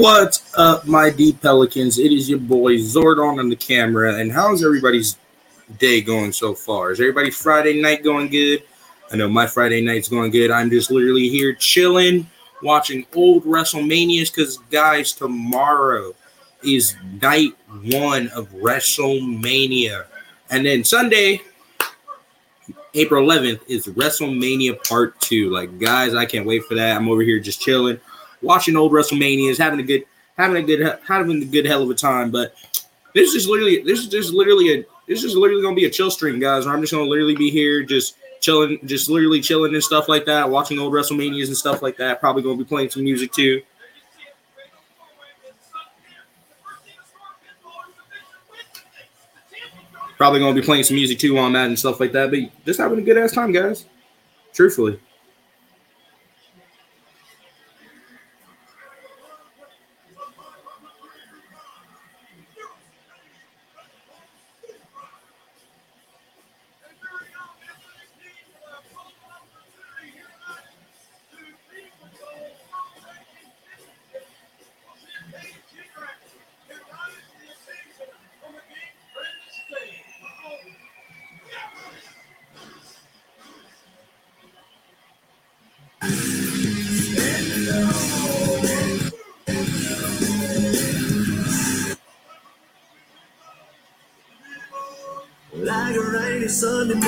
What's 0.00 0.50
up, 0.56 0.86
my 0.86 1.10
deep 1.10 1.42
pelicans? 1.42 1.98
It 1.98 2.10
is 2.10 2.30
your 2.30 2.38
boy 2.38 2.76
Zordon 2.76 3.38
on 3.38 3.50
the 3.50 3.54
camera. 3.54 4.14
And 4.14 4.32
how's 4.32 4.64
everybody's 4.64 5.18
day 5.78 6.00
going 6.00 6.32
so 6.32 6.54
far? 6.54 6.90
Is 6.90 7.00
everybody's 7.00 7.36
Friday 7.36 7.82
night 7.82 8.02
going 8.02 8.30
good? 8.30 8.62
I 9.12 9.16
know 9.16 9.28
my 9.28 9.46
Friday 9.46 9.82
night's 9.82 10.08
going 10.08 10.30
good. 10.30 10.50
I'm 10.50 10.70
just 10.70 10.90
literally 10.90 11.28
here 11.28 11.52
chilling, 11.52 12.30
watching 12.62 13.04
old 13.14 13.44
WrestleManias 13.44 14.34
because, 14.34 14.56
guys, 14.70 15.12
tomorrow 15.12 16.14
is 16.64 16.96
night 17.20 17.52
one 17.82 18.28
of 18.28 18.48
WrestleMania. 18.52 20.06
And 20.48 20.64
then 20.64 20.82
Sunday, 20.82 21.42
April 22.94 23.26
11th, 23.26 23.60
is 23.68 23.86
WrestleMania 23.86 24.82
Part 24.88 25.20
2. 25.20 25.50
Like, 25.50 25.78
guys, 25.78 26.14
I 26.14 26.24
can't 26.24 26.46
wait 26.46 26.64
for 26.64 26.74
that. 26.76 26.96
I'm 26.96 27.10
over 27.10 27.20
here 27.20 27.38
just 27.38 27.60
chilling 27.60 28.00
watching 28.42 28.76
old 28.76 28.92
WrestleManias, 28.92 29.58
having 29.58 29.80
a 29.80 29.82
good, 29.82 30.04
having 30.36 30.56
a 30.56 30.62
good, 30.62 30.98
having 31.06 31.42
a 31.42 31.46
good 31.46 31.66
hell 31.66 31.82
of 31.82 31.90
a 31.90 31.94
time. 31.94 32.30
But 32.30 32.54
this 33.14 33.34
is 33.34 33.48
literally, 33.48 33.82
this 33.82 33.98
is 34.00 34.08
just 34.08 34.32
literally 34.32 34.80
a, 34.80 34.84
this 35.06 35.24
is 35.24 35.34
literally 35.34 35.62
gonna 35.62 35.76
be 35.76 35.86
a 35.86 35.90
chill 35.90 36.10
stream, 36.10 36.38
guys. 36.38 36.66
I'm 36.66 36.80
just 36.80 36.92
gonna 36.92 37.04
literally 37.04 37.36
be 37.36 37.50
here, 37.50 37.82
just 37.82 38.16
chilling, 38.40 38.78
just 38.86 39.08
literally 39.08 39.40
chilling 39.40 39.74
and 39.74 39.82
stuff 39.82 40.08
like 40.08 40.24
that, 40.26 40.48
watching 40.48 40.78
old 40.78 40.92
WrestleManias 40.92 41.46
and 41.46 41.56
stuff 41.56 41.82
like 41.82 41.96
that. 41.98 42.20
Probably 42.20 42.42
gonna 42.42 42.56
be 42.56 42.64
playing 42.64 42.90
some 42.90 43.04
music 43.04 43.32
too. 43.32 43.62
Probably 50.16 50.38
gonna 50.38 50.54
be 50.54 50.62
playing 50.62 50.84
some 50.84 50.96
music 50.96 51.18
too 51.18 51.38
on 51.38 51.54
that 51.54 51.66
and 51.66 51.78
stuff 51.78 51.98
like 51.98 52.12
that. 52.12 52.30
But 52.30 52.64
just 52.66 52.78
having 52.78 52.98
a 52.98 53.02
good 53.02 53.16
ass 53.16 53.32
time, 53.32 53.52
guys. 53.52 53.86
Truthfully. 54.52 55.00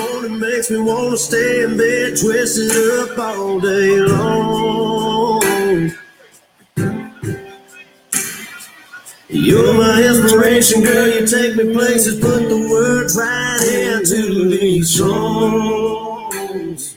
Morning 0.02 0.38
makes 0.40 0.70
me 0.70 0.80
wanna 0.80 1.16
stay 1.16 1.62
in 1.62 1.76
bed, 1.76 2.16
twisted 2.18 2.70
up 2.98 3.18
all 3.18 3.60
day 3.60 4.00
long. 4.00 5.92
You're 9.28 9.74
my 9.74 10.02
inspiration, 10.02 10.82
girl. 10.82 11.06
You 11.08 11.26
take 11.26 11.56
me 11.56 11.72
places, 11.72 12.20
put 12.20 12.48
the 12.48 12.68
words 12.70 13.16
right 13.16 13.60
into 13.62 14.50
these 14.50 14.90
songs. 14.98 16.96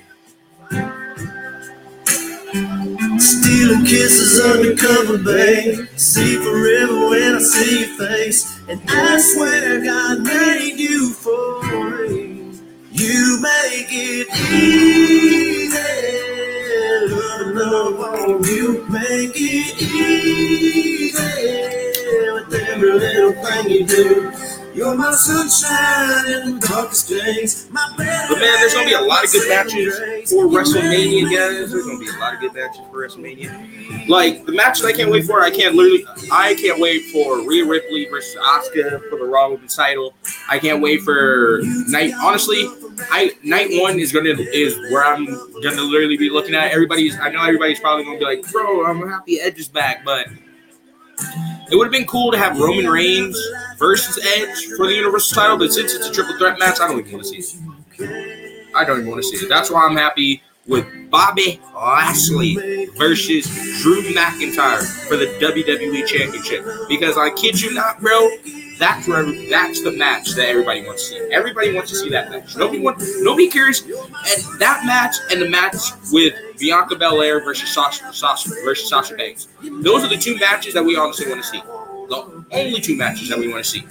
Stealing 3.20 3.86
kisses 3.86 4.42
undercover, 4.44 5.20
babe. 5.20 5.88
See 5.96 6.38
forever 6.38 7.10
when 7.10 7.36
I 7.36 7.40
see 7.40 7.80
your 7.82 7.98
face. 8.00 8.60
And 8.68 8.82
I 8.90 9.20
swear 9.20 9.82
God 9.84 10.22
made 10.22 10.80
you 10.80 11.14
for. 11.14 11.65
You 13.06 13.40
make 13.40 13.88
it 13.92 14.28
easy. 14.52 15.78
Love, 17.14 17.54
love 17.54 18.00
on 18.00 18.44
you. 18.46 18.84
Make 18.90 19.36
it 19.36 19.80
easy 19.80 21.22
with 22.34 22.54
every 22.54 22.94
little 22.94 23.34
thing 23.44 23.70
you 23.70 23.86
do. 23.86 24.32
You're 24.74 24.96
my 24.96 25.12
sunshine 25.12 26.32
in 26.34 26.60
the 26.60 26.68
darkest 26.68 27.08
days. 27.08 27.70
My 27.70 27.94
but 27.96 28.40
man, 28.40 28.60
there's 28.60 28.74
gonna 28.74 28.88
be 28.88 28.94
a 28.94 29.02
lot 29.02 29.24
of 29.24 29.32
good 29.32 29.50
matches 29.50 29.96
for 30.32 30.46
WrestleMania, 30.48 31.24
guys. 31.26 31.72
There's 31.72 31.86
gonna 31.86 32.00
be 32.00 32.10
a 32.10 32.20
lot 32.20 32.34
of 32.34 32.40
good 32.40 32.56
matches 32.56 32.82
for 32.92 33.08
WrestleMania. 33.08 34.10
Like 34.10 34.46
the 34.48 34.52
match 34.52 34.80
that 34.82 34.88
I 34.88 34.94
can't 34.94 35.12
wait 35.12 35.26
for, 35.26 35.42
I 35.42 35.52
can't 35.52 35.76
literally, 35.76 36.06
I 36.32 36.56
can't 36.56 36.80
wait 36.82 37.06
for 37.12 37.48
Rhea 37.48 37.66
Ripley 37.66 38.06
versus 38.10 38.36
Asuka 38.36 39.08
for 39.12 39.20
the 39.20 39.26
Raw 39.26 39.50
Women's 39.52 39.76
title. 39.76 40.16
I 40.48 40.60
can't 40.60 40.82
wait 40.82 41.02
for 41.02 41.62
night. 41.88 42.14
Honestly, 42.22 42.68
I 43.12 43.32
night 43.44 43.70
one 43.72 44.00
is 44.00 44.12
gonna 44.12 44.30
is 44.30 44.78
where 44.92 45.04
I'm 45.04 45.26
gonna 45.26 45.82
literally 45.82 46.18
be 46.18 46.30
looking 46.30 46.56
at. 46.56 46.72
Everybody's, 46.72 47.18
I 47.20 47.30
know 47.30 47.44
everybody's 47.44 47.80
probably 47.80 48.06
gonna 48.06 48.20
be 48.20 48.26
like, 48.26 48.52
bro, 48.52 48.86
I'm 48.86 49.08
happy 49.08 49.40
Edge 49.40 49.60
is 49.60 49.68
back, 49.68 50.06
but 50.06 50.28
it 51.72 51.76
would 51.76 51.86
have 51.86 51.92
been 51.92 52.06
cool 52.06 52.32
to 52.32 52.38
have 52.38 52.60
Roman 52.60 52.88
Reigns 52.88 53.40
versus 53.78 54.24
Edge 54.38 54.66
for 54.78 54.86
the 54.88 54.94
Universal 54.94 55.36
title, 55.36 55.58
but 55.58 55.74
since 55.74 55.94
it's 55.94 56.08
a 56.08 56.12
triple 56.12 56.38
threat 56.38 56.60
match, 56.60 56.80
I 56.80 56.88
don't 56.88 57.00
even 57.00 57.14
want 57.14 57.26
to 57.26 57.42
see 57.42 57.60
it. 58.00 58.68
I 58.76 58.84
don't 58.84 59.00
even 59.00 59.10
want 59.10 59.24
to 59.24 59.28
see 59.28 59.46
it. 59.46 59.50
That's 59.50 59.72
why 59.72 59.86
I'm 59.86 59.96
happy 59.96 60.42
with 60.68 60.86
Bobby 61.10 61.62
Lashley 61.76 62.88
versus 62.98 63.46
Drew 63.82 64.02
McIntyre 64.14 64.84
for 65.08 65.16
the 65.16 65.28
WWE 65.40 66.06
Championship. 66.08 66.66
Because 66.90 67.18
I 67.18 67.30
kid 67.32 67.62
you 67.62 67.74
not, 67.74 68.02
bro, 68.02 68.30
that's 68.78 69.08
where 69.08 69.24
that's 69.50 69.82
the 69.84 69.92
match 69.92 70.32
that 70.32 70.48
everybody 70.50 70.86
wants 70.86 71.10
to 71.10 71.16
see. 71.16 71.32
Everybody 71.32 71.74
wants 71.74 71.92
to 71.92 71.98
see 71.98 72.10
that 72.10 72.30
match. 72.30 72.56
Nobody 72.58 72.80
wants, 72.80 73.22
nobody 73.22 73.50
cares. 73.50 73.82
And 73.84 74.60
that 74.60 74.84
match 74.86 75.16
and 75.32 75.42
the 75.42 75.50
match 75.50 75.76
with 76.12 76.34
Bianca 76.60 76.96
Belair 76.96 77.44
versus 77.44 77.74
Sasha, 77.74 78.12
Sasha 78.12 78.50
versus 78.64 78.90
Sasha 78.90 79.16
Banks. 79.16 79.48
Those 79.62 80.04
are 80.04 80.10
the 80.10 80.18
two 80.18 80.38
matches 80.40 80.74
that 80.74 80.84
we 80.84 80.98
honestly 80.98 81.30
want 81.30 81.44
to 81.44 81.48
see. 81.48 81.62
The 82.08 82.46
only 82.52 82.82
two 82.82 82.96
matches 82.98 83.30
that 83.30 83.40
we 83.40 83.48
want 83.48 83.64
to 83.64 83.70
see 83.70 83.84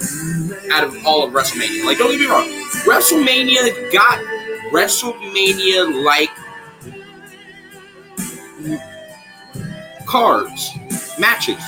out 0.71 0.83
of 0.83 0.95
all 1.05 1.25
of 1.25 1.33
WrestleMania. 1.33 1.85
Like, 1.85 1.97
don't 1.97 2.11
get 2.11 2.19
me 2.19 2.27
wrong, 2.27 2.47
WrestleMania 2.85 3.91
got 3.91 4.19
WrestleMania 4.71 6.03
like 6.03 6.29
cards, 10.05 10.71
matches. 11.19 11.61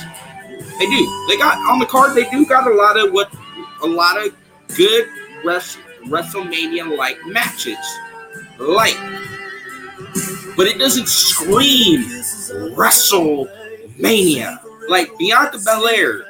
They 0.78 0.86
do. 0.86 1.26
They 1.28 1.36
got 1.36 1.58
on 1.70 1.78
the 1.78 1.86
card. 1.86 2.14
They 2.16 2.28
do 2.30 2.46
got 2.46 2.70
a 2.70 2.74
lot 2.74 2.98
of 2.98 3.12
what, 3.12 3.32
a 3.82 3.86
lot 3.86 4.16
of 4.24 4.34
good 4.76 5.08
rest, 5.44 5.78
WrestleMania 6.06 6.96
like 6.96 7.18
matches, 7.26 7.76
like. 8.58 8.96
But 10.56 10.66
it 10.66 10.78
doesn't 10.78 11.08
scream 11.08 12.04
WrestleMania 12.74 14.58
like 14.88 15.10
Bianca 15.18 15.58
Belair, 15.64 16.24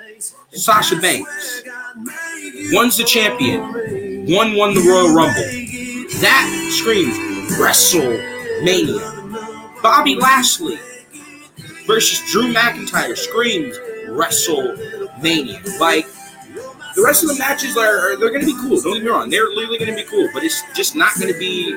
Sasha 0.51 0.97
Banks. 0.97 1.63
One's 2.73 2.97
the 2.97 3.05
champion. 3.05 3.63
One 4.35 4.57
won 4.57 4.75
the 4.75 4.81
Royal 4.81 5.15
Rumble. 5.15 5.43
That 6.21 6.71
screams 6.73 7.17
WrestleMania. 7.59 9.18
Bobby 9.89 10.17
Lashley 10.17 10.79
versus 11.87 12.21
Drew 12.31 12.53
McIntyre 12.53 13.17
screams 13.17 13.79
WrestleMania. 14.09 15.81
Like 15.81 16.07
the 16.95 17.03
rest 17.03 17.23
of 17.23 17.31
the 17.31 17.37
matches 17.39 17.75
are, 17.79 18.13
are 18.13 18.17
they're 18.19 18.29
going 18.29 18.43
to 18.43 18.47
be 18.47 18.61
cool. 18.61 18.79
Don't 18.83 18.93
get 18.93 19.03
me 19.03 19.09
wrong, 19.09 19.31
they're 19.31 19.49
literally 19.49 19.79
going 19.79 19.91
to 19.91 19.97
be 19.97 20.05
cool, 20.05 20.29
but 20.35 20.45
it's 20.45 20.63
just 20.77 20.95
not 20.95 21.15
going 21.19 21.33
to 21.33 21.39
be 21.39 21.75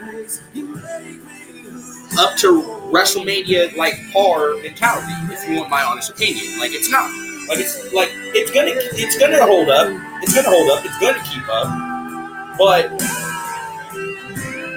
up 2.20 2.36
to 2.40 2.62
WrestleMania 2.92 3.78
like 3.78 3.94
par 4.12 4.56
mentality. 4.56 5.34
If 5.34 5.48
you 5.48 5.56
want 5.56 5.70
my 5.70 5.82
honest 5.82 6.12
opinion, 6.12 6.60
like 6.60 6.72
it's 6.74 6.92
not. 6.92 7.10
Like 7.48 7.60
it's 7.60 7.94
like 7.94 8.10
it's 8.36 8.52
gonna 8.52 8.72
it's 8.76 9.18
gonna 9.18 9.42
hold 9.46 9.70
up. 9.70 9.88
It's 10.22 10.36
gonna 10.36 10.50
hold 10.50 10.70
up. 10.70 10.84
It's 10.84 11.00
gonna 11.00 11.24
keep 11.24 11.48
up. 11.48 12.58
But 12.58 13.31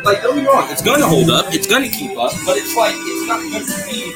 like 0.04 0.22
don't 0.22 0.36
be 0.36 0.46
wrong, 0.46 0.68
it's 0.70 0.82
gonna 0.82 1.06
hold 1.06 1.30
up. 1.30 1.52
It's 1.54 1.66
gonna 1.66 1.88
keep 1.88 2.16
up. 2.18 2.32
But 2.44 2.56
it's 2.58 2.76
like 2.76 2.94
it's 2.96 3.26
not 3.28 3.40
going 3.40 3.66
to 3.66 3.84
be 3.90 4.14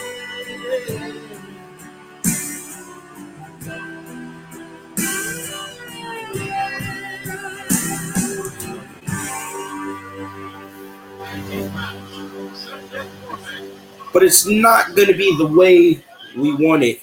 but 14.13 14.23
it's 14.23 14.47
not 14.47 14.97
going 14.97 15.07
to 15.07 15.15
be 15.15 15.37
the 15.37 15.47
way 15.47 16.03
we 16.37 16.53
want 16.55 16.83
it 16.83 17.01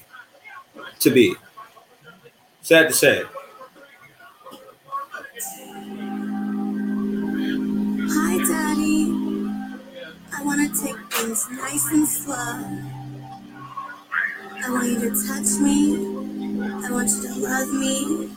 to 0.99 1.09
be. 1.09 1.33
Sad 2.61 2.89
to 2.89 2.93
say. 2.93 3.23
Things 11.25 11.49
nice 11.49 11.87
and 11.91 12.07
slow. 12.07 12.35
I 14.63 14.69
want 14.69 14.85
you 14.85 14.99
to 14.99 15.09
touch 15.09 15.59
me. 15.59 15.95
I 16.85 16.91
want 16.91 17.09
you 17.09 17.21
to 17.23 17.33
love 17.39 17.73
me. 17.73 18.29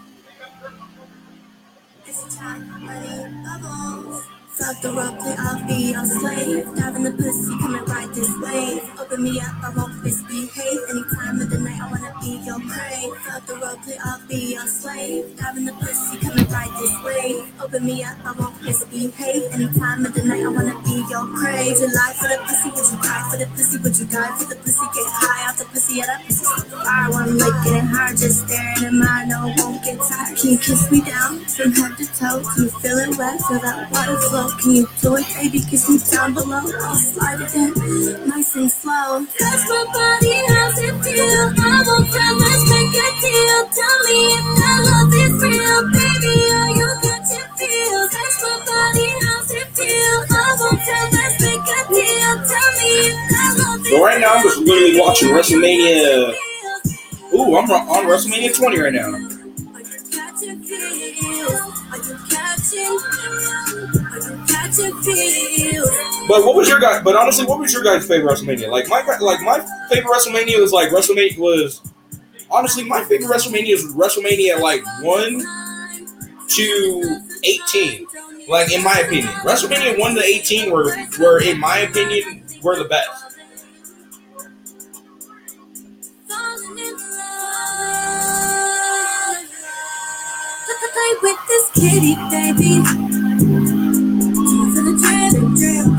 It's 2.06 2.35
time, 2.35 2.87
money, 2.87 3.44
bubbles. 3.44 4.38
Fuck 4.58 4.82
the 4.82 4.90
role 4.90 5.14
play, 5.22 5.37
I'll 5.38 5.62
be 5.69 5.94
your 5.94 6.05
slave. 6.05 6.66
Dive 6.75 6.96
in 6.96 7.05
the 7.05 7.12
pussy, 7.12 7.55
and 7.62 7.88
ride 7.88 8.12
this 8.12 8.28
wave. 8.43 8.82
Open 8.99 9.22
me 9.22 9.38
up, 9.38 9.55
I 9.62 9.70
won't 9.70 10.02
misbehave. 10.02 10.81
Any 10.90 11.05
time 11.14 11.40
of 11.40 11.49
the 11.49 11.58
night, 11.58 11.81
I 11.81 11.87
wanna 11.87 12.12
be 12.19 12.43
your 12.43 12.58
prey. 12.66 13.06
Fuck 13.22 13.46
the 13.46 13.55
role 13.55 13.78
play, 13.87 13.99
I'll 14.02 14.20
be 14.26 14.58
your 14.58 14.66
slave. 14.66 15.38
Dive 15.38 15.56
in 15.58 15.64
the 15.64 15.72
pussy, 15.75 16.19
and 16.26 16.50
ride 16.50 16.75
this 16.75 16.94
wave. 17.06 17.46
Open 17.62 17.87
me 17.87 18.02
up, 18.02 18.19
I 18.25 18.32
won't 18.32 18.60
misbehave. 18.60 19.46
Any 19.55 19.69
time 19.78 20.05
of 20.05 20.12
the 20.14 20.25
night, 20.25 20.43
I 20.43 20.49
wanna 20.49 20.75
be 20.82 21.06
your 21.08 21.26
prey. 21.38 21.70
Would 21.70 21.78
you 21.78 21.94
lie 21.94 22.14
for 22.19 22.26
the 22.26 22.38
pussy? 22.43 22.69
Would 22.75 22.90
you 22.90 22.99
cry 22.99 23.20
for 23.31 23.37
the 23.38 23.46
pussy? 23.54 23.78
Would 23.78 23.96
you 23.96 24.06
die 24.06 24.34
for 24.38 24.46
the 24.50 24.56
pussy? 24.56 24.87
Get 24.90 25.06
high 25.06 25.49
off 25.49 25.58
the 25.58 25.66
pussy, 25.66 26.02
yeah, 26.02 26.06
that 26.06 26.26
pussy 26.26 26.44
fire. 26.88 27.11
Wanna 27.11 27.32
lick 27.32 27.54
it 27.66 27.84
hard, 27.94 28.16
just 28.16 28.49
staring 28.49 28.84
at 28.84 28.93
mine, 28.93 29.28
no, 29.28 29.52
won't 29.58 29.84
get 29.84 29.99
tired. 30.00 30.37
Can 30.38 30.50
you 30.50 30.58
kiss 30.58 30.90
me 30.90 31.00
down 31.02 31.44
from 31.46 31.72
head 31.72 31.96
to 31.99 32.06
toe? 32.19 32.43
Can 32.43 32.64
you 32.64 32.70
feel 32.81 32.99
it 32.99 33.16
wet? 33.19 33.40
Feel 33.46 33.61
that 33.61 33.90
water 33.93 34.19
flow? 34.28 34.48
Can 34.56 34.73
you 34.73 34.89
do 35.00 35.17
it, 35.17 35.27
baby? 35.35 35.61
Kiss 35.61 35.89
me 35.91 35.99
down 36.11 36.35
below. 36.35 36.62
I'll 36.81 36.95
slide 36.97 37.41
it 37.41 37.55
in, 37.55 38.29
nice 38.29 38.56
and 38.56 38.71
slow. 38.71 39.25
Touch 39.39 39.62
my 39.69 39.85
body, 39.93 40.35
how's 40.49 40.79
it 40.79 40.97
feel? 41.05 41.53
I 41.61 41.85
won't 41.87 42.09
tell, 42.09 42.35
let's 42.41 42.65
make 42.71 42.95
a 42.97 43.09
deal. 43.21 43.61
Tell 43.69 43.99
me 44.09 44.19
if 44.33 44.47
that 44.59 44.79
love 44.89 45.15
is 45.15 45.33
real, 45.43 45.81
baby. 45.93 46.35
Are 46.56 46.71
you 46.75 46.89
catching 47.05 47.50
feels? 47.61 48.11
Touch 48.11 48.37
my 48.43 48.56
body, 48.65 49.06
how's 49.23 49.50
it 49.53 49.69
feel? 49.77 50.19
I 50.33 50.56
won't 50.61 50.81
tell, 50.83 51.06
let's 51.12 51.35
make 51.45 51.69
a 51.69 51.81
deal. 51.93 52.33
Tell 52.49 52.71
me 52.81 52.91
if 53.05 53.17
that 53.31 53.53
love 53.59 53.81
is 53.81 53.91
So 53.91 54.05
right 54.05 54.21
now 54.21 54.35
I'm 54.35 54.43
just 54.43 54.59
literally 54.59 55.00
watching 55.00 55.29
WrestleMania. 55.29 56.35
Ooh, 57.35 57.56
I'm 57.56 57.71
on 57.71 58.05
WrestleMania 58.06 58.56
20 58.56 58.79
right 58.81 58.93
now. 58.93 59.38
But 66.29 66.44
what 66.44 66.55
was 66.55 66.69
your 66.69 66.81
guy? 66.81 67.02
But 67.02 67.17
honestly, 67.17 67.46
what 67.46 67.58
was 67.58 67.73
your 67.73 67.82
guys' 67.82 68.06
favorite 68.06 68.32
WrestleMania? 68.32 68.69
Like 68.70 68.88
my 68.88 69.02
like 69.20 69.40
my 69.40 69.61
favorite 69.90 70.12
WrestleMania 70.12 70.61
was 70.61 70.73
like 70.73 70.90
WrestleMania 70.90 71.38
was 71.38 71.81
honestly 72.50 72.85
my 72.85 73.05
favorite 73.05 73.29
WrestleMania 73.31 73.75
is 73.75 73.94
WrestleMania 73.94 74.61
like 74.61 74.82
one 75.02 75.43
to 76.49 77.20
eighteen. 77.44 78.06
Like 78.49 78.73
in 78.73 78.82
my 78.82 78.99
opinion, 79.00 79.29
WrestleMania 79.44 79.99
one 79.99 80.14
to 80.14 80.23
eighteen 80.23 80.70
were 80.70 80.94
were 81.19 81.43
in 81.43 81.58
my 81.58 81.79
opinion 81.79 82.44
were 82.62 82.76
the 82.76 82.85
best. 82.85 83.25
With 91.20 91.38
this 91.49 91.70
kitty, 91.73 92.14
baby. 92.31 93.07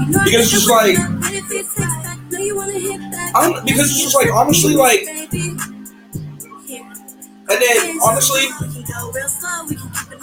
Because 0.09 0.41
it's 0.41 0.51
just 0.51 0.69
like-. 0.69 0.97
I'm 3.35 3.65
because 3.65 3.91
it's 3.91 4.01
just 4.01 4.15
like 4.15 4.31
honestly 4.33 4.75
like 4.75 5.05
and 7.49 7.61
then 7.61 7.99
honestly 8.03 8.41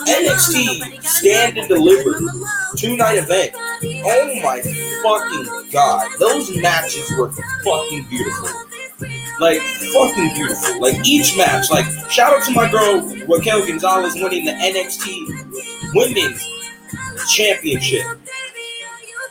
NXT 0.06 1.02
stand 1.02 1.58
and 1.58 1.68
deliver. 1.68 2.18
two 2.76 2.96
night 2.96 3.18
event. 3.18 3.52
Oh 3.56 4.40
my 4.42 4.60
fucking 5.02 5.70
god, 5.72 6.10
those 6.18 6.56
matches 6.56 7.10
were 7.18 7.30
fucking 7.64 8.06
beautiful. 8.08 8.48
Like 9.40 9.60
fucking 9.60 10.34
beautiful. 10.34 10.80
Like 10.80 11.06
each 11.06 11.36
match. 11.36 11.70
Like 11.70 11.86
shout 12.10 12.34
out 12.34 12.44
to 12.44 12.52
my 12.52 12.70
girl 12.70 13.02
Raquel 13.26 13.66
Gonzalez 13.66 14.14
winning 14.14 14.44
the 14.44 14.52
NXT 14.52 15.94
Women's 15.94 16.48
Championship. 17.34 18.04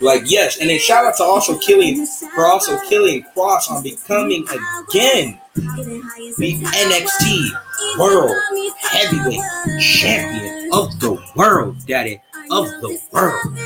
Like 0.02 0.24
yes, 0.26 0.60
and 0.60 0.70
then 0.70 0.80
shout 0.80 1.06
out 1.06 1.16
to 1.18 1.24
also 1.24 1.58
killing 1.58 2.06
for 2.06 2.46
also 2.46 2.78
Karrion 2.78 3.24
Kross 3.34 3.70
on 3.72 3.82
becoming 3.84 4.44
again 4.44 5.40
the 5.56 6.62
NXT 6.66 7.98
World 7.98 8.36
Heavyweight 8.82 9.42
Champion 9.80 10.70
of 10.74 11.00
the 11.00 11.18
world, 11.36 11.78
Daddy, 11.86 12.22
of 12.52 12.68
the 12.82 13.00
world. 13.12 13.58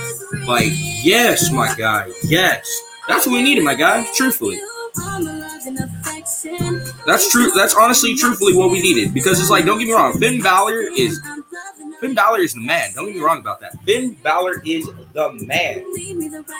Like 0.48 0.72
yes, 0.72 1.52
my 1.52 1.74
guy, 1.76 2.12
yes. 2.24 2.82
That's 3.08 3.26
what 3.26 3.34
we 3.34 3.42
needed, 3.42 3.64
my 3.64 3.74
guy. 3.76 4.06
Truthfully. 4.16 4.60
That's 7.06 7.32
true. 7.32 7.52
That's 7.56 7.76
honestly, 7.76 8.16
truthfully, 8.16 8.56
what 8.56 8.70
we 8.70 8.82
needed. 8.82 9.14
Because 9.14 9.40
it's 9.40 9.50
like, 9.50 9.66
don't 9.66 9.80
get 9.80 9.88
me 9.88 9.94
wrong, 9.94 10.14
Finn 10.20 10.42
Balor 10.42 10.82
is 10.96 11.20
Finn 12.00 12.16
Balor 12.16 12.40
is 12.40 12.54
the 12.54 12.62
man. 12.62 12.92
Don't 12.94 13.08
get 13.08 13.16
me 13.16 13.22
wrong 13.22 13.40
about 13.40 13.60
that. 13.60 13.80
Finn 13.84 14.14
Balor 14.24 14.62
is 14.66 14.86
the 15.14 15.34
man. 15.46 15.84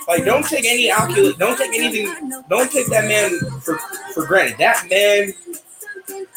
Like, 0.08 0.26
don't 0.26 0.46
take 0.46 0.66
any 0.66 0.88
calculate. 0.88 1.38
Don't 1.38 1.58
take 1.58 1.74
anything. 1.74 2.44
Don't 2.50 2.72
take 2.72 2.88
that 2.88 3.06
man 3.06 3.40
for 3.62 3.78
for 4.14 4.26
granted. 4.26 4.58
That 4.58 4.88
man 4.90 5.34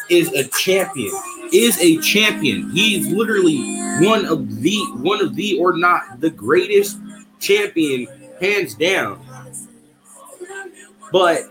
is 0.09 0.33
a 0.33 0.45
champion. 0.49 1.13
Is 1.53 1.79
a 1.81 1.99
champion. 1.99 2.71
He's 2.71 3.09
literally 3.09 3.77
one 4.07 4.25
of 4.25 4.63
the 4.63 4.79
one 4.97 5.21
of 5.21 5.35
the 5.35 5.59
or 5.59 5.77
not 5.77 6.21
the 6.21 6.31
greatest 6.31 6.99
champion, 7.41 8.07
hands 8.41 8.75
down. 8.75 9.21
But 11.11 11.43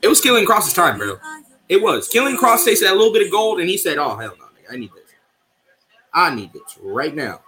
it 0.00 0.08
was 0.08 0.20
Karrion 0.20 0.46
Kross's 0.46 0.72
time, 0.72 0.98
bro. 0.98 1.18
It 1.68 1.82
was. 1.82 2.08
Karrion 2.08 2.36
Kross 2.36 2.64
tasted 2.64 2.86
that 2.86 2.96
little 2.96 3.12
bit 3.12 3.26
of 3.26 3.30
gold, 3.30 3.60
and 3.60 3.68
he 3.68 3.76
said, 3.76 3.98
Oh, 3.98 4.16
hell 4.16 4.34
no. 4.38 4.47
I 4.70 4.76
need 4.76 4.90
this. 4.92 5.14
I 6.12 6.34
need 6.34 6.52
this 6.52 6.78
right 6.82 7.14
now. 7.14 7.40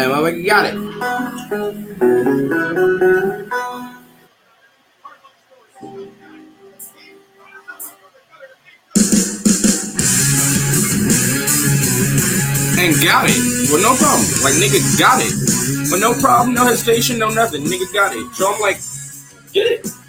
And 0.00 0.10
my 0.10 0.18
nigga 0.18 0.46
got 0.46 0.66
it. 0.66 0.74
And 12.78 12.94
got 13.02 13.28
it. 13.28 13.70
Well, 13.70 13.82
no 13.82 13.94
problem. 13.96 14.26
Like, 14.42 14.54
nigga 14.54 14.98
got 14.98 15.20
it. 15.22 15.32
But 15.90 16.00
no 16.00 16.12
problem, 16.20 16.54
no 16.54 16.64
hesitation, 16.64 17.18
no 17.18 17.30
nothing. 17.30 17.64
Nigga 17.64 17.92
got 17.92 18.14
it. 18.14 18.34
So 18.34 18.52
I'm 18.52 18.60
like, 18.60 18.78
get 19.52 19.66
it. 19.66 19.99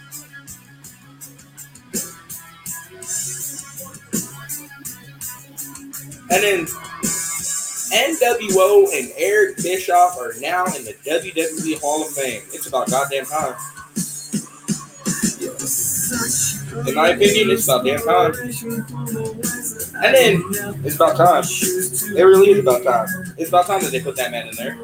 And 6.32 6.44
then 6.44 6.66
NWO 7.92 8.88
and 8.94 9.12
Eric 9.18 9.58
Bischoff 9.58 10.18
are 10.18 10.34
now 10.40 10.66
in 10.66 10.86
the 10.86 10.94
WWE 11.04 11.80
Hall 11.82 12.04
of 12.04 12.10
Fame. 12.10 12.42
It's 12.54 12.68
about 12.68 12.90
goddamn 12.90 13.26
time. 13.26 13.56
In 16.88 16.96
my 16.96 17.10
opinion, 17.10 17.50
it's 17.50 17.66
about 17.66 17.84
damn 17.84 18.00
time. 18.00 18.34
And 20.04 20.16
then 20.16 20.44
it's 20.86 20.96
about 20.96 21.18
time. 21.18 21.44
It 21.44 22.24
really 22.24 22.52
is 22.52 22.60
about 22.60 22.84
time. 22.84 23.08
It's 23.38 23.50
about 23.50 23.68
time 23.68 23.82
that 23.82 23.92
they 23.92 24.00
put 24.00 24.16
that 24.16 24.32
man 24.32 24.48
in 24.48 24.56
there. 24.56 24.78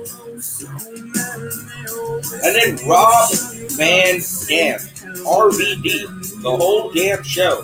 And 2.43 2.55
then 2.55 2.77
Rob 2.87 3.29
Van 3.77 4.19
Dam, 4.47 4.79
RVD, 5.23 6.41
the 6.41 6.51
whole 6.51 6.91
damn 6.91 7.23
show, 7.23 7.63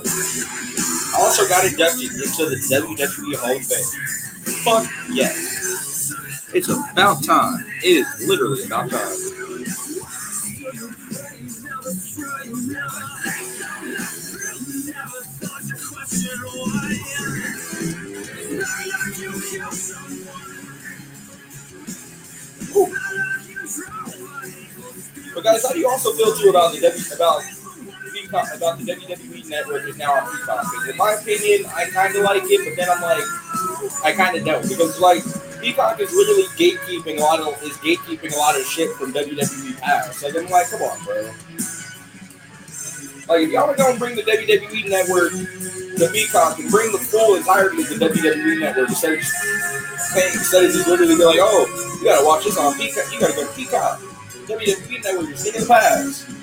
also 1.16 1.48
got 1.48 1.66
inducted 1.66 2.12
into 2.12 2.46
the 2.50 2.56
WWE 2.56 3.36
Hall 3.36 3.56
of 3.56 3.66
Fame. 3.66 4.54
Fuck 4.64 4.92
yes. 5.12 6.14
It's 6.54 6.70
about 6.70 7.24
time. 7.24 7.66
It 7.84 8.06
is 8.06 8.28
literally 8.28 8.64
about 8.66 8.90
time. 8.90 9.34
But 25.34 25.44
guys, 25.44 25.64
how 25.66 25.74
do 25.74 25.80
you 25.80 25.90
also 25.90 26.14
feel 26.14 26.36
too 26.36 26.50
about 26.50 26.74
the 26.74 27.14
about 27.16 27.42
talk 28.34 28.50
about 28.58 28.80
the 28.80 28.86
WWE 28.90 29.48
network 29.48 29.88
is 29.88 29.98
now 29.98 30.14
on 30.14 30.26
Peacock. 30.26 30.66
In 30.90 30.98
my 30.98 31.14
opinion, 31.14 31.70
I 31.70 31.86
kind 31.94 32.16
of 32.16 32.24
like 32.24 32.42
it, 32.46 32.66
but 32.66 32.74
then 32.76 32.90
I'm 32.90 33.02
like, 33.02 33.24
I 34.04 34.12
kind 34.18 34.36
of 34.36 34.44
don't 34.44 34.68
because 34.68 35.00
like 35.00 35.22
Peacock 35.62 36.00
is 36.02 36.12
literally 36.12 36.50
gatekeeping 36.58 37.20
a 37.20 37.22
lot 37.22 37.40
of 37.40 37.62
is 37.62 37.78
gatekeeping 37.78 38.34
a 38.34 38.38
lot 38.38 38.60
of 38.60 38.66
shit 38.66 38.90
from 38.98 39.14
WWE 39.14 39.80
past. 39.80 40.24
Like 40.24 40.36
I'm 40.36 40.50
like, 40.50 40.70
come 40.70 40.82
on, 40.82 40.98
bro. 41.06 41.30
Like 43.30 43.46
if 43.46 43.52
y'all 43.52 43.70
are 43.70 43.78
gonna 43.78 44.00
bring 44.00 44.16
the 44.16 44.24
WWE 44.24 44.90
network 44.90 45.32
to 45.32 46.10
Peacock 46.12 46.58
and 46.58 46.70
bring 46.72 46.92
the 46.92 46.98
full 46.98 47.36
entirety 47.36 47.84
of 47.84 47.90
the 47.90 48.02
WWE 48.02 48.60
network 48.60 48.90
instead 48.90 49.14
of 49.14 49.20
just 49.20 50.14
paying, 50.14 50.34
instead 50.34 50.66
of 50.66 50.72
just 50.72 50.88
literally 50.88 51.16
be 51.16 51.24
like, 51.24 51.40
oh, 51.40 51.70
you 52.02 52.10
gotta 52.10 52.26
watch 52.26 52.46
this 52.46 52.58
on 52.58 52.74
Peacock, 52.78 53.06
you 53.14 53.20
gotta 53.20 53.34
go 53.34 53.46
to 53.46 53.54
Peacock. 53.54 54.00
WWE 54.50 55.04
network 55.04 55.30
is 55.30 55.46
in 55.46 55.62
the 55.62 55.68
past. 55.68 56.43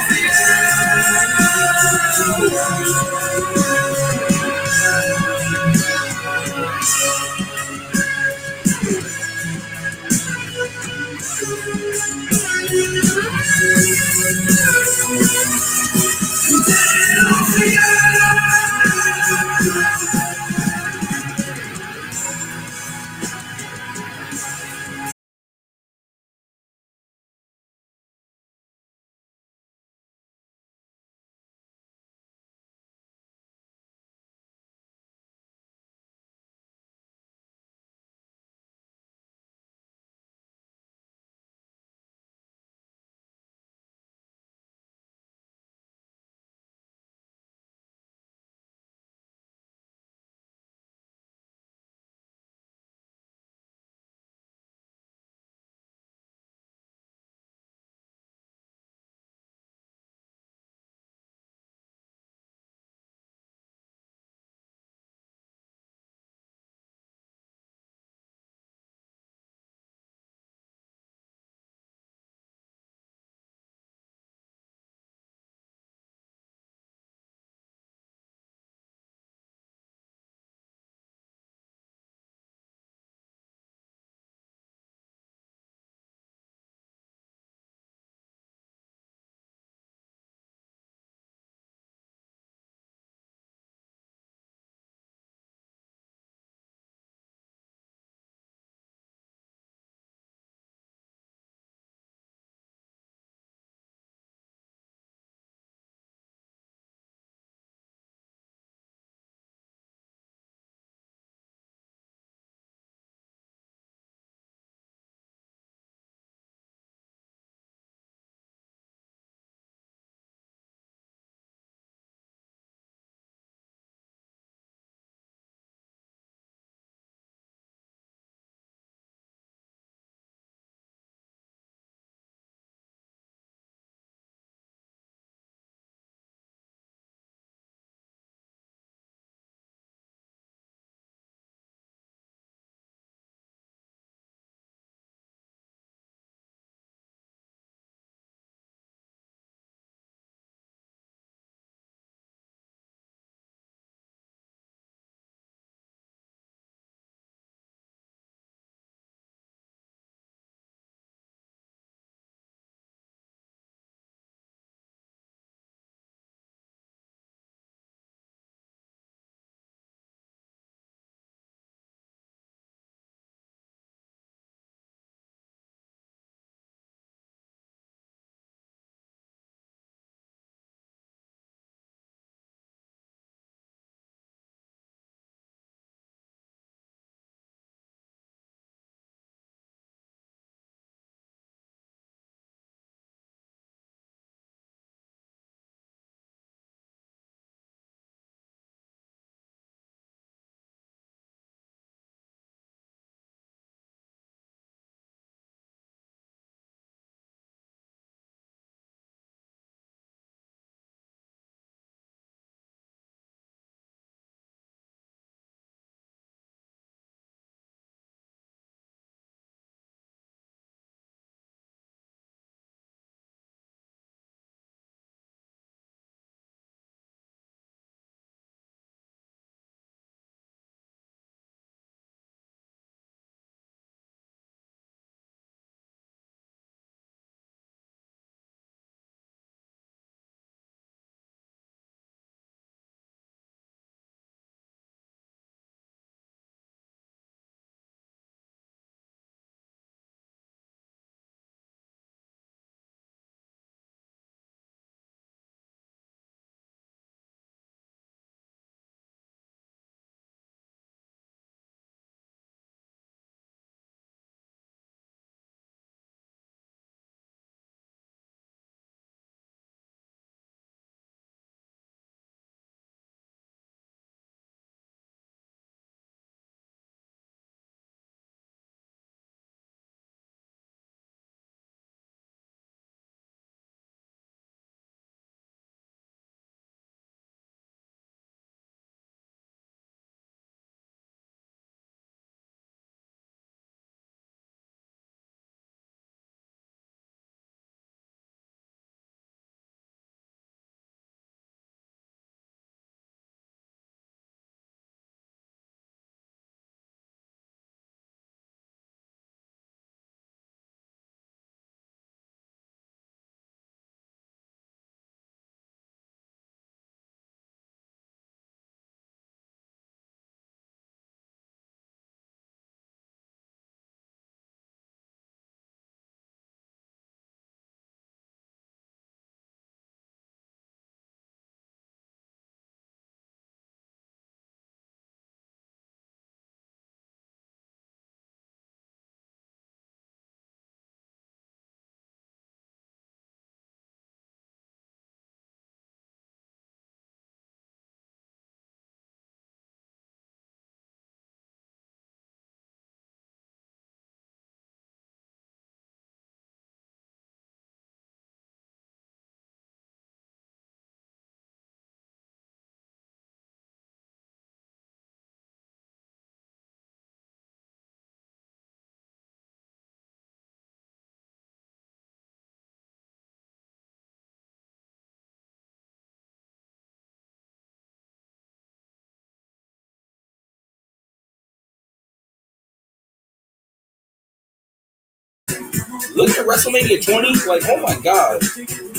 Looking 386.16 386.36
at 386.36 386.46
WrestleMania 386.48 387.04
20, 387.04 387.48
like, 387.48 387.64
oh 387.70 387.78
my 387.82 387.96
god, 388.02 388.42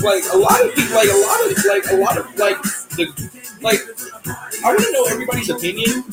like 0.03 0.25
a 0.33 0.37
lot 0.37 0.65
of 0.65 0.75
people, 0.75 0.95
like 0.95 1.09
a 1.09 1.17
lot 1.17 1.39
of, 1.45 1.65
like 1.65 1.87
a 1.91 1.97
lot 1.97 2.19
of, 2.19 2.27
like 2.39 2.63
the, 2.97 3.07
like, 3.61 3.81
I 4.65 4.69
want 4.75 4.85
to 4.85 4.93
know 4.93 5.05
everybody's 5.07 5.51
opinion. 5.51 6.05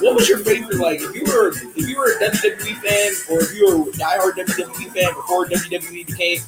What 0.00 0.14
was 0.14 0.28
your 0.28 0.38
favorite? 0.38 0.78
Like, 0.78 1.00
if 1.00 1.14
you 1.14 1.24
were, 1.24 1.48
if 1.50 1.88
you 1.88 1.98
were 1.98 2.12
a 2.12 2.18
WWE 2.18 2.76
fan, 2.82 3.12
or 3.30 3.42
if 3.42 3.54
you 3.54 3.66
were 3.66 3.88
a 3.88 3.92
diehard 3.92 4.32
WWE 4.34 4.92
fan 4.92 5.14
before 5.14 5.46
WWE 5.46 6.06
became 6.06 6.40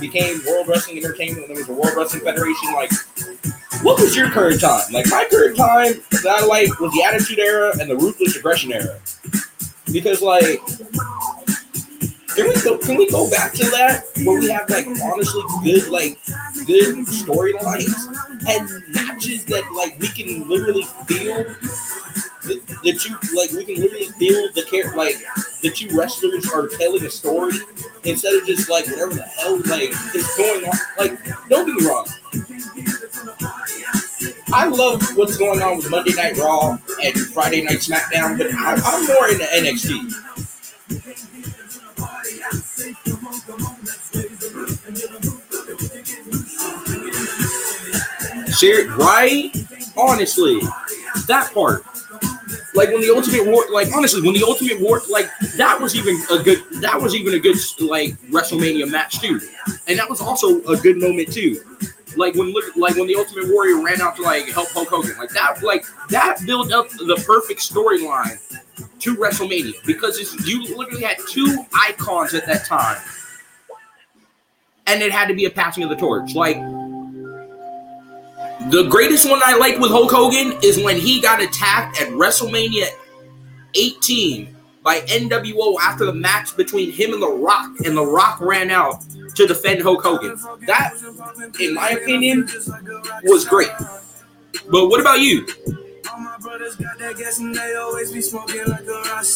became 0.00 0.40
World 0.46 0.68
Wrestling 0.68 0.98
Entertainment, 0.98 1.48
when 1.48 1.54
there 1.54 1.64
was 1.64 1.68
a 1.68 1.72
World 1.72 1.96
Wrestling 1.96 2.22
Federation, 2.22 2.72
like. 2.74 2.90
What 3.82 4.00
was 4.00 4.14
your 4.14 4.30
current 4.30 4.60
time? 4.60 4.92
Like 4.92 5.06
my 5.08 5.26
current 5.28 5.56
time 5.56 5.94
that 6.10 6.26
I 6.26 6.46
like 6.46 6.78
was 6.78 6.92
the 6.92 7.02
Attitude 7.02 7.40
Era 7.40 7.72
and 7.80 7.90
the 7.90 7.96
Ruthless 7.96 8.36
Aggression 8.36 8.72
Era, 8.72 9.00
because 9.92 10.22
like 10.22 10.60
can 12.34 12.48
we 12.48 12.62
go? 12.62 12.78
Can 12.78 12.96
we 12.96 13.10
go 13.10 13.30
back 13.30 13.52
to 13.54 13.64
that 13.70 14.04
where 14.24 14.40
we 14.40 14.50
have 14.50 14.68
like 14.70 14.86
honestly 15.02 15.42
good, 15.62 15.88
like 15.88 16.18
good 16.66 17.06
storylines 17.06 17.94
and 18.48 18.94
matches 18.94 19.44
that 19.46 19.64
like 19.74 19.98
we 19.98 20.08
can 20.08 20.48
literally 20.48 20.84
feel 21.06 21.44
that, 22.44 22.66
that 22.84 23.04
you 23.04 23.16
like 23.36 23.50
we 23.52 23.64
can 23.64 23.82
literally 23.82 24.06
feel 24.18 24.52
the 24.52 24.62
care 24.62 24.94
like 24.96 25.16
the 25.62 25.70
two 25.70 25.88
wrestlers 25.96 26.50
are 26.50 26.68
telling 26.68 27.04
a 27.04 27.10
story 27.10 27.54
instead 28.04 28.34
of 28.34 28.46
just 28.46 28.68
like 28.68 28.86
whatever 28.86 29.14
the 29.14 29.22
hell 29.22 29.56
like 29.66 29.90
is 30.14 30.34
going 30.36 30.64
on. 30.64 30.76
Like, 30.98 31.48
don't 31.48 31.66
be 31.66 31.86
wrong. 31.86 32.06
I 34.52 34.66
love 34.66 35.02
what's 35.16 35.36
going 35.36 35.62
on 35.62 35.78
with 35.78 35.90
Monday 35.90 36.14
Night 36.14 36.36
Raw 36.36 36.78
and 37.02 37.18
Friday 37.18 37.62
Night 37.62 37.78
SmackDown, 37.78 38.38
but 38.38 38.52
I, 38.52 38.74
I'm 38.74 39.06
more 39.06 39.28
into 39.28 39.44
NXT. 39.44 41.31
Ser- 48.52 48.88
right? 48.96 49.50
Honestly, 49.96 50.60
that 51.26 51.50
part. 51.52 51.84
Like 52.74 52.88
when 52.88 53.00
the 53.00 53.12
Ultimate 53.14 53.46
War, 53.46 53.64
like 53.70 53.92
honestly, 53.92 54.22
when 54.22 54.34
the 54.34 54.44
Ultimate 54.44 54.80
War, 54.80 55.02
like 55.10 55.28
that 55.56 55.80
was 55.80 55.94
even 55.94 56.16
a 56.30 56.42
good, 56.42 56.62
that 56.80 57.00
was 57.00 57.14
even 57.14 57.34
a 57.34 57.38
good 57.38 57.56
like 57.80 58.14
WrestleMania 58.30 58.90
match 58.90 59.20
too, 59.20 59.40
and 59.86 59.98
that 59.98 60.08
was 60.08 60.20
also 60.20 60.62
a 60.64 60.76
good 60.76 60.98
moment 60.98 61.32
too. 61.32 61.60
Like 62.16 62.34
when, 62.34 62.52
lit- 62.52 62.76
like 62.76 62.96
when 62.96 63.06
the 63.06 63.16
Ultimate 63.16 63.48
Warrior 63.48 63.82
ran 63.82 64.00
out 64.00 64.16
to 64.16 64.22
like 64.22 64.48
help 64.48 64.68
Hulk 64.70 64.88
Hogan, 64.88 65.16
like 65.18 65.30
that, 65.30 65.62
like 65.62 65.84
that 66.08 66.38
built 66.46 66.72
up 66.72 66.88
the 66.90 67.22
perfect 67.26 67.60
storyline 67.60 68.38
to 69.00 69.16
WrestleMania 69.16 69.74
because 69.84 70.18
it's, 70.18 70.46
you 70.46 70.76
literally 70.76 71.02
had 71.02 71.16
two 71.28 71.64
icons 71.74 72.34
at 72.34 72.46
that 72.46 72.64
time, 72.66 73.00
and 74.86 75.02
it 75.02 75.12
had 75.12 75.28
to 75.28 75.34
be 75.34 75.44
a 75.44 75.50
passing 75.50 75.82
of 75.82 75.90
the 75.90 75.96
torch. 75.96 76.34
Like 76.34 76.56
the 78.70 78.86
greatest 78.88 79.28
one 79.28 79.40
I 79.44 79.56
like 79.56 79.78
with 79.78 79.90
Hulk 79.90 80.10
Hogan 80.10 80.58
is 80.62 80.82
when 80.82 80.96
he 80.96 81.20
got 81.20 81.42
attacked 81.42 82.00
at 82.00 82.08
WrestleMania 82.08 82.86
18 83.74 84.54
by 84.82 85.00
NWO 85.00 85.76
after 85.80 86.04
the 86.04 86.12
match 86.12 86.56
between 86.56 86.92
him 86.92 87.12
and 87.12 87.22
The 87.22 87.30
Rock, 87.30 87.70
and 87.84 87.96
The 87.96 88.04
Rock 88.04 88.40
ran 88.40 88.70
out 88.70 89.04
to 89.34 89.46
defend 89.46 89.82
Hulk 89.82 90.02
Hogan. 90.02 90.36
That, 90.66 90.94
in 91.60 91.74
my 91.74 91.90
opinion, 91.90 92.48
was 93.24 93.44
great. 93.44 93.70
But 94.70 94.88
what 94.88 95.00
about 95.00 95.20
you? 95.20 95.46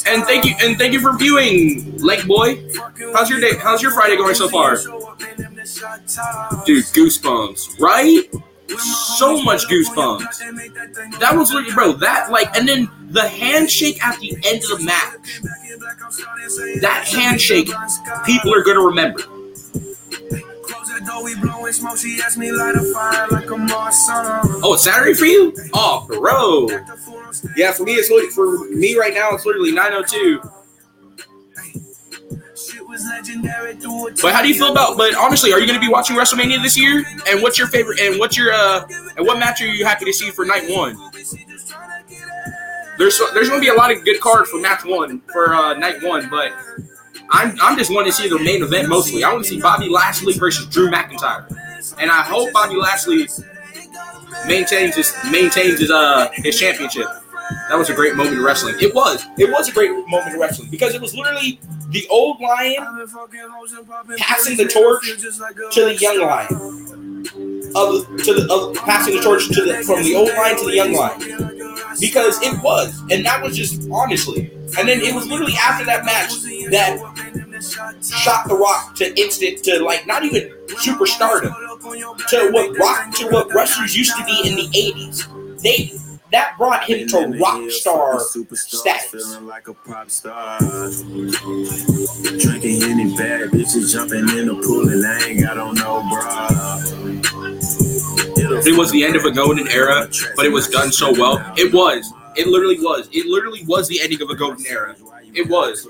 And 0.06 0.24
thank 0.24 0.44
you, 0.44 0.54
and 0.60 0.78
thank 0.78 0.92
you 0.92 1.00
for 1.00 1.16
viewing, 1.16 1.96
Lake 1.98 2.26
Boy. 2.26 2.68
How's 3.14 3.30
your 3.30 3.40
day? 3.40 3.56
How's 3.58 3.82
your 3.82 3.92
Friday 3.92 4.16
going 4.16 4.34
so 4.34 4.48
far? 4.48 4.76
Dude, 4.76 4.90
goosebumps, 6.84 7.80
right? 7.80 8.22
So 8.78 9.40
much 9.42 9.66
goosebumps. 9.68 11.18
That 11.20 11.36
was 11.36 11.54
really, 11.54 11.72
bro. 11.72 11.92
That 11.92 12.30
like, 12.30 12.54
and 12.56 12.68
then 12.68 12.88
the 13.10 13.28
handshake 13.28 14.04
at 14.04 14.18
the 14.18 14.36
end 14.44 14.62
of 14.64 14.78
the 14.78 14.84
match. 14.84 15.40
That 16.80 17.06
handshake, 17.08 17.70
people 18.24 18.54
are 18.54 18.62
gonna 18.62 18.80
remember. 18.80 19.22
Oh, 24.62 24.74
it's 24.74 24.84
Saturday 24.84 25.14
for 25.14 25.24
you? 25.26 25.54
Oh, 25.74 26.06
bro. 26.08 26.68
Yeah, 27.56 27.72
for 27.72 27.84
me, 27.84 27.94
it's 27.94 28.08
for 28.34 28.68
me 28.70 28.96
right 28.96 29.12
now. 29.14 29.30
It's 29.34 29.44
literally 29.44 29.72
9:02. 29.72 30.40
But 34.22 34.34
how 34.34 34.42
do 34.42 34.48
you 34.48 34.54
feel 34.54 34.72
about? 34.72 34.96
But 34.96 35.14
honestly, 35.16 35.52
are 35.52 35.60
you 35.60 35.66
going 35.66 35.78
to 35.78 35.84
be 35.86 35.92
watching 35.92 36.16
WrestleMania 36.16 36.62
this 36.62 36.78
year? 36.78 37.04
And 37.28 37.42
what's 37.42 37.58
your 37.58 37.68
favorite? 37.68 38.00
And 38.00 38.18
what's 38.18 38.36
your? 38.36 38.52
uh 38.52 38.86
And 39.16 39.26
what 39.26 39.38
match 39.38 39.60
are 39.60 39.66
you 39.66 39.84
happy 39.84 40.04
to 40.06 40.12
see 40.12 40.30
for 40.30 40.44
night 40.44 40.64
one? 40.68 40.96
There's 42.98 43.20
there's 43.34 43.48
going 43.48 43.60
to 43.60 43.64
be 43.64 43.68
a 43.68 43.74
lot 43.74 43.90
of 43.92 44.04
good 44.04 44.20
cards 44.20 44.48
for 44.50 44.58
match 44.60 44.84
one 44.84 45.20
for 45.32 45.54
uh, 45.54 45.74
night 45.74 46.02
one, 46.02 46.28
but 46.30 46.52
I'm 47.30 47.56
I'm 47.60 47.76
just 47.76 47.92
wanting 47.92 48.12
to 48.12 48.16
see 48.16 48.28
the 48.28 48.38
main 48.38 48.62
event 48.62 48.88
mostly. 48.88 49.24
I 49.24 49.32
want 49.32 49.44
to 49.44 49.50
see 49.50 49.60
Bobby 49.60 49.88
Lashley 49.88 50.34
versus 50.34 50.66
Drew 50.66 50.90
McIntyre, 50.90 51.46
and 51.98 52.10
I 52.10 52.22
hope 52.22 52.52
Bobby 52.52 52.76
Lashley 52.76 53.28
maintains 54.46 54.94
his 54.96 55.14
maintains 55.30 55.80
his 55.80 55.90
uh 55.90 56.28
his 56.34 56.58
championship. 56.58 57.06
That 57.68 57.78
was 57.78 57.90
a 57.90 57.94
great 57.94 58.16
moment 58.16 58.38
of 58.38 58.44
wrestling. 58.44 58.74
It 58.80 58.94
was. 58.94 59.24
It 59.38 59.50
was 59.50 59.68
a 59.68 59.72
great 59.72 59.90
moment 60.08 60.34
of 60.34 60.40
wrestling 60.40 60.68
because 60.70 60.94
it 60.94 61.00
was 61.00 61.14
literally 61.14 61.60
the 61.90 62.06
old 62.10 62.40
lion 62.40 62.76
passing 64.18 64.56
the 64.56 64.66
torch 64.66 65.04
to 65.72 65.84
the 65.84 65.94
young 65.94 66.20
lion. 66.20 66.48
Of 67.74 68.06
to 68.24 68.34
the 68.34 68.48
of 68.50 68.74
passing 68.76 69.16
the 69.16 69.22
torch 69.22 69.48
to 69.48 69.62
the 69.62 69.82
from 69.84 70.02
the 70.02 70.14
old 70.14 70.28
lion 70.28 70.56
to 70.58 70.64
the 70.64 70.74
young 70.74 70.92
lion. 70.92 71.55
Because 72.00 72.40
it 72.42 72.62
was, 72.62 73.00
and 73.10 73.24
that 73.24 73.42
was 73.42 73.56
just 73.56 73.88
honestly. 73.90 74.50
And 74.78 74.88
then 74.88 75.00
it 75.00 75.14
was 75.14 75.26
literally 75.26 75.54
after 75.60 75.84
that 75.86 76.04
match 76.04 76.34
that 76.70 76.98
shot 78.22 78.48
the 78.48 78.54
rock 78.54 78.94
to 78.96 79.18
instant 79.18 79.62
to 79.64 79.82
like 79.82 80.06
not 80.06 80.24
even 80.24 80.50
superstardom 80.68 81.52
to 82.28 82.50
what 82.52 82.76
rock 82.78 83.14
to 83.14 83.28
what 83.28 83.52
wrestlers 83.54 83.96
used 83.96 84.16
to 84.16 84.24
be 84.24 84.48
in 84.48 84.56
the 84.56 84.68
80s. 84.68 85.62
They 85.62 85.92
that 86.32 86.54
brought 86.58 86.84
him 86.84 87.06
to 87.08 87.38
rock 87.38 87.70
star 87.70 88.18
status. 88.20 89.10
Feeling 89.10 89.46
like 89.46 89.68
a 89.68 89.74
pop 89.74 90.10
star. 90.10 90.58
Drinking 92.38 92.82
any 92.82 93.16
bad 93.16 93.50
bitches, 93.50 93.92
jumping 93.92 94.28
in 94.36 94.48
the 94.48 94.60
pool, 94.64 94.88
and 94.88 95.06
I 95.06 95.28
ain't 95.28 95.40
got 95.40 95.56
on 95.56 95.76
no 95.76 96.02
bra. 96.10 96.48
It 98.50 98.76
was 98.78 98.90
the 98.90 99.04
end 99.04 99.16
of 99.16 99.24
a 99.24 99.30
golden 99.30 99.68
era, 99.68 100.08
but 100.36 100.46
it 100.46 100.52
was 100.52 100.68
done 100.68 100.92
so 100.92 101.12
well. 101.12 101.38
It 101.56 101.72
was. 101.72 102.12
It 102.36 102.46
literally 102.46 102.78
was. 102.78 103.08
It 103.12 103.26
literally 103.26 103.64
was 103.66 103.88
the 103.88 104.00
ending 104.02 104.20
of 104.22 104.30
a 104.30 104.34
golden 104.34 104.66
era. 104.66 104.94
It 105.34 105.48
was. 105.48 105.86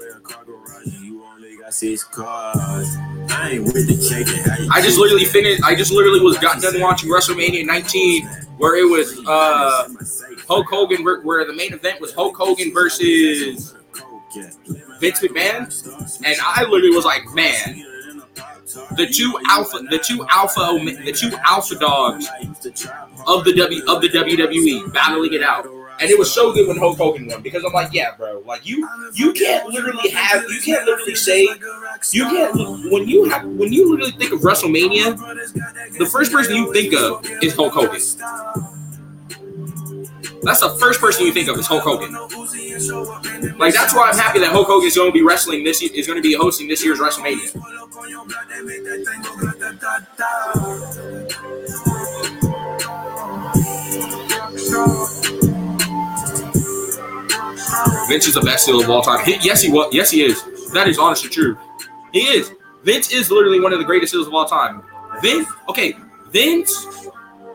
I 4.70 4.80
just 4.82 4.98
literally 4.98 5.24
finished. 5.24 5.62
I 5.64 5.74
just 5.74 5.90
literally 5.92 6.20
was 6.20 6.38
got 6.38 6.60
done 6.62 6.80
watching 6.80 7.10
WrestleMania 7.10 7.66
19, 7.66 8.26
where 8.58 8.76
it 8.76 8.84
was 8.88 9.18
uh 9.26 9.88
Hulk 10.48 10.66
Hogan, 10.68 11.04
where 11.04 11.44
the 11.44 11.52
main 11.52 11.72
event 11.72 12.00
was 12.00 12.12
Hulk 12.14 12.36
Hogan 12.36 12.72
versus 12.72 13.74
Vince 15.00 15.20
McMahon, 15.20 16.20
and 16.24 16.36
I 16.42 16.62
literally 16.64 16.94
was 16.94 17.04
like, 17.04 17.22
man, 17.34 17.84
the 18.96 19.06
two 19.06 19.38
alpha, 19.48 19.78
the 19.90 19.98
two 19.98 20.26
alpha, 20.30 20.78
the 21.04 21.12
two 21.12 21.30
alpha 21.44 21.74
dogs 21.76 22.28
of 23.26 23.44
the 23.44 23.52
W 23.54 23.82
of 23.88 24.00
the 24.02 24.08
WWE 24.08 24.92
battling 24.92 25.32
it 25.32 25.42
out. 25.42 25.66
And 25.98 26.10
it 26.10 26.18
was 26.18 26.32
so 26.32 26.52
good 26.52 26.68
when 26.68 26.76
Hulk 26.76 26.98
Hogan 26.98 27.26
won 27.26 27.40
because 27.40 27.64
I'm 27.64 27.72
like, 27.72 27.90
yeah, 27.92 28.14
bro, 28.16 28.42
like 28.44 28.66
you, 28.66 28.86
you 29.14 29.32
can't 29.32 29.66
literally 29.68 30.10
have, 30.10 30.44
you 30.50 30.60
can't 30.60 30.84
literally 30.84 31.14
say, 31.14 31.48
you 32.12 32.24
can't 32.24 32.54
when 32.92 33.08
you 33.08 33.24
have, 33.24 33.46
when 33.46 33.72
you 33.72 33.90
literally 33.90 34.12
think 34.12 34.32
of 34.32 34.40
WrestleMania, 34.40 35.16
the 35.96 36.06
first 36.06 36.32
person 36.32 36.54
you 36.54 36.70
think 36.72 36.92
of 36.92 37.26
is 37.42 37.54
Hulk 37.54 37.72
Hogan. 37.72 38.75
That's 40.46 40.60
the 40.60 40.70
first 40.78 41.00
person 41.00 41.26
you 41.26 41.32
think 41.32 41.48
of 41.48 41.58
is 41.58 41.66
Hulk 41.66 41.82
Hogan. 41.82 42.12
Like 43.58 43.74
that's 43.74 43.92
why 43.92 44.10
I'm 44.10 44.16
happy 44.16 44.38
that 44.38 44.50
Hulk 44.52 44.68
Hogan 44.68 44.86
is 44.86 44.94
going 44.94 45.08
to 45.08 45.12
be 45.12 45.22
wrestling 45.22 45.64
this 45.64 45.82
year, 45.82 45.90
is 45.92 46.06
going 46.06 46.22
to 46.22 46.22
be 46.22 46.34
hosting 46.34 46.68
this 46.68 46.84
year's 46.84 47.00
WrestleMania. 47.00 47.52
Vince 58.08 58.28
is 58.28 58.34
the 58.34 58.42
best 58.44 58.66
heel 58.66 58.80
of 58.80 58.88
all 58.88 59.02
time. 59.02 59.24
He- 59.24 59.38
yes, 59.42 59.62
he 59.62 59.72
was. 59.72 59.92
Yes, 59.92 60.12
he 60.12 60.22
is. 60.22 60.42
That 60.72 60.86
is 60.86 60.98
honest 60.98 61.24
honestly 61.24 61.30
true. 61.30 61.58
He 62.12 62.20
is. 62.20 62.52
Vince 62.84 63.12
is 63.12 63.32
literally 63.32 63.58
one 63.58 63.72
of 63.72 63.80
the 63.80 63.84
greatest 63.84 64.12
heels 64.12 64.28
of 64.28 64.34
all 64.34 64.44
time. 64.44 64.82
Vince, 65.22 65.48
okay, 65.68 65.96
Vince, 66.30 66.86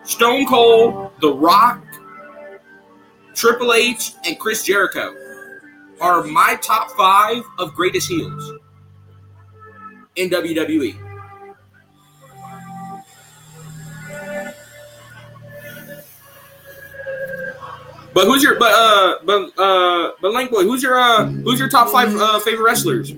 Stone 0.04 0.46
Cold, 0.48 1.12
The 1.22 1.32
Rock, 1.32 1.82
Triple 3.34 3.74
H, 3.74 4.14
and 4.26 4.38
Chris 4.40 4.64
Jericho 4.64 5.16
are 6.00 6.24
my 6.24 6.58
top 6.62 6.92
five 6.92 7.44
of 7.60 7.74
greatest 7.74 8.08
heels. 8.10 8.52
in. 10.16 10.30
WWE. 10.30 10.96
But 18.14 18.26
who's 18.26 18.44
your 18.44 18.60
but 18.60 18.72
uh 18.74 19.20
but 19.24 19.58
uh 19.58 20.12
but 20.22 20.32
Link 20.32 20.52
Boy, 20.52 20.64
who's 20.64 20.84
your 20.84 21.00
uh 21.00 21.26
who's 21.28 21.60
your 21.60 21.70
top 21.70 21.90
five 21.90 22.14
uh 22.14 22.40
favorite 22.42 22.66
wrestlers? 22.66 23.14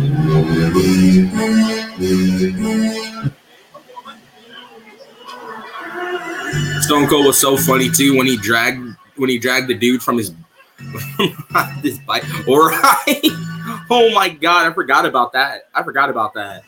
Stone 6.81 7.07
Cold 7.07 7.25
was 7.25 7.39
so 7.39 7.57
funny 7.57 7.89
too 7.89 8.17
when 8.17 8.27
he 8.27 8.37
dragged 8.37 8.95
when 9.15 9.29
he 9.29 9.37
dragged 9.39 9.67
the 9.67 9.73
dude 9.73 10.01
from 10.01 10.17
his 10.17 10.33
this 11.81 11.99
bike. 11.99 12.23
All 12.47 12.67
right. 12.67 13.21
Oh 13.89 14.09
my 14.13 14.29
god, 14.29 14.65
I 14.65 14.73
forgot 14.73 15.05
about 15.05 15.33
that. 15.33 15.69
I 15.75 15.83
forgot 15.83 16.09
about 16.09 16.33
that. 16.33 16.63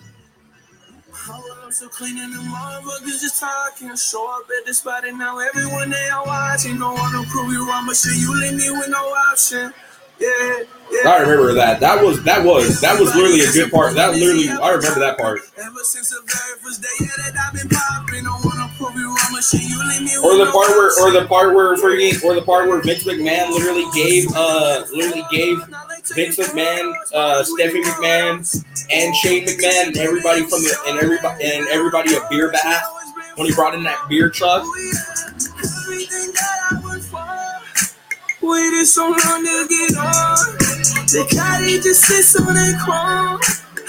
So 1.71 1.87
clean 1.87 2.19
in 2.19 2.29
the 2.29 2.37
motherfuckers 2.37 3.19
just 3.19 3.39
talking. 3.39 3.95
Show 3.95 4.29
up 4.31 4.47
at 4.59 4.67
the 4.67 4.73
spot 4.75 5.05
and 5.07 5.17
now 5.17 5.39
everyone 5.39 5.89
they 5.89 6.09
are 6.09 6.23
watching. 6.23 6.79
One 6.79 6.95
to 6.95 7.27
prove 7.31 7.51
you 7.51 7.67
wrong, 7.67 7.87
but 7.87 7.95
shit, 7.95 8.15
you 8.17 8.39
leave 8.39 8.53
me 8.53 8.69
with 8.77 8.89
no 8.89 8.99
option. 8.99 9.73
Yeah, 10.19 10.63
yeah. 10.91 11.09
I 11.09 11.17
remember 11.21 11.53
that. 11.55 11.79
That 11.79 12.03
was 12.03 12.23
that 12.23 12.45
was 12.45 12.81
that 12.81 12.99
was 12.99 13.13
literally 13.15 13.41
a 13.41 13.51
good 13.51 13.71
part. 13.71 13.95
That 13.95 14.13
literally 14.15 14.49
I 14.49 14.71
remember 14.71 14.99
that 15.01 15.17
part. 15.17 15.41
Ever 15.57 15.83
since 15.83 16.09
the 16.09 16.21
very 16.25 16.59
first 16.61 16.81
day 16.81 16.89
yeah, 17.01 17.07
that 17.17 17.35
I've 17.37 17.53
been 17.53 17.69
popping, 17.69 18.23
no 18.23 18.31
one 18.41 18.57
to 18.57 18.69
prove 18.77 18.95
you 18.95 19.07
wrong, 19.07 19.29
but 19.33 19.43
shit, 19.43 19.61
you 19.61 19.77
leave 19.89 20.03
me 20.03 20.15
Or 20.23 20.37
the 20.39 20.49
part 20.51 20.69
where 20.73 20.89
or 21.03 21.11
the 21.11 21.27
part 21.27 21.53
where 21.53 21.75
freaking 21.75 22.23
or 22.23 22.35
the 22.35 22.41
part 22.41 22.67
where 22.69 22.81
Vince 22.81 23.03
McMahon 23.03 23.51
literally 23.51 23.85
gave 23.93 24.25
uh 24.35 24.85
literally 24.93 25.25
gave 25.31 25.59
Vince 26.15 26.37
McMahon, 26.39 26.93
uh 27.13 27.43
Stephanie 27.43 27.83
McMahon 27.83 28.41
and 28.91 29.15
Shane 29.17 29.45
McMahon 29.45 29.87
and 29.87 29.97
everybody 29.97 30.41
from 30.41 30.63
the 30.63 30.77
and 30.87 30.99
everybody 30.99 31.43
and 31.43 31.67
everybody 31.67 32.15
a 32.15 32.21
beer 32.29 32.51
bath 32.51 32.83
when 33.35 33.47
he 33.47 33.53
brought 33.53 33.75
in 33.75 33.83
that 33.83 33.99
beer 34.09 34.29
truck. 34.29 34.63
Waited 38.43 38.85
so 38.85 39.03
long 39.07 39.15
to 39.15 39.67
get 39.69 39.95
on. 39.95 40.35
The 41.07 41.25
caddy 41.31 41.79
just 41.79 42.03
sits 42.03 42.35
on 42.35 42.53
that 42.53 42.75
chrome. 42.83 43.39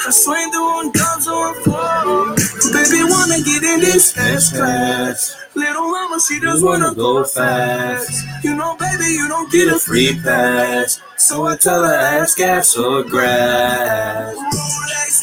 I 0.06 0.10
swing 0.10 0.52
through 0.52 0.62
on 0.62 0.92
dubs 0.92 1.26
on 1.26 1.54
four. 1.66 2.36
Baby 2.70 3.02
wanna 3.10 3.42
get 3.42 3.64
in 3.64 3.80
this 3.80 4.12
fast 4.12 4.54
class. 4.54 5.34
Little 5.56 5.90
mama, 5.90 6.20
she 6.20 6.38
just 6.38 6.62
wanna 6.62 6.94
go 6.94 7.24
fast. 7.24 8.24
You 8.44 8.54
know, 8.54 8.76
baby, 8.76 9.10
you 9.10 9.26
don't 9.26 9.50
get 9.50 9.72
a 9.74 9.78
free 9.78 10.20
pass. 10.22 11.00
So 11.16 11.46
I 11.46 11.56
tell 11.56 11.82
her 11.82 11.92
ask 11.92 12.38
gas 12.38 12.76
or 12.76 13.02
grass. 13.02 14.36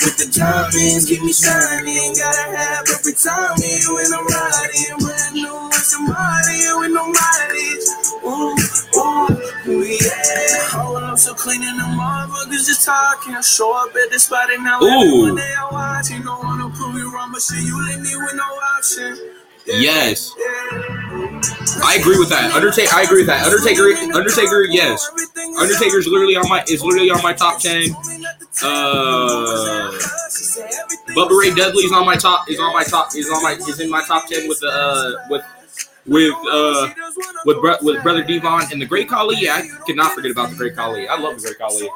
With 0.04 0.18
the 0.18 0.28
diamonds, 0.28 1.06
keep 1.08 1.22
me 1.22 1.32
shining. 1.32 2.16
Gotta 2.20 2.58
have 2.58 2.84
every 3.00 3.14
time 3.14 3.56
me 3.64 3.80
when 3.88 4.12
I'm 4.12 4.28
riding. 4.28 4.98
Brand 5.00 5.36
new 5.36 5.56
with 5.72 5.88
somebody 5.88 6.68
with 6.84 6.92
no 6.92 7.08
mileage. 7.08 7.91
Ooh, 8.24 8.56
ooh, 9.68 9.84
yeah. 9.84 9.98
Oh, 10.74 11.00
I'm 11.02 11.18
so 11.18 11.34
clean 11.34 11.64
and 11.64 11.80
the 11.80 11.84
motherfuckers 11.84 12.68
just 12.68 12.86
talking. 12.86 13.34
I 13.34 13.42
show 13.42 13.76
up 13.76 13.96
at 13.96 14.12
the 14.12 14.20
spot 14.20 14.52
and 14.52 14.64
now 14.64 14.78
everyone 14.78 15.36
they 15.36 15.54
are 15.54 15.72
watching. 15.72 16.24
No 16.24 16.38
one 16.38 16.60
to 16.60 16.78
prove 16.78 16.96
you 16.96 17.14
wrong, 17.14 17.32
but 17.32 17.42
shit, 17.42 17.64
you 17.64 17.76
leave 17.88 18.00
me 18.00 18.16
with 18.16 18.36
no 18.36 18.44
option. 18.78 19.18
Yes. 19.66 20.34
I 21.84 21.98
agree 22.00 22.18
with 22.18 22.30
that. 22.30 22.52
Undertaker 22.54 22.94
I 22.94 23.04
agree 23.04 23.20
with 23.20 23.28
that. 23.28 23.46
Undertaker 23.46 23.94
Undertaker, 24.16 24.64
yes. 24.64 25.10
Undertaker's 25.60 26.08
literally 26.08 26.36
on 26.36 26.48
my 26.50 26.64
is 26.68 26.84
literally 26.84 27.12
on 27.12 27.22
my 27.24 27.34
top 27.34 27.60
ten. 27.60 27.90
Uh 28.64 29.92
Bubba 31.16 31.38
Ray 31.40 31.52
Dudley's 31.52 31.92
on 31.92 32.06
my 32.06 32.16
top 32.16 32.50
is 32.50 32.60
on 32.60 32.74
my 32.74 32.84
top 32.84 33.16
is 33.16 33.30
on 33.30 33.42
my 33.44 33.54
is 33.54 33.80
in 33.80 33.90
my 33.90 34.04
top 34.06 34.28
ten 34.28 34.48
with 34.48 34.60
the 34.60 34.68
uh 34.68 35.28
with 35.30 35.44
with 36.06 36.34
uh 36.52 36.90
with 37.46 37.58
with 37.82 38.04
brother 38.04 38.24
Devon 38.24 38.64
and 38.72 38.82
the 38.82 38.86
Great 38.86 39.10
Khali. 39.10 39.36
Yeah, 39.40 39.62
I 39.64 39.86
cannot 39.86 40.14
forget 40.14 40.32
about 40.32 40.50
the 40.50 40.56
Great 40.56 40.76
Khali. 40.76 41.08
I 41.08 41.18
love 41.18 41.36
the 41.36 41.42
Great 41.42 41.58
Khali. 41.58 41.90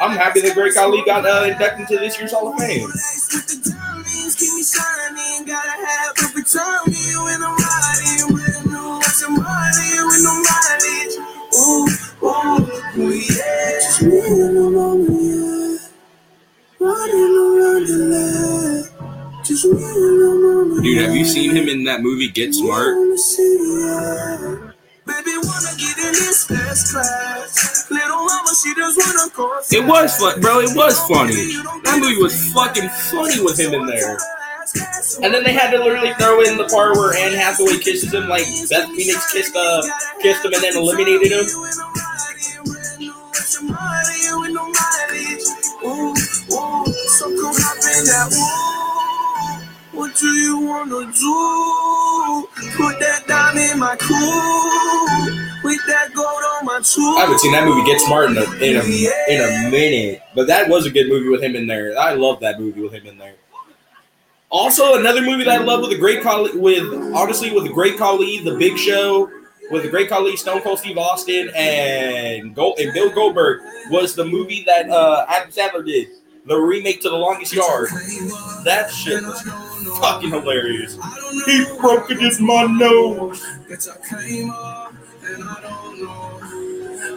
I'm 0.00 0.16
happy 0.16 0.40
the 0.40 0.54
Great 0.54 0.74
Khali 0.74 1.02
got 1.04 1.26
uh, 1.26 1.44
inducted 1.50 1.80
into 1.80 1.98
this 1.98 2.18
year's 2.18 2.32
Hall 2.32 2.48
of 2.48 2.58
Fame. 2.58 2.88
Riding 16.80 17.34
around 17.36 17.86
the 17.86 17.98
land. 18.10 18.97
Dude, 19.48 20.98
have 20.98 21.16
you 21.16 21.24
seen 21.24 21.56
him 21.56 21.70
in 21.70 21.84
that 21.84 22.02
movie 22.02 22.28
Get 22.28 22.54
Smart? 22.54 22.96
Baby 25.08 25.40
wanna 25.40 25.72
get 25.78 25.96
in 25.96 26.12
this 26.12 26.50
S 26.50 26.92
class. 26.92 27.90
Little 27.90 28.26
mama, 28.26 28.50
she 28.62 28.74
just 28.74 28.98
wanna 28.98 29.30
go. 29.34 29.58
It 29.70 29.86
was 29.88 30.18
fun, 30.18 30.40
bro. 30.42 30.60
It 30.60 30.76
was 30.76 31.00
funny. 31.08 31.56
That 31.84 31.98
movie 31.98 32.20
was 32.20 32.52
fucking 32.52 32.90
funny 32.90 33.42
with 33.42 33.58
him 33.58 33.72
in 33.72 33.86
there. 33.86 34.18
And 35.22 35.32
then 35.32 35.42
they 35.44 35.54
had 35.54 35.70
to 35.70 35.78
literally 35.78 36.12
throw 36.20 36.42
in 36.42 36.58
the 36.58 36.68
part 36.68 36.94
where 36.96 37.16
Anne 37.16 37.32
Hathaway 37.32 37.78
kisses 37.78 38.12
him, 38.12 38.28
like 38.28 38.44
Beth 38.68 38.90
Phoenix 38.90 39.32
kissed 39.32 39.56
uh 39.56 39.80
kissed 40.20 40.44
him 40.44 40.52
and 40.52 40.62
then 40.62 40.76
eliminated 40.76 41.32
him. 41.32 41.46
Do 50.20 50.26
you 50.26 50.58
wanna 50.60 51.12
do? 51.12 52.48
Put 52.76 52.98
that 53.00 53.24
dime 53.26 53.56
in 53.56 53.78
my 53.78 53.96
cool. 53.96 55.48
With 55.62 55.80
that 55.86 56.12
gold 56.14 56.26
on 56.26 56.64
my 56.66 56.80
tool. 56.82 57.18
I 57.18 57.22
haven't 57.22 57.40
seen 57.40 57.52
that 57.52 57.64
movie 57.64 57.84
Get 57.84 58.00
Smart 58.00 58.30
in 58.30 58.36
a 58.36 58.42
in 58.56 58.76
a, 58.76 58.82
in 59.28 59.40
a 59.40 59.70
minute, 59.70 60.22
but 60.34 60.46
that 60.46 60.68
was 60.68 60.86
a 60.86 60.90
good 60.90 61.08
movie 61.08 61.28
with 61.28 61.42
him 61.42 61.56
in 61.56 61.66
there. 61.66 61.98
I 61.98 62.14
love 62.14 62.40
that 62.40 62.60
movie 62.60 62.80
with 62.80 62.92
him 62.92 63.06
in 63.06 63.18
there. 63.18 63.34
Also, 64.50 64.98
another 64.98 65.20
movie 65.20 65.44
that 65.44 65.60
I 65.60 65.64
love 65.64 65.80
with 65.80 65.90
the 65.90 65.98
Great 65.98 66.22
Khali, 66.22 66.56
with 66.58 66.82
honestly 67.14 67.52
with 67.52 67.64
the 67.64 67.72
Great 67.72 67.98
Khali, 67.98 68.38
The 68.38 68.56
Big 68.56 68.78
Show, 68.78 69.30
with 69.70 69.82
the 69.82 69.90
Great 69.90 70.08
Khali, 70.08 70.36
Stone 70.36 70.62
Cold 70.62 70.78
Steve 70.78 70.96
Austin, 70.96 71.50
and 71.54 72.54
Gold 72.54 72.78
and 72.78 72.94
Bill 72.94 73.10
Goldberg 73.10 73.60
was 73.90 74.14
the 74.14 74.24
movie 74.24 74.64
that 74.64 74.88
uh, 74.88 75.26
Adam 75.28 75.50
Sandler 75.50 75.84
did, 75.84 76.08
the 76.46 76.56
remake 76.56 77.00
to 77.02 77.10
The 77.10 77.16
Longest 77.16 77.52
Yard. 77.52 77.88
That 78.64 78.90
shit 78.90 79.22
was 79.22 79.42
fucking 80.00 80.30
hilarious. 80.30 80.98
He 81.46 81.64
broke 81.80 82.10
it 82.10 82.20
in 82.20 82.46
my 82.46 82.64
nose. 82.64 83.42
Bitch, 83.68 83.88
I 83.88 83.96
came 84.26 84.50
up 84.50 84.94
and 85.24 85.44
I 85.44 85.60
don't 85.62 86.02
know. 86.02 86.40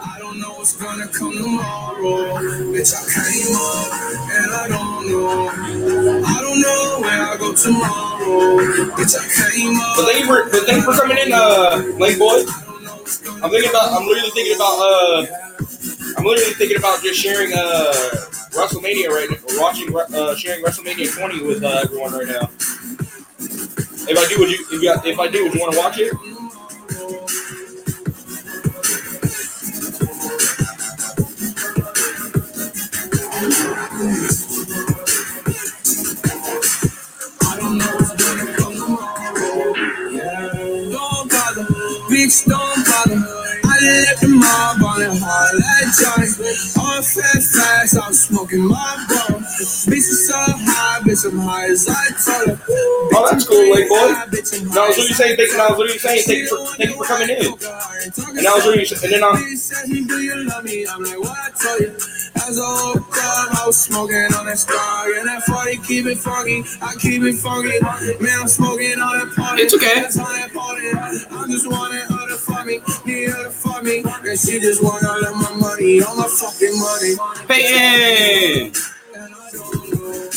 I 0.04 0.20
don't 0.20 0.40
know 0.40 0.50
what's 0.54 0.76
gonna 0.78 1.08
come 1.08 1.34
tomorrow. 1.38 2.36
Bitch, 2.74 2.94
I 2.96 3.04
came 3.12 3.56
up 3.56 4.32
and 4.32 4.52
I 4.52 4.68
don't 4.68 5.10
know. 5.10 6.24
I 6.26 6.42
don't 6.42 6.62
know 6.62 7.00
where 7.02 7.22
I 7.24 7.38
go 7.38 7.54
tomorrow. 7.54 8.58
Bitch, 8.96 9.16
I 9.18 9.52
came 9.52 9.76
up. 9.80 9.98
But 9.98 10.06
thank 10.06 10.20
you 10.22 10.28
for 10.28 10.50
but 10.50 10.66
thank 10.66 10.86
you 10.86 10.94
for 10.94 11.00
coming 11.00 11.18
in, 11.18 11.34
uh, 11.34 11.84
Lake 11.98 12.20
Boy. 12.20 12.44
I'm 13.44 13.50
thinking 13.52 13.70
about 13.70 13.92
I'm 13.94 14.08
literally 14.08 14.32
thinking 14.32 14.56
about 14.56 14.80
uh 14.80 15.26
I'm 16.18 16.26
literally 16.26 16.54
thinking 16.54 16.78
about 16.78 17.02
just 17.04 17.20
sharing 17.20 17.54
uh 17.54 17.94
WrestleMania 18.52 19.10
right 19.10 19.30
now, 19.30 19.38
watching 19.62 19.96
uh 19.96 20.36
sharing 20.36 20.64
WrestleMania 20.64 21.16
20 21.18 21.44
with 21.44 21.64
uh, 21.64 21.82
everyone 21.84 22.12
right 22.14 22.28
now. 22.28 22.50
If 24.08 24.18
I 24.18 24.28
do, 24.28 24.40
would 24.40 24.50
you 24.52 24.66
if, 24.72 24.82
you, 24.84 25.12
if 25.12 25.20
I 25.20 25.28
do, 25.28 25.44
would 25.44 25.54
you 25.54 25.60
want 25.62 25.74
to 25.74 25.80
watch 25.80 25.98
it? 26.00 26.14
Bitch, 42.10 42.46
don't 42.46 42.86
bother. 42.86 43.41
I 43.82 44.02
left 44.06 44.22
the 44.22 44.28
mob 44.30 44.84
on 44.84 45.02
a 45.02 45.10
hard 45.10 45.56
like. 45.58 45.82
All 46.78 47.02
fat 47.02 47.42
fast, 47.42 47.98
I'm 47.98 48.14
smoking 48.14 48.68
my. 48.68 49.06
Bitch, 49.10 50.02
so 50.02 50.36
high, 50.38 51.00
bitch, 51.02 51.26
I'm 51.26 51.40
high 51.40 51.70
as 51.70 51.88
I 51.90 52.08
told 52.22 52.58
her. 52.58 52.66
Oh, 52.70 53.28
that's 53.32 53.48
cool, 53.48 53.74
Lake 53.74 53.90
boy. 53.90 53.98
No, 54.70 54.86
that's 54.86 54.98
what 54.98 55.10
you 55.10 55.16
saying. 55.16 55.38
Thank 55.38 55.52
you. 55.52 55.58
What 55.58 55.94
you 55.94 56.00
saying. 56.00 56.24
Thank 56.26 56.40
you 56.40 56.48
for, 56.48 56.66
thank 56.76 56.90
you 56.90 56.98
for 56.98 57.06
coming 57.06 57.30
in. 57.30 57.46
And 57.46 58.46
was 58.46 58.92
you. 58.92 58.98
And 59.04 59.14
then 59.14 59.24
um, 59.24 59.38
He 59.38 59.56
said, 59.56 59.88
Do 59.88 60.22
you 60.22 60.44
love 60.46 60.64
me? 60.64 60.86
I'm 60.88 61.04
like, 61.04 61.20
what 61.20 61.38
I 61.38 61.50
told 61.58 61.82
you. 61.82 61.96
As 62.36 62.58
a 62.58 62.64
whole 62.64 62.96
time, 62.96 63.50
I 63.58 63.64
was 63.66 63.80
smoking 63.80 64.16
on 64.38 64.46
that 64.46 64.58
star. 64.58 65.14
And 65.14 65.28
that 65.28 65.44
40 65.44 65.78
keep 65.88 66.06
it 66.06 66.18
funky. 66.18 66.64
I 66.82 66.96
keep 67.00 67.24
it 67.24 67.36
funky. 67.36 67.80
Man, 68.24 68.42
I'm 68.42 68.48
smoking 68.48 69.00
on 69.00 69.20
that 69.20 69.36
party. 69.36 69.64
It's 69.64 69.74
okay. 69.74 70.02
I 70.02 71.46
just 71.48 71.70
wanted 71.70 72.04
her 72.04 72.28
to 72.30 72.38
fuck 72.38 72.66
me. 72.66 72.80
Need 73.06 73.30
her 73.30 73.44
to 73.44 73.50
fuck 73.52 73.71
me. 73.82 74.04
And 74.30 74.40
she 74.40 74.60
just 74.60 74.84
wanna 74.84 75.08
let 75.22 75.34
my 75.36 75.54
money, 75.56 76.02
all 76.02 76.16
my 76.16 76.28
fucking 76.28 76.80
money. 76.80 77.16
Peyton, 77.48 78.74
And 79.16 79.34
I 79.36 79.52
don't 79.52 79.92
know. 79.92 80.30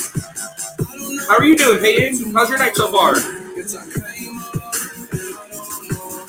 I 0.79 0.81
don't 0.97 1.17
know. 1.17 1.25
how 1.29 1.37
are 1.39 1.45
you 1.45 1.57
doing, 1.57 1.79
Peyton? 1.81 2.33
How's 2.35 2.49
your 2.51 2.59
night 2.59 2.77
so 2.77 2.91
far? 2.93 3.15
It's 3.57 3.75
a 3.75 3.79
claim 3.81 4.39
up, 4.39 4.55
and 5.13 5.37
I 5.37 5.57
don't 5.57 5.91
know. 5.91 6.27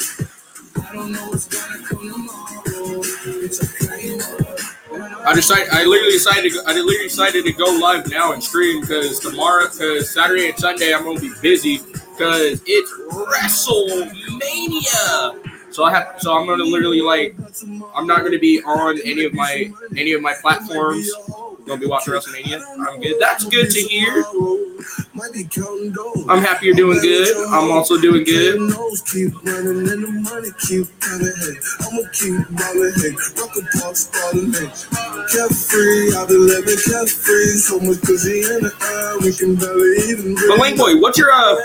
I 0.77 0.79
don't 0.93 1.11
know 1.11 1.27
what's 1.29 1.47
gonna 1.47 1.83
come 1.85 2.09
tomorrow. 2.11 3.01
It's 3.43 3.59
a 3.61 3.67
claim 3.85 4.21
up, 4.21 4.59
and 4.93 5.03
I 5.15 5.17
I 5.31 5.33
decided. 5.35 5.69
I 5.71 5.83
literally 5.85 6.13
decided. 6.13 6.51
To, 6.53 6.61
I 6.67 6.73
literally 6.73 7.07
decided 7.09 7.45
to 7.45 7.53
go 7.53 7.65
live 7.81 8.09
now 8.11 8.31
and 8.33 8.43
stream 8.43 8.81
because 8.81 9.19
tomorrow, 9.19 9.65
because 9.69 10.09
Saturday 10.13 10.49
and 10.49 10.57
Sunday, 10.59 10.93
I'm 10.93 11.03
gonna 11.03 11.19
be 11.19 11.31
busy 11.41 11.79
because 12.17 12.61
it's 12.65 12.91
WrestleMania. 13.11 15.33
So 15.75 15.83
I 15.83 15.91
have. 15.91 16.15
So 16.21 16.33
I'm 16.33 16.47
gonna 16.47 16.63
literally 16.63 17.01
like. 17.01 17.35
I'm 17.93 18.07
not 18.07 18.23
gonna 18.23 18.39
be 18.39 18.63
on 18.63 18.97
any 19.03 19.25
of 19.25 19.33
my 19.33 19.69
any 19.97 20.13
of 20.13 20.21
my 20.21 20.33
platforms. 20.41 21.11
Gonna 21.65 21.81
be 21.81 21.85
watching 21.85 22.13
WrestleMania. 22.13 22.63
I'm 22.87 23.01
good. 23.01 23.17
That's 23.19 23.43
good 23.43 23.69
to 23.71 23.81
hear. 23.81 24.23
I'm 26.29 26.41
happy 26.41 26.67
you're 26.67 26.75
doing 26.75 26.99
good. 27.01 27.27
I'm 27.47 27.71
also 27.71 27.99
doing 27.99 28.23
good. 28.23 28.71
But 40.47 40.59
Lane 40.59 40.77
Boy, 40.77 41.01
what's 41.01 41.17
your 41.17 41.33
uh? 41.33 41.55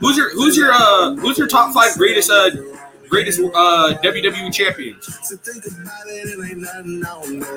Who's 0.00 0.16
your 0.16 0.30
who's 0.30 0.56
your 0.56 0.72
uh? 0.72 1.14
Who's 1.16 1.36
your 1.36 1.46
top 1.46 1.74
five 1.74 1.92
greatest 1.98 2.30
uh? 2.30 2.50
Greatest 3.08 3.40
uh 3.40 3.94
WWE 4.02 4.52
champions. 4.52 5.06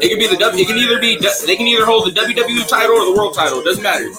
it, 0.01 0.09
can 0.09 0.19
be 0.19 0.27
the 0.27 0.37
W. 0.39 0.61
It 0.63 0.67
can 0.67 0.77
either 0.77 0.99
be 0.99 1.17
they 1.45 1.55
can 1.55 1.67
either 1.67 1.85
hold 1.85 2.07
the 2.07 2.11
WWE 2.19 2.67
title 2.67 2.95
or 2.95 3.05
the 3.13 3.17
world 3.17 3.33
title. 3.33 3.59
It 3.59 3.65
doesn't 3.65 3.83
matter. 3.83 4.09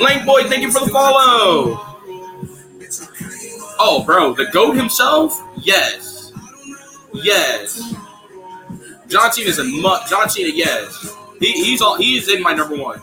Lane 0.00 0.24
Boy, 0.26 0.44
thank 0.44 0.62
you 0.62 0.70
for 0.70 0.84
the 0.84 0.90
follow. 0.92 1.80
Oh, 3.78 4.02
bro, 4.04 4.34
the 4.34 4.46
goat 4.52 4.76
himself. 4.76 5.40
Yes, 5.56 6.32
yes. 7.12 7.94
John 9.08 9.32
Cena's 9.32 9.58
a 9.58 9.64
mu- 9.64 9.96
John 10.08 10.28
Cena. 10.28 10.50
Yes, 10.54 11.14
he, 11.40 11.52
he's 11.52 11.82
all 11.82 11.96
in 12.28 12.42
my 12.42 12.54
number 12.54 12.76
one. 12.76 13.00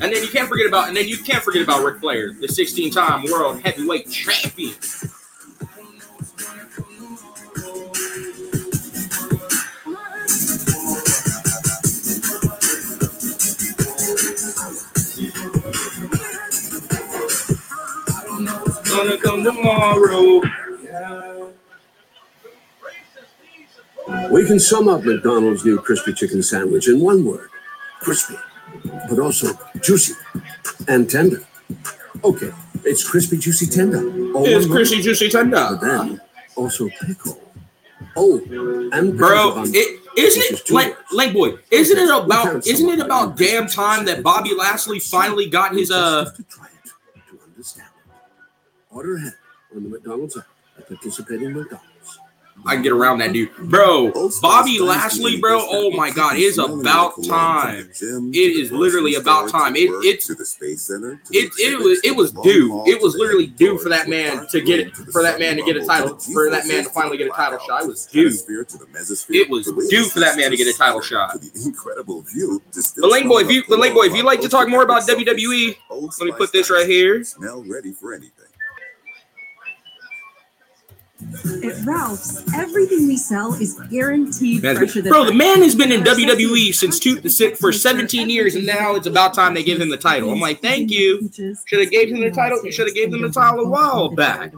And 0.00 0.12
then 0.12 0.22
you 0.22 0.28
can't 0.28 0.48
forget 0.48 0.66
about 0.66 0.88
and 0.88 0.96
then 0.96 1.08
you 1.08 1.16
can't 1.16 1.42
forget 1.42 1.62
about 1.62 1.84
Ric 1.84 2.00
Flair, 2.00 2.32
the 2.32 2.48
16-time 2.48 3.24
world 3.30 3.60
heavyweight 3.62 4.10
champion. 4.10 4.74
Gonna 18.84 19.18
come 19.18 19.44
tomorrow. 19.44 20.42
We 24.30 24.46
can 24.46 24.58
sum 24.58 24.88
up 24.88 25.04
McDonald's 25.04 25.64
new 25.64 25.78
crispy 25.78 26.12
chicken 26.12 26.42
sandwich 26.42 26.88
in 26.88 27.00
one 27.00 27.24
word 27.24 27.48
crispy, 28.00 28.34
but 29.08 29.18
also 29.18 29.48
juicy 29.80 30.14
and 30.88 31.08
tender. 31.08 31.44
Okay, 32.22 32.50
it's 32.84 33.08
crispy, 33.08 33.38
juicy, 33.38 33.66
tender. 33.66 33.98
All 34.34 34.46
It's 34.46 34.66
crispy, 34.66 34.96
word. 34.96 35.04
Juicy 35.04 35.30
But 35.30 35.42
Tender. 35.42 35.78
then 35.80 36.20
also 36.56 36.88
pickle. 37.06 37.40
Oh, 38.16 38.40
and 38.92 39.16
Bro, 39.16 39.64
it 39.68 40.00
isn't 40.18 40.58
it 40.60 40.70
like 40.70 40.96
like 41.12 41.32
boy, 41.32 41.54
isn't 41.70 41.98
it 41.98 42.08
about 42.10 42.66
isn't 42.66 42.88
it 42.88 43.00
about 43.00 43.36
damn 43.36 43.66
time 43.66 44.04
that 44.06 44.22
Bobby. 44.22 44.54
Lashley 44.54 45.00
finally 45.00 45.48
got 45.48 45.74
his 45.74 45.90
uh 45.90 46.24
to 46.36 46.42
try 46.44 46.66
it, 46.66 46.90
to 47.30 47.40
understand 47.44 47.88
it. 48.06 48.94
Order 48.94 49.16
ahead 49.16 49.34
on 49.74 49.82
the 49.84 49.88
McDonald's 49.88 50.36
app 50.36 50.46
at 50.78 50.88
participating 50.88 51.52
McDonald's. 51.52 51.88
I 52.66 52.74
can 52.74 52.82
get 52.82 52.92
around 52.92 53.18
that 53.18 53.32
dude. 53.32 53.54
Bro, 53.56 54.12
Bobby 54.40 54.78
Lashley, 54.78 55.38
bro, 55.40 55.60
oh 55.70 55.90
my 55.90 56.10
god, 56.10 56.36
it 56.36 56.40
is 56.40 56.58
about 56.58 57.22
time. 57.24 57.90
It 58.00 58.36
is 58.36 58.72
literally 58.72 59.14
about 59.16 59.50
time. 59.50 59.76
It 59.76 59.90
it's 60.04 60.26
to 60.28 60.34
the 60.34 60.46
space 60.46 60.82
center. 60.82 61.16
to 61.16 61.36
it, 61.36 61.52
it 61.58 61.78
was 61.78 62.00
it 62.04 62.16
was 62.16 62.32
due. 62.32 62.82
It 62.86 63.02
was 63.02 63.14
literally 63.16 63.46
due 63.46 63.78
for 63.78 63.88
that 63.88 64.08
man 64.08 64.46
to 64.48 64.60
get 64.60 64.80
it 64.80 64.94
for 64.96 65.22
that 65.22 65.38
man 65.38 65.56
to 65.56 65.62
get 65.62 65.76
a 65.76 65.84
title 65.84 66.16
for 66.16 66.50
that 66.50 66.66
man 66.66 66.84
to 66.84 66.90
finally 66.90 67.16
get 67.16 67.26
a 67.26 67.30
title 67.30 67.58
shot. 67.66 67.84
It 67.84 67.88
was 67.88 68.06
due. 68.06 68.30
stratosphere, 68.30 68.64
to 68.64 68.78
the 68.78 68.86
mesosphere, 68.86 69.34
It 69.34 69.50
was 69.50 69.66
due 69.88 70.04
for 70.04 70.20
that 70.20 70.36
man 70.36 70.50
to 70.50 70.56
get 70.56 70.66
a 70.66 70.76
title 70.76 71.00
shot. 71.00 71.36
incredible 71.64 72.22
view. 72.22 72.62
still 72.72 73.10
Lane 73.10 73.28
boy, 73.28 73.40
if 73.40 73.50
you 73.50 73.62
the 73.68 73.76
Lane 73.76 73.94
boy, 73.94 74.06
if 74.06 74.14
you'd 74.14 74.24
like 74.24 74.40
to 74.40 74.48
talk 74.48 74.68
more 74.68 74.82
about 74.82 75.02
WWE, 75.02 75.76
let 75.90 76.20
me 76.20 76.32
put 76.32 76.52
this 76.52 76.70
right 76.70 76.86
here. 76.86 77.22
Smell 77.24 77.62
ready 77.66 77.92
for 77.92 78.14
anything. 78.14 78.43
At 81.64 81.84
Ralph's, 81.84 82.42
everything 82.54 83.06
we 83.08 83.16
sell 83.16 83.54
is 83.54 83.80
guaranteed 83.90 84.62
Man's 84.62 84.78
fresher 84.78 85.02
than 85.02 85.10
bro, 85.12 85.22
the 85.24 85.28
fresh. 85.28 85.38
man 85.38 85.62
has 85.62 85.74
been 85.74 85.92
in 85.92 86.02
WWE 86.02 86.74
since 86.74 86.98
two, 86.98 87.20
for 87.56 87.72
17 87.72 88.30
years, 88.30 88.54
and 88.54 88.66
now 88.66 88.94
it's 88.94 89.06
about 89.06 89.34
time 89.34 89.54
they 89.54 89.62
give 89.62 89.80
him 89.80 89.88
the 89.88 89.96
title. 89.96 90.30
I'm 90.30 90.40
like, 90.40 90.60
thank 90.60 90.90
you. 90.90 91.30
Should 91.66 91.80
have 91.80 91.90
gave 91.90 92.10
him 92.10 92.20
the 92.20 92.30
title. 92.30 92.64
You 92.64 92.72
should 92.72 92.86
have 92.86 92.94
gave 92.94 93.12
him 93.12 93.22
the 93.22 93.30
title 93.30 93.64
a 93.64 93.68
while 93.68 94.10
back. 94.14 94.52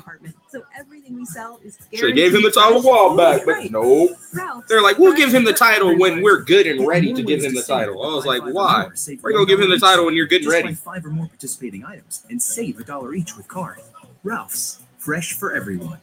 So 0.49 0.63
everything 0.79 1.17
we 1.17 1.25
sell 1.25 1.59
is 1.65 1.77
guaranteed. 1.77 1.99
Should 1.99 2.09
have 2.11 2.17
gave 2.17 2.35
him 2.35 2.43
the 2.43 2.51
title 2.51 2.79
a 2.79 2.83
while 2.83 3.17
back, 3.17 3.43
but 3.45 3.71
nope. 3.71 4.11
Ralph's, 4.33 4.69
They're 4.69 4.81
like, 4.83 4.97
we'll 4.99 5.17
give 5.17 5.35
him 5.35 5.45
the 5.45 5.53
title 5.53 5.99
when 5.99 6.23
we're 6.23 6.43
good 6.43 6.67
and 6.67 6.87
ready 6.87 7.13
to 7.13 7.23
give 7.23 7.43
him 7.43 7.55
the 7.55 7.63
title. 7.63 8.03
I 8.03 8.15
was 8.15 8.25
like, 8.27 8.43
why? 8.43 8.89
We're 9.23 9.33
gonna 9.33 9.47
give 9.47 9.61
him 9.61 9.71
the 9.71 9.79
title 9.79 10.05
when 10.07 10.15
you're 10.15 10.27
good 10.27 10.43
and 10.43 10.51
Just 10.51 10.55
buy 10.63 10.67
ready. 10.67 10.75
five 10.75 11.05
or 11.05 11.11
more 11.11 11.27
participating 11.27 11.85
items 11.85 12.25
and 12.31 12.41
save 12.41 12.79
a 12.79 12.85
dollar 12.85 13.15
each 13.15 13.37
with 13.37 13.49
card. 13.49 13.81
Ralph's, 14.23 14.81
fresh 14.99 15.33
for 15.35 15.55
everyone. 15.55 15.99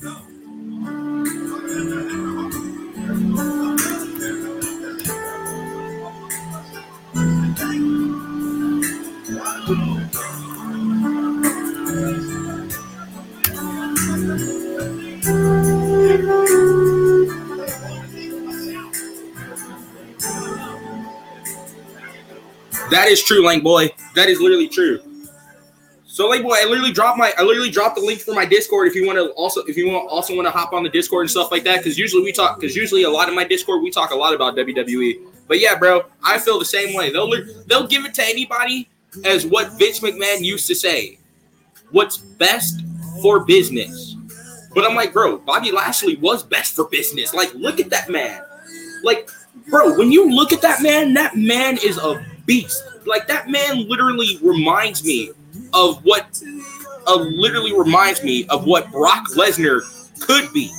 That 0.00 0.14
is 23.08 23.22
true, 23.24 23.44
Lane 23.44 23.62
boy. 23.62 23.92
That 24.14 24.28
is 24.28 24.40
literally 24.40 24.68
true. 24.68 25.07
So, 26.18 26.26
like, 26.26 26.42
boy, 26.42 26.56
I 26.58 26.64
literally 26.64 26.90
dropped 26.90 27.16
my, 27.16 27.32
I 27.38 27.44
literally 27.44 27.70
dropped 27.70 27.94
the 27.94 28.02
link 28.02 28.18
for 28.18 28.34
my 28.34 28.44
Discord. 28.44 28.88
If 28.88 28.96
you 28.96 29.06
want 29.06 29.20
to 29.20 29.30
also, 29.34 29.62
if 29.66 29.76
you 29.76 29.86
want 29.86 30.10
also 30.10 30.34
want 30.34 30.48
to 30.48 30.50
hop 30.50 30.72
on 30.72 30.82
the 30.82 30.88
Discord 30.88 31.22
and 31.22 31.30
stuff 31.30 31.52
like 31.52 31.62
that, 31.62 31.76
because 31.76 31.96
usually 31.96 32.24
we 32.24 32.32
talk, 32.32 32.58
because 32.58 32.74
usually 32.74 33.04
a 33.04 33.08
lot 33.08 33.28
of 33.28 33.36
my 33.36 33.44
Discord 33.44 33.84
we 33.84 33.92
talk 33.92 34.10
a 34.10 34.16
lot 34.16 34.34
about 34.34 34.56
WWE. 34.56 35.20
But 35.46 35.60
yeah, 35.60 35.76
bro, 35.76 36.06
I 36.24 36.40
feel 36.40 36.58
the 36.58 36.64
same 36.64 36.92
way. 36.96 37.12
They'll 37.12 37.30
they'll 37.68 37.86
give 37.86 38.04
it 38.04 38.14
to 38.14 38.24
anybody 38.24 38.88
as 39.24 39.46
what 39.46 39.78
Vince 39.78 40.00
McMahon 40.00 40.40
used 40.40 40.66
to 40.66 40.74
say, 40.74 41.20
what's 41.92 42.16
best 42.16 42.80
for 43.22 43.44
business. 43.44 44.16
But 44.74 44.90
I'm 44.90 44.96
like, 44.96 45.12
bro, 45.12 45.38
Bobby 45.38 45.70
Lashley 45.70 46.16
was 46.16 46.42
best 46.42 46.74
for 46.74 46.88
business. 46.88 47.32
Like, 47.32 47.54
look 47.54 47.78
at 47.78 47.90
that 47.90 48.10
man. 48.10 48.42
Like, 49.04 49.30
bro, 49.70 49.96
when 49.96 50.10
you 50.10 50.34
look 50.34 50.52
at 50.52 50.62
that 50.62 50.82
man, 50.82 51.14
that 51.14 51.36
man 51.36 51.78
is 51.80 51.96
a 51.96 52.26
beast. 52.44 52.82
Like 53.06 53.28
that 53.28 53.48
man 53.48 53.88
literally 53.88 54.40
reminds 54.42 55.04
me 55.04 55.30
of 55.72 56.04
what 56.04 56.42
uh, 57.06 57.14
literally 57.16 57.76
reminds 57.76 58.22
me 58.22 58.46
of 58.48 58.64
what 58.64 58.90
Brock 58.90 59.26
Lesnar 59.36 59.80
could 60.20 60.52
be. 60.52 60.72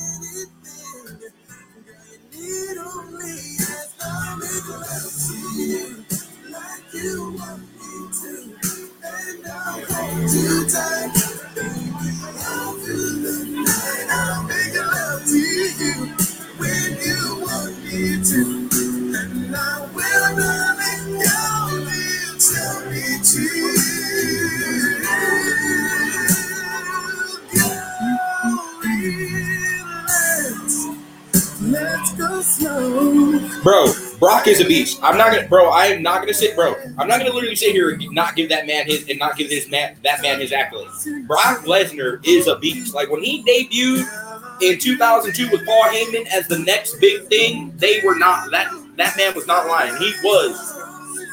Bro, 33.62 33.92
Brock 34.18 34.46
is 34.46 34.60
a 34.60 34.64
beast. 34.64 34.98
I'm 35.02 35.18
not 35.18 35.32
gonna, 35.32 35.46
bro. 35.46 35.70
I 35.70 35.86
am 35.86 36.02
not 36.02 36.20
gonna 36.20 36.32
sit, 36.32 36.56
bro. 36.56 36.74
I'm 36.98 37.06
not 37.06 37.18
gonna 37.18 37.32
literally 37.32 37.54
sit 37.54 37.72
here 37.72 37.90
and 37.90 38.10
not 38.12 38.34
give 38.34 38.48
that 38.48 38.66
man 38.66 38.86
his 38.86 39.08
and 39.08 39.18
not 39.18 39.36
give 39.36 39.50
his 39.50 39.68
man 39.68 39.96
that 40.04 40.22
man 40.22 40.40
his 40.40 40.50
accolades. 40.50 41.26
Brock 41.26 41.64
Lesnar 41.64 42.26
is 42.26 42.46
a 42.46 42.56
beast. 42.56 42.94
Like 42.94 43.10
when 43.10 43.22
he 43.22 43.42
debuted 43.44 44.62
in 44.62 44.78
2002 44.78 45.50
with 45.50 45.66
Paul 45.66 45.84
Heyman 45.84 46.26
as 46.28 46.48
the 46.48 46.58
next 46.58 46.98
big 47.00 47.26
thing, 47.28 47.72
they 47.76 48.00
were 48.04 48.16
not 48.16 48.50
that. 48.50 48.72
That 48.96 49.16
man 49.16 49.34
was 49.34 49.46
not 49.46 49.66
lying. 49.66 49.96
He 49.96 50.12
was 50.22 50.56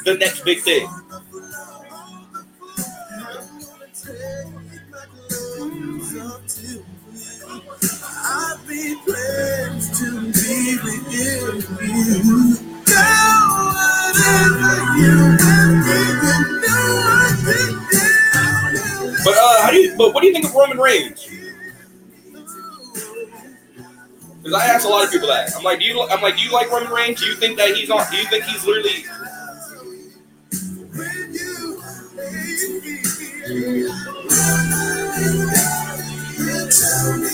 the 0.06 0.16
next 0.16 0.44
big 0.44 0.62
thing. 0.62 0.88
I've 8.70 8.76
to 8.76 10.12
be 10.34 10.78
with 10.84 11.06
you. 11.14 11.40
Girl, 12.84 13.48
whatever 13.72 14.76
you 14.98 15.16
can 15.38 15.70
do, 15.84 16.00
know 16.60 16.84
I 17.08 17.32
can. 17.46 17.72
But 19.24 19.36
uh, 19.38 19.62
how 19.62 19.72
do 19.72 19.78
you? 19.78 19.96
But 19.98 20.14
what 20.14 20.20
do 20.22 20.28
you 20.28 20.34
think 20.34 20.46
of 20.46 20.54
Roman 20.54 20.80
Reigns? 20.80 21.30
Because 24.38 24.54
I 24.54 24.66
asked 24.66 24.86
a 24.86 24.90
lot 24.90 25.06
of 25.06 25.12
people 25.12 25.30
that. 25.30 25.56
I'm 25.56 25.64
like, 25.64 25.80
do 25.80 25.86
you? 25.86 26.02
I'm 26.02 26.22
like, 26.22 26.36
do 26.36 26.44
you 26.44 26.52
like 26.52 26.70
Roman 26.70 26.92
Reigns? 26.92 27.22
Do 27.22 27.28
you 27.28 27.36
think 27.36 27.58
that 27.58 27.74
he's 27.74 27.90
on? 27.90 28.06
Do 28.12 28.18
you 28.18 28.26
think 28.26 28.44
he's 28.44 28.66
literally? 28.66 29.06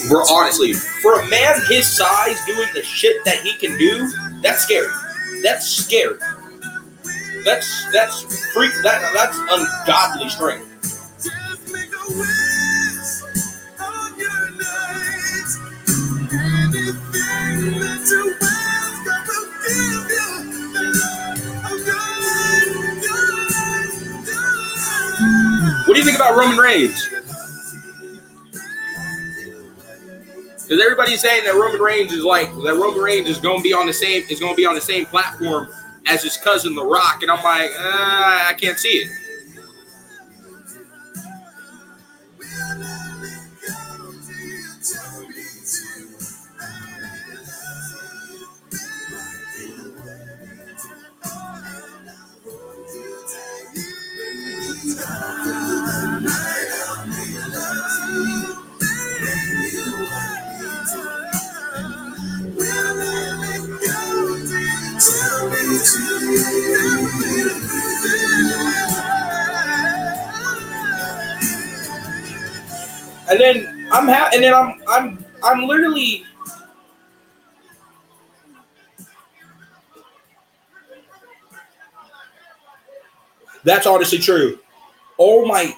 Bro, 0.09 0.23
honestly, 0.29 0.73
for 0.73 1.19
a 1.19 1.29
man 1.29 1.59
his 1.67 1.87
size 1.89 2.39
doing 2.45 2.67
the 2.73 2.83
shit 2.83 3.23
that 3.25 3.39
he 3.41 3.53
can 3.53 3.77
do, 3.77 4.07
that's 4.41 4.63
scary. 4.63 4.87
That's 5.41 5.67
scary. 5.67 6.19
That's 7.43 7.91
that's 7.91 8.21
freak. 8.53 8.71
That 8.83 9.11
that's 9.13 9.37
ungodly 9.37 10.29
strength. 10.29 10.69
What 25.85 25.93
do 25.93 25.99
you 25.99 26.05
think 26.05 26.15
about 26.17 26.37
Roman 26.37 26.57
Reigns? 26.57 27.12
Because 30.73 30.85
everybody's 30.85 31.21
saying 31.21 31.43
that 31.43 31.53
Roman 31.53 31.79
Reigns 31.79 32.11
is 32.13 32.23
like 32.23 32.51
that 32.63 32.73
Roman 32.73 32.99
Reigns 32.99 33.29
is 33.29 33.37
going 33.37 33.57
to 33.59 33.61
be 33.63 33.73
on 33.73 33.85
the 33.85 33.93
same 33.93 34.23
is 34.27 34.39
going 34.39 34.53
to 34.53 34.57
be 34.57 34.65
on 34.65 34.73
the 34.73 34.81
same 34.81 35.05
platform 35.05 35.69
as 36.07 36.23
his 36.23 36.35
cousin 36.35 36.73
The 36.73 36.83
Rock, 36.83 37.21
and 37.21 37.29
I'm 37.29 37.43
like, 37.43 37.69
uh, 37.77 38.47
I 38.49 38.55
can't 38.59 38.79
see 38.79 38.89
it. 38.89 39.22
I'm 73.93 74.07
ha- 74.07 74.31
and 74.33 74.43
then 74.43 74.53
I'm 74.53 74.81
I'm 74.87 75.25
I'm 75.43 75.67
literally 75.67 76.25
That's 83.63 83.87
honestly 83.87 84.19
true. 84.19 84.59
Oh 85.19 85.45
my 85.45 85.73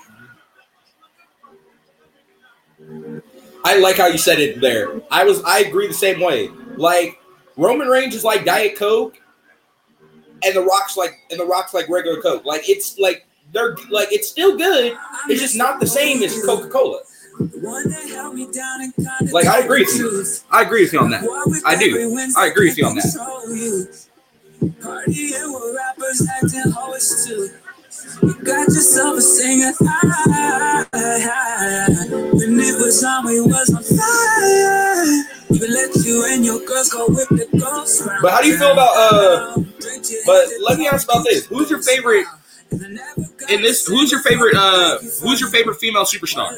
I 3.64 3.80
like 3.80 3.98
how 3.98 4.08
you 4.08 4.18
said 4.18 4.40
it 4.40 4.62
there. 4.62 5.02
I 5.12 5.24
was 5.24 5.44
I 5.44 5.60
agree 5.60 5.88
the 5.88 5.94
same 5.94 6.20
way. 6.20 6.50
Like 6.78 7.20
Roman 7.58 7.88
Reigns 7.88 8.16
is 8.16 8.24
like 8.24 8.46
Diet 8.46 8.78
Coke 8.78 9.18
and 10.44 10.56
the 10.56 10.62
Rock's 10.62 10.98
like 10.98 11.20
and 11.32 11.40
the 11.40 11.46
Rock's 11.46 11.74
like 11.74 11.90
regular 11.90 12.22
Coke. 12.22 12.46
Like 12.46 12.70
it's 12.70 13.00
like 13.00 13.26
they're 13.54 13.76
like 13.90 14.12
it's 14.12 14.30
still 14.30 14.58
good. 14.58 14.98
It's 15.30 15.42
just 15.42 15.56
not 15.56 15.80
the 15.80 15.88
same 15.88 16.22
as 16.24 16.44
Coca-Cola. 16.46 17.02
Like 19.32 19.46
I 19.48 19.60
agree 19.60 19.82
with 19.82 19.96
you. 19.98 20.24
I 20.52 20.62
agree 20.62 20.84
with 20.84 20.94
you 20.94 21.00
on 21.00 21.10
that. 21.12 21.24
I 21.66 21.76
do. 21.76 21.96
I 22.38 22.48
agree 22.48 22.70
with 22.70 22.78
you 22.78 22.86
on 22.86 22.96
that. 22.96 24.08
Partying 24.80 25.54
with 25.54 25.76
rappers 25.76 26.28
acting 26.30 26.72
hoes 26.72 27.26
too. 27.28 27.50
You 28.28 28.34
got 28.44 28.68
yourself 28.68 29.18
a 29.18 29.22
singer. 29.22 29.74
When 32.34 32.60
it 32.60 32.76
was 32.82 33.04
on, 33.04 33.26
we 33.26 33.42
was 33.42 33.70
on 33.74 33.84
fire. 33.84 35.06
Even 35.52 35.74
let 35.74 35.96
you 36.06 36.26
and 36.28 36.46
your 36.46 36.60
girls 36.66 36.90
go 36.90 37.08
with 37.08 37.30
the 37.30 37.48
ghost. 37.60 38.04
But 38.22 38.32
how 38.32 38.42
do 38.42 38.48
you 38.48 38.58
feel 38.58 38.72
about 38.72 38.96
uh 38.96 39.56
but 40.26 40.46
let 40.62 40.78
me 40.78 40.88
ask 40.88 41.08
about 41.10 41.24
this. 41.26 41.46
Who's 41.48 41.70
your 41.70 41.82
favorite 41.82 42.26
in 42.72 43.62
this 43.62 43.86
who's 43.88 44.12
your 44.12 44.22
favorite 44.22 44.56
uh 44.56 44.98
who's 45.22 45.40
your 45.40 45.50
favorite 45.50 45.78
female 45.78 46.04
superstar? 46.04 46.52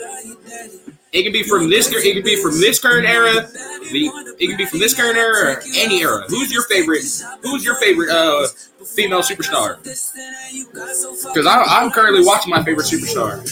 It 1.14 1.24
can 1.24 1.32
be 1.32 1.44
from 1.44 1.70
this 1.70 1.92
it 1.92 2.14
can 2.14 2.24
be 2.24 2.42
from 2.42 2.60
this 2.60 2.80
current 2.80 3.08
era. 3.08 3.48
It 3.90 4.48
can 4.48 4.58
be 4.58 4.66
from 4.66 4.80
this 4.80 4.94
current 4.94 5.18
era 5.18 5.54
or 5.54 5.62
any 5.76 6.02
era. 6.02 6.24
Who's 6.28 6.52
your 6.52 6.64
favorite 6.64 7.04
who's 7.42 7.64
your 7.64 7.76
favorite 7.76 8.10
uh 8.10 8.48
female 8.86 9.22
superstar? 9.22 9.82
Because 9.84 11.48
I'm 11.48 11.92
currently 11.92 12.26
watching 12.26 12.52
my 12.52 12.64
favorite 12.64 12.88
superstar. 12.88 13.44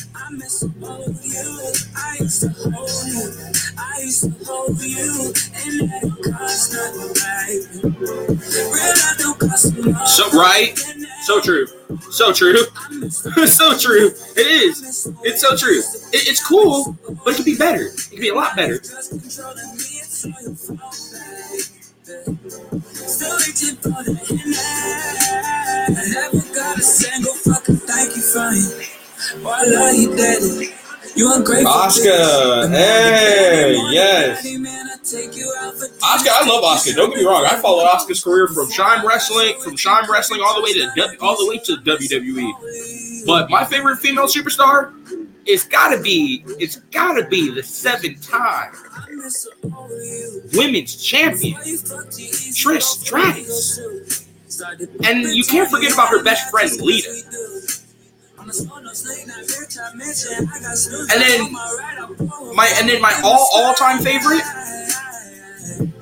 I 3.95 3.99
you. 3.99 4.03
I 4.03 4.05
used 4.05 4.23
to 4.23 4.45
hold 4.45 4.81
you. 4.81 4.97
I 4.97 5.01
used 5.01 5.13
to 5.13 5.55
hold 5.55 5.81
you. 5.81 5.81
And 5.81 5.89
that 5.89 6.33
cost 6.33 6.73
nothing, 6.73 7.13
right? 7.23 9.19
Real 9.19 9.33
cost 9.35 9.77
much. 9.77 10.07
So 10.09 10.29
right? 10.31 10.77
So 11.23 11.41
true. 11.41 11.67
So 12.11 12.33
true. 12.33 12.57
so 13.47 13.77
true. 13.77 14.07
It 14.37 14.47
is. 14.47 15.07
It's 15.23 15.41
so 15.41 15.55
true. 15.55 15.79
It, 15.79 16.27
it's 16.29 16.45
cool, 16.45 16.97
but 17.23 17.33
it 17.33 17.37
could 17.37 17.45
be 17.45 17.57
better. 17.57 17.85
It 17.87 18.07
could 18.11 18.19
be 18.19 18.29
a 18.29 18.35
lot 18.35 18.55
better. 18.55 18.79
Just 18.79 19.11
controlling 19.11 19.71
me, 19.75 19.83
it's 20.03 20.25
all 20.25 20.31
your 20.41 20.55
fault, 20.55 21.11
babe. 21.11 21.61
Still 22.93 23.37
reaching 23.37 23.77
for 23.77 24.03
the 24.03 24.15
hand. 24.15 25.97
I 25.97 26.05
never 26.13 26.55
got 26.55 26.77
a 26.79 26.81
single 26.81 27.33
fucking 27.33 27.77
thank 27.77 28.15
you 28.15 28.21
from 28.21 28.55
you. 28.55 29.47
I 29.47 29.65
love 29.65 29.95
you, 29.95 30.15
daddy. 30.15 30.84
You 31.15 31.33
ungrateful. 31.33 31.71
Oscar, 31.71 32.67
hey, 32.67 33.77
yes. 33.89 34.43
man, 34.57 34.87
I 34.87 34.97
take 35.01 35.37
you 35.37 35.53
out 35.59 35.73
for 35.75 35.85
Oscar, 36.03 36.29
I 36.33 36.45
love 36.45 36.63
Oscar. 36.63 36.93
Don't 36.93 37.11
get 37.11 37.19
me 37.19 37.25
wrong. 37.25 37.45
I 37.45 37.55
followed 37.61 37.85
Oscar's 37.85 38.21
career 38.21 38.47
from 38.49 38.69
Shine 38.69 39.05
Wrestling, 39.05 39.57
from 39.61 39.77
Shine 39.77 40.03
Wrestling 40.09 40.41
all 40.43 40.55
the 40.55 40.61
way 40.61 40.73
to 40.73 41.17
all 41.21 41.37
the 41.37 41.47
way 41.49 41.57
to 41.59 41.77
WWE. 41.77 43.25
But 43.25 43.49
my 43.49 43.63
favorite 43.63 43.97
female 43.97 44.25
superstar, 44.25 44.93
it's 45.45 45.63
gotta 45.63 46.01
be, 46.01 46.43
it's 46.59 46.77
gotta 46.91 47.25
be 47.25 47.49
the 47.49 47.63
seven-time 47.63 48.73
women's 50.53 50.95
champion, 50.97 51.57
Trish 51.61 52.81
Stratus. 52.81 54.25
And 55.05 55.23
you 55.23 55.43
can't 55.43 55.69
forget 55.69 55.93
about 55.93 56.09
her 56.09 56.23
best 56.23 56.49
friend, 56.51 56.71
Lita. 56.81 57.54
And 58.45 58.53
then 61.21 61.51
my 62.53 62.71
and 62.77 62.87
then 62.87 63.01
my 63.01 63.19
all 63.23 63.49
all 63.55 63.73
time 63.73 64.03
favorite, 64.03 64.43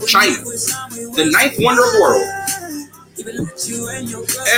China, 0.06 0.34
the 1.16 1.30
ninth 1.32 1.56
wonder 1.60 1.82
of 1.84 1.94
the 1.94 2.00
world. 2.02 2.26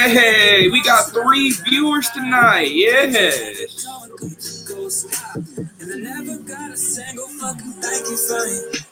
Hey, 0.01 0.67
we 0.69 0.81
got 0.81 1.11
three 1.11 1.51
viewers 1.51 2.09
tonight. 2.09 2.71
Yes. 2.71 3.75
And 5.79 5.93
I 5.93 5.97
never 5.97 6.39
got 6.41 6.71
a 6.71 6.77
single 6.77 7.27
fucking 7.27 7.73
thank 7.73 8.07
you 8.09 8.17
for 8.17 8.45
it. 8.47 8.83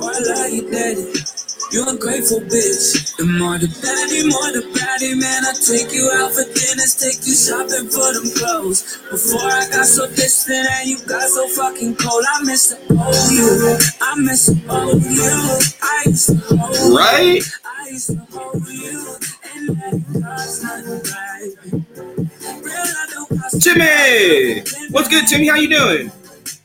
I 0.00 0.20
love 0.20 0.52
you, 0.52 0.70
daddy. 0.70 1.35
You 1.72 1.84
ungrateful 1.88 2.40
bitch. 2.40 3.16
The 3.16 3.26
more 3.26 3.58
the 3.58 3.66
baddie, 3.66 4.22
more 4.30 4.52
the 4.54 4.62
baddie, 4.78 5.18
man. 5.18 5.44
I 5.44 5.52
take 5.58 5.92
you 5.92 6.08
out 6.14 6.30
for 6.30 6.44
dinners, 6.44 6.94
take 6.94 7.26
you 7.26 7.34
shopping 7.34 7.90
for 7.90 8.14
them 8.14 8.30
clothes. 8.38 9.02
Before 9.10 9.50
I 9.50 9.66
got 9.68 9.86
so 9.86 10.06
distant 10.06 10.68
and 10.70 10.88
you 10.88 10.98
got 11.06 11.28
so 11.28 11.48
fucking 11.48 11.96
cold, 11.96 12.24
I 12.28 12.44
miss 12.44 12.68
the 12.70 12.78
old 12.94 13.32
you. 13.34 13.78
I 14.00 14.14
miss 14.16 14.46
the 14.46 14.56
old 14.70 15.02
you. 15.02 15.58
I 15.82 16.04
used 16.06 16.28
to 16.30 16.56
hold 16.56 16.76
you. 16.76 16.96
Right? 16.96 17.42
I 17.66 17.88
used 17.90 18.10
to 18.14 18.18
hold 18.30 18.68
you. 18.68 19.16
And 19.50 19.68
let 19.74 19.94
it 19.94 20.22
cost 20.22 20.62
nothing, 20.62 21.02
baby. 21.02 21.84
Real 22.62 22.86
don't 23.10 23.40
cost 23.42 23.62
Timmy! 23.62 24.62
What's 24.92 25.08
good, 25.08 25.26
Timmy? 25.26 25.48
How 25.48 25.56
you 25.56 25.68
doing? 25.68 26.12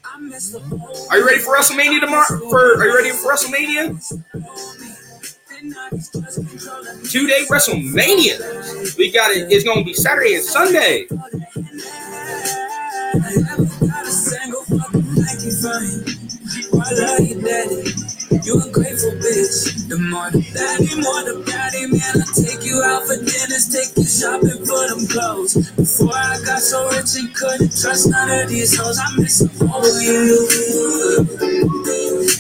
I 0.06 0.20
miss 0.20 0.52
the 0.52 0.60
old 0.60 1.08
Are 1.10 1.18
you 1.18 1.26
ready 1.26 1.40
for 1.40 1.58
WrestleMania 1.58 2.02
tomorrow? 2.02 2.50
For 2.50 2.78
are 2.80 2.86
you 2.86 2.96
ready 2.96 3.10
for 3.12 3.34
WrestleMania? 3.34 3.98
Two 5.92 7.28
day 7.28 7.46
WrestleMania. 7.50 8.98
We 8.98 9.12
got 9.12 9.32
it. 9.32 9.52
It's 9.52 9.66
gonna 9.66 9.84
be 9.84 9.94
Saturday 9.94 10.36
and 10.36 10.44
Sunday. 10.44 11.08
I 16.74 18.21
you 18.32 18.60
daddy. 18.60 18.70
A 18.70 18.72
grateful 18.72 19.12
bitch. 19.20 19.88
The 19.90 19.98
more 19.98 20.32
the 20.32 20.40
baddie, 20.56 20.96
more 21.04 21.24
the 21.28 21.44
baddie, 21.44 21.88
man. 21.92 22.16
I 22.22 22.26
take 22.32 22.64
you 22.66 22.82
out 22.84 23.04
for 23.08 23.18
dinners, 23.18 23.68
take 23.68 23.92
you 23.98 24.06
shopping 24.06 24.66
for 24.66 24.88
them 24.88 25.08
clothes. 25.08 25.56
Before 25.76 26.16
I 26.16 26.40
got 26.46 26.60
so 26.60 26.90
rich 26.90 27.16
and 27.18 27.34
couldn't 27.36 27.76
trust 27.76 28.10
none 28.10 28.30
of 28.32 28.50
these 28.50 28.78
hoes, 28.78 29.00
I 29.00 29.10
miss 29.18 29.42
all 29.62 29.84
of 29.84 30.02
you. 30.02 30.48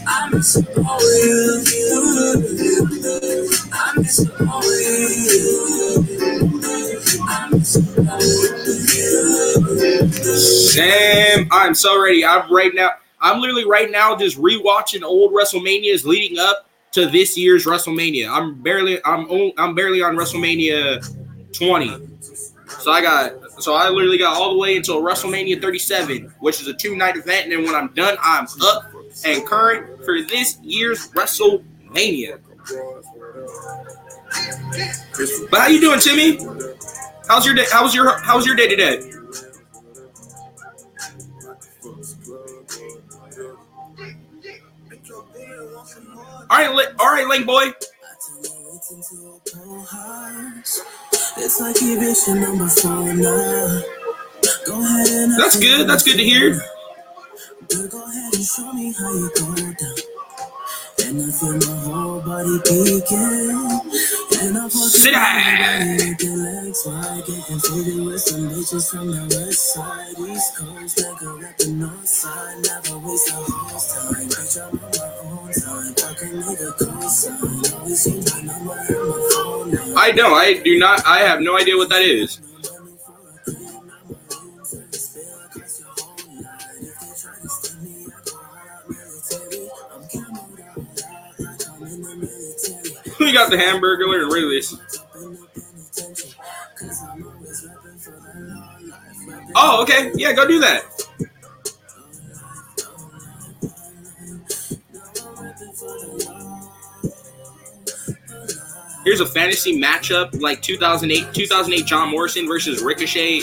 I 0.07 0.29
miss 0.31 0.57
all 0.57 1.01
of 1.01 1.67
you. 1.69 1.91
I 3.73 3.93
miss 3.97 4.19
all 4.47 4.63
of 4.63 4.79
you. 4.79 5.51
I 7.27 7.49
miss 7.51 7.75
all 7.77 8.23
of 8.23 8.55
you. 8.95 10.11
Sam, 10.37 11.47
I'm 11.51 11.75
so 11.75 12.01
ready. 12.01 12.25
I'm 12.25 12.51
right 12.51 12.73
now. 12.73 12.91
I'm 13.21 13.39
literally 13.39 13.65
right 13.65 13.89
now 13.89 14.15
just 14.15 14.37
rewatching 14.37 15.03
old 15.03 15.33
WrestleManias 15.33 16.05
leading 16.05 16.39
up 16.39 16.67
to 16.91 17.07
this 17.07 17.37
year's 17.37 17.65
WrestleMania. 17.65 18.29
I'm 18.29 18.61
barely 18.61 18.99
I'm 19.05 19.29
on, 19.29 19.51
I'm 19.57 19.75
barely 19.75 20.01
on 20.01 20.15
WrestleMania 20.15 21.53
20. 21.53 22.07
So 22.79 22.91
I 22.91 23.01
got 23.01 23.33
so 23.61 23.75
I 23.75 23.89
literally 23.89 24.17
got 24.17 24.35
all 24.35 24.53
the 24.53 24.57
way 24.57 24.75
until 24.75 25.01
WrestleMania 25.01 25.61
37, 25.61 26.33
which 26.39 26.61
is 26.61 26.67
a 26.67 26.73
two 26.73 26.95
night 26.95 27.15
event, 27.15 27.45
and 27.45 27.51
then 27.51 27.63
when 27.63 27.75
I'm 27.75 27.93
done, 27.93 28.17
I'm 28.21 28.47
up 28.63 28.91
and 29.25 29.45
current 29.45 30.03
for 30.03 30.21
this 30.21 30.57
year's 30.61 31.09
WrestleMania. 31.09 32.39
But 35.49 35.59
how 35.59 35.67
you 35.67 35.81
doing, 35.81 35.99
Timmy? 35.99 36.37
How's 37.27 37.45
your 37.45 37.55
day? 37.55 37.65
How 37.71 37.83
was 37.83 37.93
your 37.93 38.19
How 38.21 38.37
was 38.37 38.45
your 38.45 38.55
day 38.55 38.67
today? 38.67 39.20
All 46.51 46.59
right, 46.59 46.87
all 46.99 47.07
right, 47.13 47.27
Link 47.27 47.47
boy. 47.47 47.71
It's 51.37 51.61
like 51.61 51.81
you 51.81 51.99
vision 51.99 52.41
number 52.41 52.67
four 52.69 53.13
now. 53.13 53.81
Go 54.67 54.83
ahead 54.83 55.07
and 55.07 55.39
That's 55.39 55.59
good. 55.59 55.87
That's 55.89 56.03
good 56.03 56.17
to 56.17 56.23
hear. 56.23 56.51
Girl, 57.69 57.87
go 57.89 58.03
ahead 58.09 58.33
and 58.35 58.45
show 58.45 58.73
me 58.73 58.93
how 58.93 59.13
you 59.13 59.31
go 59.35 59.55
down. 59.55 59.95
And 61.05 61.21
I 61.23 61.31
feel 61.31 61.53
my 61.57 61.81
whole 61.83 62.21
body 62.21 62.59
peeking. 62.65 63.91
And 64.41 64.57
I'm 64.57 64.69
fucking 64.69 64.71
Sit 64.71 65.13
down. 65.13 65.97
with 65.97 66.23
your 66.23 66.37
legs 66.37 66.83
wide. 66.85 67.23
Get 67.27 67.43
configured 67.45 68.05
with 68.05 68.21
some 68.21 68.49
bitches 68.49 68.91
from 68.91 69.07
the 69.11 69.23
west 69.37 69.73
side. 69.75 70.15
East 70.19 70.57
Coast, 70.57 71.01
like 71.01 71.21
a 71.21 71.55
the 71.63 71.71
north 71.71 72.07
side. 72.07 72.57
Never 72.65 72.99
waste 72.99 73.29
a 73.31 73.35
host 73.35 73.95
time. 73.97 74.29
Bitch, 74.29 74.57
I'm 74.61 74.79
on 74.79 74.91
my 74.91 75.31
own 75.31 75.53
time. 75.53 75.95
I 79.97 80.13
don't. 80.15 80.33
I 80.33 80.61
do 80.63 80.79
not. 80.79 81.05
I 81.05 81.19
have 81.19 81.41
no 81.41 81.57
idea 81.57 81.75
what 81.75 81.89
that 81.89 82.01
is. 82.01 82.39
We 93.19 93.33
got 93.33 93.51
the 93.51 93.57
hamburger 93.57 94.05
and 94.05 94.31
release. 94.31 94.73
Oh, 99.55 99.81
okay. 99.83 100.11
Yeah, 100.15 100.31
go 100.33 100.47
do 100.47 100.59
that. 100.59 100.83
Here's 109.03 109.19
a 109.19 109.25
fantasy 109.25 109.79
matchup 109.79 110.39
like 110.41 110.61
2008, 110.61 111.33
2008 111.33 111.85
John 111.85 112.09
Morrison 112.11 112.47
versus 112.47 112.83
Ricochet 112.83 113.41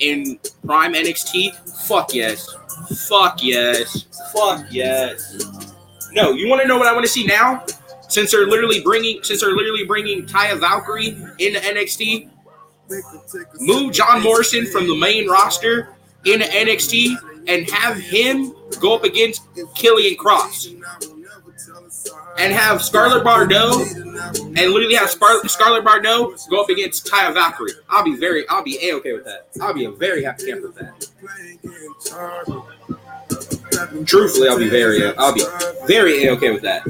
in 0.00 0.38
Prime 0.66 0.92
NXT. 0.92 1.54
Fuck 1.86 2.14
yes. 2.14 2.54
Fuck 3.08 3.42
yes. 3.42 4.06
Fuck 4.34 4.66
yes. 4.70 5.44
No, 6.12 6.32
you 6.32 6.48
want 6.48 6.60
to 6.62 6.68
know 6.68 6.78
what 6.78 6.86
I 6.86 6.92
want 6.92 7.04
to 7.06 7.10
see 7.10 7.24
now? 7.24 7.64
Since 8.08 8.30
they're 8.32 8.46
literally 8.46 8.82
bringing, 8.82 9.22
since 9.22 9.40
they're 9.40 9.54
literally 9.54 9.84
bringing 9.84 10.26
Taya 10.26 10.58
Valkyrie 10.58 11.16
into 11.38 11.58
NXT, 11.60 12.30
move 13.60 13.92
John 13.92 14.22
Morrison 14.22 14.66
from 14.66 14.86
the 14.86 14.96
main 14.96 15.28
roster 15.28 15.94
into 16.24 16.46
NXT 16.46 17.16
and 17.46 17.68
have 17.70 17.98
him 17.98 18.54
go 18.80 18.94
up 18.94 19.04
against 19.04 19.46
Karrion 19.54 20.16
Kross 20.16 20.74
and 22.38 22.52
have 22.52 22.82
Scarlett 22.82 23.24
Bordeaux 23.24 23.84
and 24.34 24.56
literally 24.56 24.94
have 24.94 25.10
Scar- 25.10 25.46
Scarlett 25.48 25.84
Bordeaux 25.84 26.34
go 26.50 26.62
up 26.62 26.68
against 26.70 27.06
Taya 27.06 27.32
Valkyrie. 27.34 27.72
I'll 27.88 28.04
be 28.04 28.16
very, 28.16 28.48
I'll 28.48 28.62
be 28.64 28.78
a 28.88 28.94
okay 28.96 29.12
with 29.12 29.24
that. 29.24 29.48
I'll 29.60 29.74
be 29.74 29.84
a 29.84 29.90
very 29.90 30.24
happy 30.24 30.46
camper 30.46 30.68
with 30.68 30.76
that. 30.76 31.08
Truthfully, 34.06 34.48
I'll 34.48 34.58
be 34.58 34.68
very, 34.68 35.04
I'll 35.16 35.34
be 35.34 35.44
very 35.86 36.24
a 36.24 36.32
okay 36.32 36.50
with 36.50 36.62
that. 36.62 36.82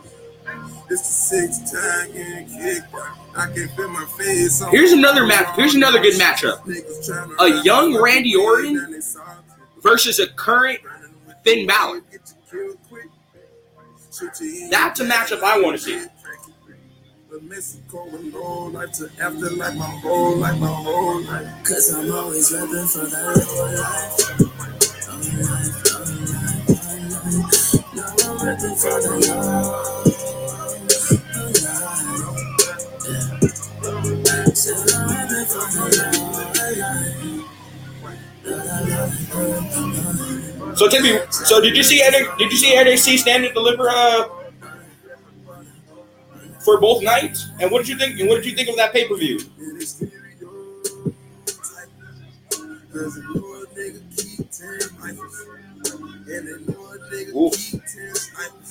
It's 0.89 1.01
the 1.01 1.37
sixth 1.37 1.73
time 1.73 2.13
getting 2.13 2.47
kicked 2.47 2.93
out. 2.95 3.17
I 3.35 3.53
can 3.53 3.67
feel 3.69 3.89
my 3.89 4.05
face. 4.17 4.63
Here's 4.71 4.93
another 4.93 5.25
match. 5.25 5.55
Here's 5.55 5.75
another 5.75 5.99
good 6.01 6.15
matchup. 6.15 6.65
A 7.39 7.63
young 7.63 8.01
Randy 8.01 8.35
Orton 8.35 8.75
down 8.77 8.91
they 8.91 9.01
salty. 9.01 9.41
versus 9.81 10.19
a 10.19 10.27
current 10.27 10.79
Finn 11.43 11.67
Balor. 11.67 12.01
That's 14.19 14.99
a 14.99 15.05
matchup 15.05 15.43
I 15.43 15.59
want 15.61 15.77
to 15.77 15.83
see. 15.83 16.07
The 17.29 17.39
Mexico 17.41 18.05
with 18.11 18.33
no 18.33 18.63
life 18.73 18.91
to 18.93 19.09
after 19.21 19.49
like 19.51 19.75
my 19.75 19.85
whole 19.85 20.37
life, 20.37 20.59
my 20.59 20.67
whole 20.67 21.21
life. 21.23 21.63
Cause 21.63 21.93
I'm 21.93 22.11
always 22.11 22.51
rapping 22.51 22.87
for 22.87 23.05
that 23.05 24.47
I'm 28.25 28.47
rapping 28.47 28.75
for 28.75 29.01
the 29.01 29.11
low. 29.27 30.03
Said 34.55 34.93
I'm 34.95 35.09
rapping 35.09 35.45
for 35.45 35.65
the 35.69 36.01
lower 36.17 36.47
So 40.75 40.87
Timmy, 40.87 41.19
so 41.31 41.61
did 41.61 41.75
you 41.75 41.83
see 41.83 42.01
NXT, 42.01 42.37
did 42.37 42.51
you 42.51 42.57
see 42.57 42.75
NXT 42.75 43.17
stand 43.19 43.45
and 43.45 43.53
deliver 43.53 43.89
uh, 43.89 44.27
for 46.63 46.79
both 46.79 47.03
nights? 47.03 47.47
And 47.59 47.71
what 47.71 47.79
did 47.79 47.89
you 47.89 47.97
think? 47.97 48.19
And 48.19 48.29
what 48.29 48.35
did 48.35 48.45
you 48.45 48.55
think 48.55 48.69
of 48.69 48.75
that 48.77 48.93
pay 48.93 49.07
per 49.07 49.15
view? 49.15 49.39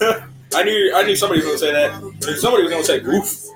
I 0.55 0.63
knew 0.63 0.93
I 0.95 1.03
knew 1.05 1.17
somebody 1.17 1.41
was 1.41 1.47
gonna 1.47 1.59
say 1.59 1.73
that. 1.73 2.39
Somebody 2.39 2.63
was 2.65 2.73
gonna 2.73 2.85
say 2.85 3.01
oof. 3.01 3.47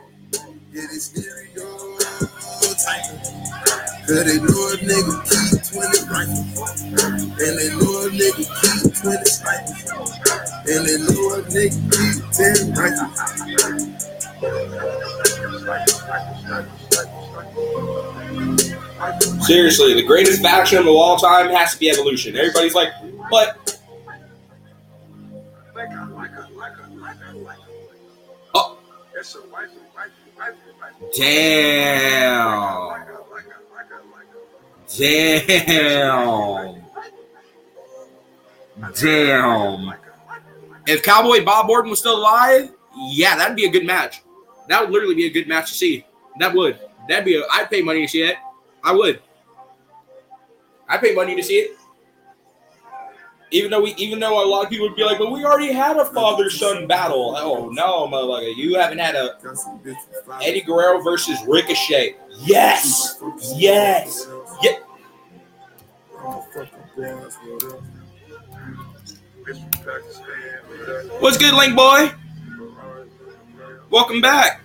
Cause 4.10 4.24
they 4.24 4.38
know 4.38 4.42
a 4.42 4.74
nigga 4.82 5.22
keep 5.30 5.62
20 5.70 6.10
rifles. 6.10 6.82
And 6.82 7.54
they 7.54 7.70
know 7.70 7.94
a 8.02 8.10
nigga 8.10 8.42
keep 8.60 8.90
20 8.98 9.22
rifles. 9.46 10.10
And 10.66 10.82
they 10.84 10.98
know 10.98 11.30
a 11.30 11.46
nigga 11.46 11.78
keep 11.94 12.18
10 12.34 12.74
rifles. 12.74 13.14
Seriously, 19.46 19.94
the 19.94 20.02
greatest 20.02 20.42
faction 20.42 20.78
of 20.78 20.88
all 20.88 21.16
time 21.16 21.48
has 21.50 21.74
to 21.74 21.78
be 21.78 21.88
Evolution. 21.88 22.36
Everybody's 22.36 22.74
like, 22.74 22.88
but 23.30 23.78
oh, 28.54 28.76
damn, 31.16 33.09
damn, 35.00 36.74
damn. 38.94 39.94
If 40.86 41.02
Cowboy 41.02 41.44
Bob 41.44 41.68
Orton 41.70 41.90
was 41.90 41.98
still 42.00 42.18
alive, 42.18 42.70
yeah, 42.96 43.36
that'd 43.36 43.56
be 43.56 43.64
a 43.64 43.70
good 43.70 43.86
match. 43.86 44.22
That 44.68 44.82
would 44.82 44.90
literally 44.90 45.14
be 45.14 45.26
a 45.26 45.30
good 45.30 45.48
match 45.48 45.70
to 45.70 45.76
see. 45.76 46.04
That 46.38 46.54
would. 46.54 46.78
That'd 47.08 47.24
be. 47.24 47.36
A, 47.36 47.42
I'd 47.50 47.70
pay 47.70 47.82
money 47.82 48.02
to 48.02 48.08
see 48.08 48.22
it. 48.22 48.36
I 48.84 48.92
would. 48.92 49.20
I 50.88 50.98
pay 50.98 51.14
money 51.14 51.34
to 51.36 51.42
see 51.42 51.54
it. 51.54 51.76
Even 53.52 53.70
though 53.70 53.82
we, 53.82 53.94
even 53.96 54.20
though 54.20 54.44
a 54.44 54.46
lot 54.46 54.64
of 54.64 54.70
people 54.70 54.88
would 54.88 54.96
be 54.96 55.02
like, 55.02 55.18
"But 55.18 55.32
we 55.32 55.44
already 55.44 55.72
had 55.72 55.96
a 55.96 56.04
father-son 56.04 56.86
battle." 56.86 57.34
Oh 57.36 57.68
no, 57.70 58.06
motherfucker! 58.06 58.56
You 58.56 58.78
haven't 58.78 58.98
had 58.98 59.16
a. 59.16 59.36
Eddie 60.40 60.60
Guerrero 60.60 61.00
versus 61.00 61.38
Ricochet. 61.48 62.16
Yes, 62.38 63.20
yes. 63.56 64.28
Yeah. 64.62 64.78
What's 71.20 71.38
good, 71.38 71.54
Link 71.54 71.74
Boy? 71.74 72.12
Welcome 73.88 74.20
back. 74.20 74.60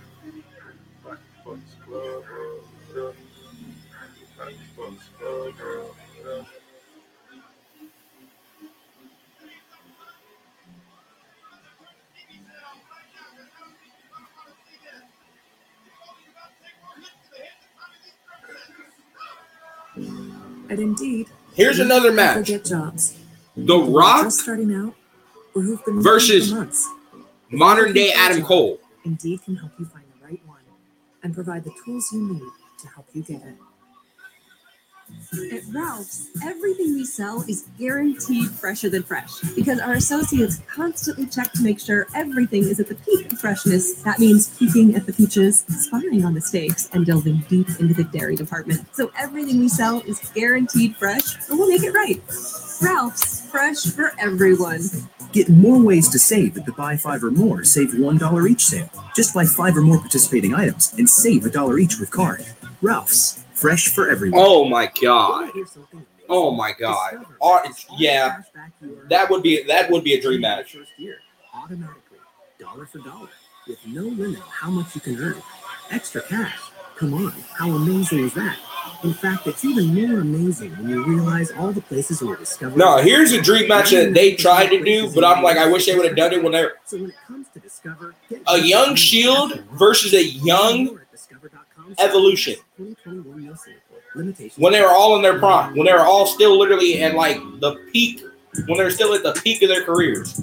And 20.67 20.79
indeed, 20.79 21.29
Here's 21.55 21.79
another 21.79 22.11
match: 22.11 22.47
jobs. 22.65 23.17
The 23.55 23.77
Rock 23.77 24.29
starting 24.31 24.75
out, 24.75 24.93
or 25.55 25.61
who've 25.61 25.83
been 25.85 26.01
versus 26.01 26.53
modern 27.49 27.93
day 27.93 28.11
Adam 28.13 28.43
Cole. 28.43 28.77
Indeed 29.05 29.41
can 29.43 29.55
help 29.55 29.71
you 29.79 29.85
find 29.85 30.03
the 30.19 30.25
right 30.25 30.41
one 30.45 30.59
and 31.23 31.33
provide 31.33 31.63
the 31.63 31.71
tools 31.85 32.09
you 32.11 32.21
need 32.33 32.41
to 32.79 32.87
help 32.89 33.07
you 33.13 33.23
get 33.23 33.41
it. 33.41 33.55
At 35.53 35.61
Ralph's, 35.71 36.29
everything 36.43 36.95
we 36.95 37.05
sell 37.05 37.43
is 37.47 37.67
guaranteed 37.77 38.49
fresher 38.49 38.89
than 38.89 39.03
fresh 39.03 39.39
because 39.55 39.79
our 39.79 39.93
associates 39.93 40.61
constantly 40.67 41.27
check 41.27 41.51
to 41.53 41.61
make 41.61 41.79
sure 41.79 42.07
everything 42.15 42.63
is 42.63 42.79
at 42.79 42.87
the 42.87 42.95
peak 42.95 43.31
of 43.31 43.39
freshness. 43.39 44.01
That 44.01 44.17
means 44.17 44.57
peeking 44.57 44.95
at 44.95 45.05
the 45.05 45.13
peaches, 45.13 45.63
spying 45.67 46.25
on 46.25 46.33
the 46.33 46.41
steaks, 46.41 46.89
and 46.93 47.05
delving 47.05 47.45
deep 47.47 47.67
into 47.79 47.93
the 47.93 48.05
dairy 48.05 48.35
department. 48.35 48.87
So 48.95 49.11
everything 49.17 49.59
we 49.59 49.69
sell 49.69 50.01
is 50.01 50.19
guaranteed 50.33 50.95
fresh, 50.95 51.35
or 51.49 51.57
we'll 51.57 51.69
make 51.69 51.83
it 51.83 51.91
right. 51.91 52.21
Ralph's, 52.81 53.47
fresh 53.51 53.85
for 53.85 54.13
everyone. 54.17 54.81
Get 55.33 55.49
more 55.49 55.81
ways 55.81 56.09
to 56.09 56.19
save 56.19 56.57
at 56.57 56.65
the 56.65 56.71
buy 56.71 56.97
five 56.97 57.23
or 57.23 57.31
more, 57.31 57.63
save 57.63 57.89
$1 57.89 58.49
each 58.49 58.65
sale. 58.65 58.89
Just 59.15 59.35
buy 59.35 59.45
five 59.45 59.77
or 59.77 59.81
more 59.81 59.99
participating 59.99 60.55
items 60.55 60.93
and 60.97 61.09
save 61.09 61.45
a 61.45 61.49
dollar 61.49 61.77
each 61.77 61.99
with 61.99 62.09
card. 62.09 62.45
Ralph's, 62.81 63.43
fresh 63.53 63.87
for 63.89 64.09
everyone. 64.09 64.39
Oh 64.43 64.65
my 64.65 64.91
god! 65.01 65.51
Oh 66.29 66.51
my 66.51 66.73
god! 66.77 67.25
It's- 67.65 67.85
yeah, 67.97 68.41
that 69.09 69.29
would 69.29 69.43
be 69.43 69.63
that 69.63 69.89
would 69.89 70.03
be 70.03 70.13
a 70.13 70.21
dream 70.21 70.41
match. 70.41 70.75
Automatically, 71.53 72.17
dollar 72.59 72.85
for 72.85 72.99
dollar, 72.99 73.29
with 73.67 73.79
no 73.87 74.03
limit 74.03 74.39
how 74.39 74.69
much 74.69 74.93
you 74.95 75.01
can 75.01 75.17
earn. 75.21 75.41
Extra 75.91 76.21
cash. 76.21 76.57
Come 76.97 77.13
on, 77.13 77.31
how 77.53 77.69
amazing 77.71 78.19
is 78.19 78.33
that? 78.35 78.57
In 79.03 79.13
fact, 79.13 79.45
it's 79.47 79.65
even 79.65 79.93
more 79.93 80.21
amazing 80.21 80.71
when 80.77 80.89
you 80.89 81.03
realize 81.05 81.51
all 81.51 81.71
the 81.71 81.81
places 81.81 82.21
where 82.23 82.37
Discover. 82.37 82.77
No, 82.77 82.97
here's 82.97 83.33
a 83.33 83.41
dream 83.41 83.67
match 83.67 83.91
that 83.91 84.13
they 84.13 84.33
tried 84.35 84.67
to 84.67 84.83
do, 84.83 85.11
but 85.13 85.23
I'm 85.25 85.43
like, 85.43 85.57
I 85.57 85.67
wish 85.67 85.85
they 85.85 85.95
would 85.95 86.05
have 86.05 86.15
done 86.15 86.31
it 86.33 86.41
when 86.41 86.53
they're 86.53 86.75
So 86.85 86.97
when 86.97 87.09
it 87.09 87.15
comes 87.27 87.47
to 87.53 87.59
Discover, 87.59 88.15
a 88.47 88.57
young 88.59 88.95
Shield 88.95 89.59
versus 89.71 90.13
a 90.13 90.23
young 90.23 90.99
Evolution. 91.99 92.55
2021 92.77 93.41
Nielsen 93.41 93.73
report. 93.73 94.03
Limitations. 94.15 94.57
when 94.57 94.73
they 94.73 94.81
were 94.81 94.89
all 94.89 95.15
in 95.15 95.21
their 95.21 95.39
prime, 95.39 95.75
when 95.77 95.85
they 95.85 95.93
were 95.93 95.99
all 95.99 96.25
still 96.25 96.57
literally 96.57 97.01
at 97.01 97.15
like 97.15 97.37
the 97.61 97.75
peak, 97.93 98.21
when 98.67 98.77
they're 98.77 98.89
still 98.91 99.13
at 99.13 99.23
the 99.23 99.31
peak 99.41 99.61
of 99.61 99.69
their 99.69 99.83
careers. 99.83 100.41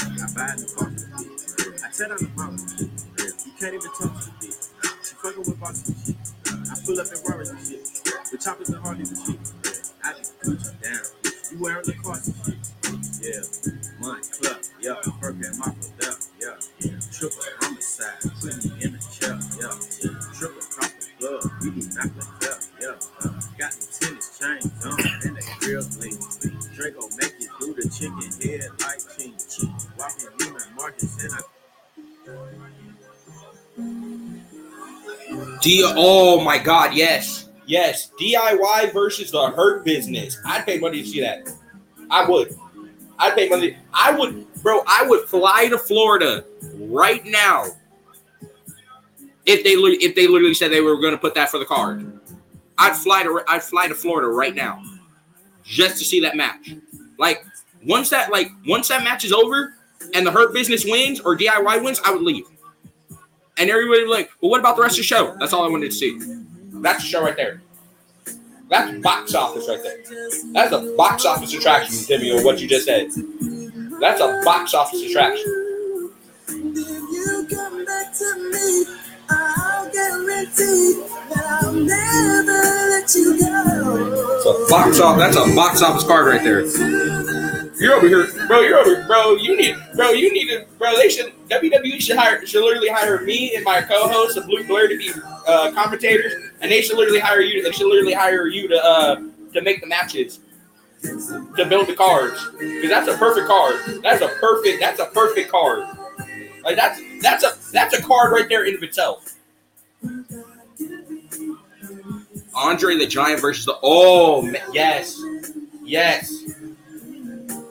I 0.00 0.26
buy 0.34 0.52
in 0.54 0.58
the 0.58 0.72
car. 0.74 0.90
I 1.84 1.90
tell 1.92 2.12
on 2.12 2.18
the 2.18 2.30
mama. 2.34 2.58
You 3.46 3.52
can't 3.60 3.74
even 3.74 3.90
talk 3.94 4.20
to 4.20 4.30
me. 4.42 4.52
She 5.02 5.14
fucking 5.22 5.38
with 5.38 5.60
boxes 5.60 5.88
and 5.88 5.98
shit. 6.04 6.16
I 6.46 6.76
pull 6.84 7.00
up 7.00 7.06
in 7.06 7.30
Rory 7.30 7.46
and 7.48 7.58
shit. 7.66 7.86
With 8.32 8.40
choppers 8.40 8.70
and 8.70 8.82
Harleys 8.82 9.10
and 9.12 9.20
shit. 9.24 9.92
I 10.02 10.14
be 10.14 10.20
Gucci 10.42 10.82
down. 10.82 11.04
You 11.52 11.62
wearing 11.62 11.84
the 11.86 11.94
cars 12.02 12.26
and 12.26 12.36
shit. 12.44 12.58
Yeah. 13.22 13.42
Mine 14.00 14.22
club. 14.32 14.67
Yeah. 14.80 14.94
Burke 15.20 15.36
and 15.44 15.58
my 15.58 15.74
yeah. 16.00 16.54
Yeah. 16.80 17.00
Triple 17.12 17.42
homicide. 17.60 18.20
Put 18.20 18.64
me 18.64 18.70
in 18.80 18.92
the 18.92 19.00
chair. 19.12 19.38
Yeah. 19.58 19.74
Triple 20.38 20.62
crop 20.70 20.90
of 20.90 21.18
blood. 21.18 21.42
We 21.62 21.70
be 21.70 21.82
like 21.82 22.14
hell. 22.42 22.58
Yeah. 22.80 22.94
Got 23.58 23.72
the 23.72 23.86
tennis 23.98 24.38
chains 24.38 24.86
on 24.86 24.98
and 25.24 25.36
they 25.36 25.66
real 25.66 25.82
clean. 25.82 26.18
Draco 26.74 27.08
make 27.16 27.34
it 27.40 27.50
through 27.58 27.74
the 27.74 27.88
chicken 27.90 28.30
head 28.40 28.70
like 28.80 29.02
ching. 29.16 29.34
Walking 29.98 30.30
Neiman 30.38 30.68
Marcus 30.76 31.24
and 31.24 31.34
I 31.34 31.40
D 35.60 35.82
oh 35.84 36.40
my 36.40 36.58
god, 36.58 36.94
yes. 36.94 37.48
Yes. 37.66 38.10
DIY 38.20 38.92
versus 38.92 39.30
the 39.30 39.50
hurt 39.50 39.84
business. 39.84 40.38
I'd 40.44 40.64
pay 40.64 40.78
money 40.78 41.02
to 41.02 41.08
see 41.08 41.20
that. 41.20 41.48
I 42.10 42.28
would. 42.28 42.56
I'd 43.18 43.34
pay 43.34 43.48
money. 43.48 43.76
I 43.92 44.12
would, 44.12 44.46
bro, 44.62 44.82
I 44.86 45.04
would 45.06 45.28
fly 45.28 45.68
to 45.68 45.78
Florida 45.78 46.44
right 46.74 47.24
now 47.24 47.66
if 49.44 49.64
they 49.64 49.72
if 49.72 50.14
they 50.14 50.26
literally 50.26 50.54
said 50.54 50.70
they 50.70 50.80
were 50.80 51.00
gonna 51.00 51.18
put 51.18 51.34
that 51.34 51.50
for 51.50 51.58
the 51.58 51.64
card. 51.64 52.20
I'd 52.76 52.94
fly 52.94 53.22
to 53.24 53.42
I'd 53.48 53.62
fly 53.62 53.88
to 53.88 53.94
Florida 53.94 54.28
right 54.28 54.54
now 54.54 54.82
just 55.64 55.98
to 55.98 56.04
see 56.04 56.20
that 56.20 56.36
match. 56.36 56.74
Like 57.18 57.44
once 57.84 58.10
that 58.10 58.30
like 58.30 58.50
once 58.66 58.88
that 58.88 59.02
match 59.02 59.24
is 59.24 59.32
over 59.32 59.74
and 60.14 60.26
the 60.26 60.30
hurt 60.30 60.52
business 60.52 60.84
wins 60.84 61.20
or 61.20 61.36
DIY 61.36 61.82
wins, 61.82 62.00
I 62.04 62.12
would 62.12 62.22
leave. 62.22 62.44
And 63.56 63.68
everybody 63.70 64.06
like, 64.06 64.30
well, 64.40 64.50
what 64.52 64.60
about 64.60 64.76
the 64.76 64.82
rest 64.82 64.94
of 64.94 64.98
the 64.98 65.04
show? 65.04 65.36
That's 65.40 65.52
all 65.52 65.64
I 65.64 65.68
wanted 65.68 65.90
to 65.90 65.96
see. 65.96 66.18
That's 66.74 67.02
the 67.02 67.08
show 67.08 67.22
right 67.22 67.36
there. 67.36 67.62
That's 68.68 68.98
box 69.02 69.34
office 69.34 69.68
right 69.68 69.82
there. 69.82 69.98
That's 70.52 70.72
a 70.72 70.94
box 70.96 71.24
office 71.24 71.54
attraction, 71.54 71.96
Timmy, 72.06 72.32
or 72.32 72.44
what 72.44 72.60
you 72.60 72.68
just 72.68 72.86
said. 72.86 73.10
That's 74.00 74.20
a 74.20 74.42
box 74.44 74.74
office 74.74 75.02
attraction. 75.02 75.64
It's 80.40 80.60
a 84.46 84.70
box 84.70 85.00
office. 85.00 85.34
That's 85.34 85.36
a 85.36 85.54
box 85.54 85.82
office 85.82 86.04
card 86.04 86.26
right 86.28 86.42
there. 86.42 86.64
You're 87.80 87.94
over 87.94 88.08
here, 88.08 88.28
bro. 88.46 88.60
You're 88.60 88.78
over, 88.78 89.04
bro. 89.06 89.34
You 89.34 89.56
need, 89.56 89.76
bro. 89.96 90.10
You 90.10 90.32
need 90.32 90.48
to, 90.48 90.66
bro. 90.78 90.96
They 90.96 91.08
should 91.08 91.32
WWE 91.48 92.00
should 92.00 92.16
hire, 92.16 92.44
should 92.46 92.62
literally 92.64 92.88
hire 92.88 93.20
me 93.22 93.54
and 93.56 93.64
my 93.64 93.80
co-host, 93.80 94.36
the 94.36 94.42
Blue 94.42 94.64
Blair, 94.64 94.88
to 94.88 94.96
be 94.96 95.10
uh, 95.46 95.72
commentators, 95.72 96.34
and 96.60 96.70
they 96.70 96.82
should 96.82 96.96
literally 96.96 97.20
hire 97.20 97.40
you. 97.40 97.62
They 97.62 97.72
should 97.72 97.88
literally 97.88 98.14
hire 98.14 98.46
you 98.46 98.68
to 98.68 98.84
uh, 98.84 99.16
to 99.54 99.62
make 99.62 99.80
the 99.80 99.86
matches, 99.86 100.40
to 101.02 101.66
build 101.68 101.88
the 101.88 101.94
cards, 101.96 102.48
because 102.58 102.90
that's 102.90 103.08
a 103.08 103.16
perfect 103.16 103.48
card. 103.48 104.02
That's 104.02 104.22
a 104.22 104.28
perfect. 104.40 104.80
That's 104.80 105.00
a 105.00 105.06
perfect 105.06 105.50
card. 105.50 105.84
Like 106.64 106.76
that's 106.76 107.00
that's 107.22 107.44
a 107.44 107.72
that's 107.72 107.98
a 107.98 108.02
card 108.02 108.32
right 108.32 108.48
there 108.48 108.64
in 108.66 108.74
of 108.76 108.82
itself. 108.84 109.37
Andre 112.54 112.96
the 112.96 113.06
Giant 113.06 113.40
versus 113.40 113.64
the 113.64 113.78
oh 113.82 114.42
yes, 114.72 115.20
yes. 115.82 116.44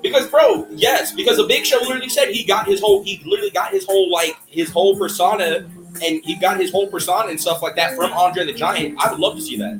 Because, 0.01 0.27
bro, 0.27 0.67
yes, 0.69 1.11
because 1.11 1.37
the 1.37 1.45
Big 1.45 1.65
Show 1.65 1.79
literally 1.79 2.07
said 2.07 2.29
he 2.29 2.43
got 2.45 2.67
his 2.67 2.79
whole, 2.79 3.03
he 3.03 3.21
literally 3.25 3.51
got 3.51 3.71
his 3.71 3.85
whole 3.85 4.11
like 4.11 4.37
his 4.47 4.69
whole 4.69 4.97
persona, 4.97 5.69
and 6.05 6.23
he 6.23 6.35
got 6.35 6.59
his 6.59 6.71
whole 6.71 6.87
persona 6.87 7.29
and 7.29 7.41
stuff 7.41 7.61
like 7.61 7.75
that 7.75 7.95
from 7.95 8.13
Andre 8.13 8.45
the 8.45 8.53
Giant. 8.53 8.97
I 8.99 9.11
would 9.11 9.19
love 9.19 9.35
to 9.35 9.41
see 9.41 9.57
that. 9.57 9.79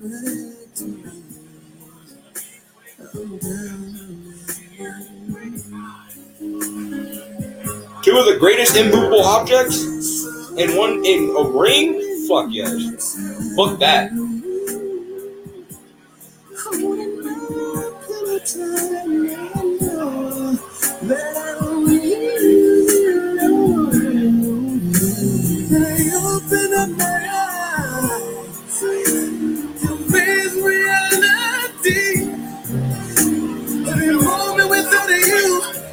Two 8.04 8.18
of 8.18 8.26
the 8.26 8.38
greatest 8.40 8.76
immovable 8.76 9.24
objects 9.24 9.84
in 10.58 10.76
one 10.76 11.06
in 11.06 11.36
a 11.38 11.44
ring. 11.44 12.07
Fuck 12.28 12.48
yes. 12.50 13.18
Fuck 13.56 13.80
that. 13.80 14.12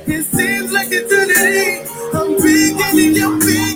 It 0.06 0.24
seems 0.26 0.72
like. 0.72 0.88
I'm 2.14 2.36
beginning, 2.36 3.16
you're 3.16 3.38
beginning, 3.38 3.73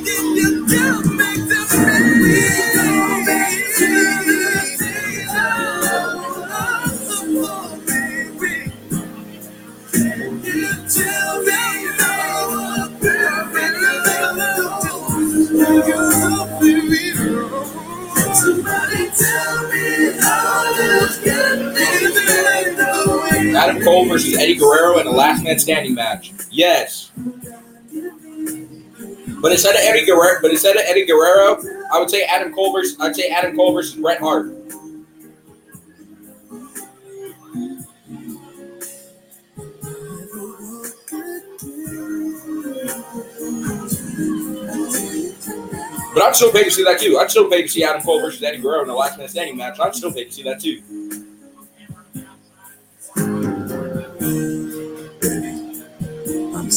Adam 23.68 23.82
Cole 23.82 24.06
versus 24.06 24.34
Eddie 24.38 24.54
Guerrero 24.54 24.98
in 24.98 25.06
a 25.06 25.10
last 25.10 25.44
man 25.44 25.58
standing 25.58 25.94
match. 25.94 26.32
Yes. 26.50 27.12
But 29.40 29.52
instead 29.52 29.74
of 29.74 29.80
Eddie 29.82 30.06
Guerrero, 30.06 30.40
but 30.40 30.50
instead 30.50 30.76
of 30.76 30.82
Eddie 30.86 31.04
Guerrero, 31.04 31.60
I 31.92 32.00
would 32.00 32.08
say 32.08 32.22
Adam 32.24 32.52
Cole 32.54 32.72
versus 32.72 32.96
I'd 32.98 33.14
say 33.14 33.28
Adam 33.28 33.54
Cole 33.54 33.74
versus 33.74 34.00
Bret 34.00 34.20
Hart. 34.20 34.54
But 46.14 46.22
I'd 46.22 46.34
still 46.34 46.50
pay 46.50 46.64
to 46.64 46.70
see 46.70 46.84
that 46.84 46.98
too. 46.98 47.18
I'd 47.18 47.30
still 47.30 47.50
pay 47.50 47.62
to 47.62 47.68
see 47.68 47.84
Adam 47.84 48.00
Cole 48.00 48.20
versus 48.20 48.42
Eddie 48.42 48.58
Guerrero 48.58 48.84
in 48.84 48.88
a 48.88 48.94
last 48.94 49.18
man 49.18 49.28
standing 49.28 49.58
match. 49.58 49.78
I'd 49.78 49.94
still 49.94 50.12
pay 50.12 50.24
to 50.24 50.32
see 50.32 50.42
that 50.44 50.58
too. 50.58 51.27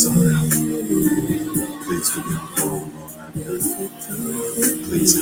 I'm. 0.06 0.50
Please 1.84 2.10
forgive 2.10 2.32
me 2.32 2.48
for 2.56 2.70
all 2.70 2.80
done. 2.80 3.32
Please. 4.86 5.20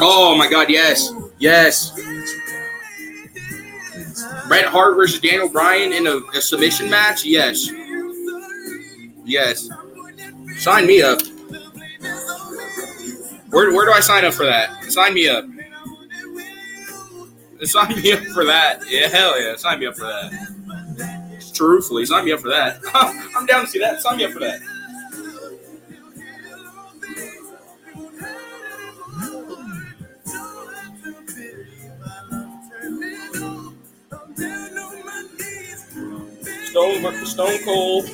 Oh 0.00 0.36
my 0.36 0.48
God! 0.50 0.70
Yes, 0.70 1.12
yes. 1.38 1.92
Bret 4.48 4.66
Hart 4.66 4.96
versus 4.96 5.20
Daniel 5.20 5.48
Bryan 5.48 5.92
in 5.92 6.06
a, 6.06 6.20
a 6.34 6.40
submission 6.40 6.88
match. 6.90 7.24
Yes, 7.24 7.70
yes. 9.24 9.68
Sign 10.58 10.86
me 10.86 11.02
up. 11.02 11.20
Where, 13.50 13.72
where 13.72 13.86
do 13.86 13.92
I 13.92 14.00
sign 14.00 14.24
up 14.24 14.34
for 14.34 14.44
that? 14.44 14.84
Sign 14.84 15.14
me 15.14 15.28
up. 15.28 15.44
Sign 17.62 18.02
me 18.02 18.12
up 18.12 18.20
for 18.20 18.44
that. 18.44 18.82
Yeah, 18.88 19.08
hell 19.08 19.40
yeah. 19.40 19.56
Sign 19.56 19.80
me 19.80 19.86
up 19.86 19.96
for 19.96 20.04
that. 20.04 20.57
Truthfully, 21.58 22.06
sign 22.06 22.24
me 22.24 22.30
up 22.30 22.38
for 22.38 22.50
that. 22.50 22.80
I'm 23.36 23.44
down 23.44 23.64
to 23.64 23.66
see 23.66 23.80
that. 23.80 24.00
Sign 24.00 24.18
me 24.18 24.24
up 24.26 24.30
for 24.30 24.38
that. 24.38 24.60
Stone, 36.66 37.26
Stone 37.26 37.64
Cold, 37.64 38.06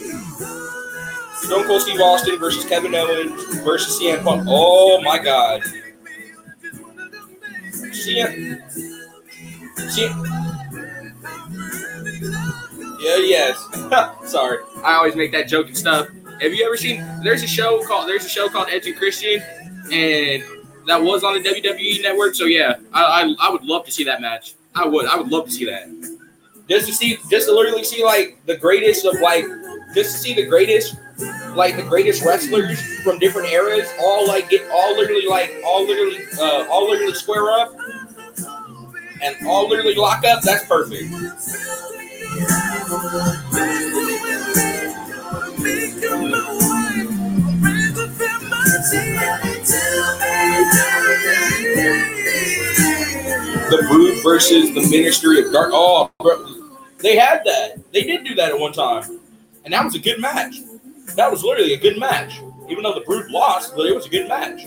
Stone 1.43 1.65
Cold 1.67 1.83
Steve 1.83 2.01
Austin 2.01 2.39
versus 2.39 2.65
Kevin 2.65 2.95
Owens 2.95 3.59
versus 3.59 4.01
CM 4.01 4.25
Punk. 4.25 4.45
Oh 4.49 5.03
my 5.03 5.19
God. 5.19 5.61
CM. 7.93 8.59
CM. 9.77 10.44
Yeah, 13.05 13.17
yes. 13.19 13.59
Sorry, 14.31 14.59
I 14.83 14.95
always 14.95 15.15
make 15.15 15.31
that 15.33 15.47
joke 15.47 15.67
and 15.67 15.77
stuff. 15.77 16.09
Have 16.41 16.55
you 16.55 16.65
ever 16.67 16.77
seen? 16.77 17.05
There's 17.23 17.43
a 17.43 17.47
show 17.47 17.85
called 17.85 18.09
There's 18.09 18.25
a 18.25 18.29
show 18.29 18.49
called 18.49 18.69
Edge 18.71 18.87
and 18.87 18.97
Christian, 18.97 19.43
and 19.93 20.43
that 20.87 21.03
was 21.03 21.23
on 21.23 21.35
the 21.35 21.49
WWE 21.49 22.03
Network. 22.03 22.35
So 22.35 22.47
yeah, 22.47 22.77
I, 22.93 23.03
I 23.05 23.49
I 23.49 23.51
would 23.51 23.65
love 23.65 23.85
to 23.87 23.93
see 23.93 24.05
that 24.05 24.21
match. 24.21 24.55
I 24.75 24.87
would 24.87 25.07
I 25.07 25.17
would 25.17 25.29
love 25.29 25.45
to 25.47 25.51
see 25.51 25.67
that. 25.67 25.87
Just 26.69 26.87
to 26.87 26.95
see, 26.95 27.19
just 27.31 27.47
to 27.47 27.55
literally 27.55 27.85
see 27.85 28.03
like 28.03 28.39
the 28.47 28.57
greatest 28.57 29.05
of 29.05 29.21
like, 29.21 29.45
just 29.95 30.13
to 30.13 30.19
see 30.19 30.33
the 30.33 30.47
greatest, 30.47 30.97
like 31.55 31.77
the 31.77 31.83
greatest 31.83 32.25
wrestlers 32.25 32.81
from 33.03 33.19
different 33.19 33.51
eras, 33.51 33.87
all 34.01 34.27
like 34.27 34.49
get 34.49 34.67
all 34.71 34.97
literally 34.97 35.27
like 35.27 35.55
all 35.67 35.87
literally 35.87 36.25
uh, 36.41 36.67
all 36.71 36.89
literally 36.89 37.13
square 37.13 37.51
up, 37.51 37.75
and 39.23 39.47
all 39.47 39.69
literally 39.69 39.95
lock 39.95 40.25
up. 40.25 40.43
That's 40.43 40.67
perfect. 40.67 41.13
The 53.71 53.87
Brood 53.89 54.23
versus 54.23 54.75
the 54.75 54.87
Ministry 54.91 55.45
of 55.45 55.53
Dark. 55.53 55.71
Oh, 55.73 56.11
they 56.99 57.17
had 57.17 57.43
that. 57.45 57.81
They 57.93 58.03
did 58.03 58.25
do 58.25 58.35
that 58.35 58.51
at 58.53 58.59
one 58.59 58.73
time, 58.73 59.21
and 59.65 59.73
that 59.73 59.85
was 59.85 59.95
a 59.95 59.99
good 59.99 60.21
match. 60.21 60.57
That 61.17 61.31
was 61.31 61.43
literally 61.43 61.73
a 61.75 61.79
good 61.79 61.99
match, 61.99 62.41
even 62.69 62.83
though 62.83 62.95
the 62.95 63.01
Brood 63.01 63.31
lost, 63.31 63.75
but 63.77 63.87
it 63.87 63.95
was 63.95 64.07
a 64.07 64.11
good 64.11 64.29
match. 64.29 64.67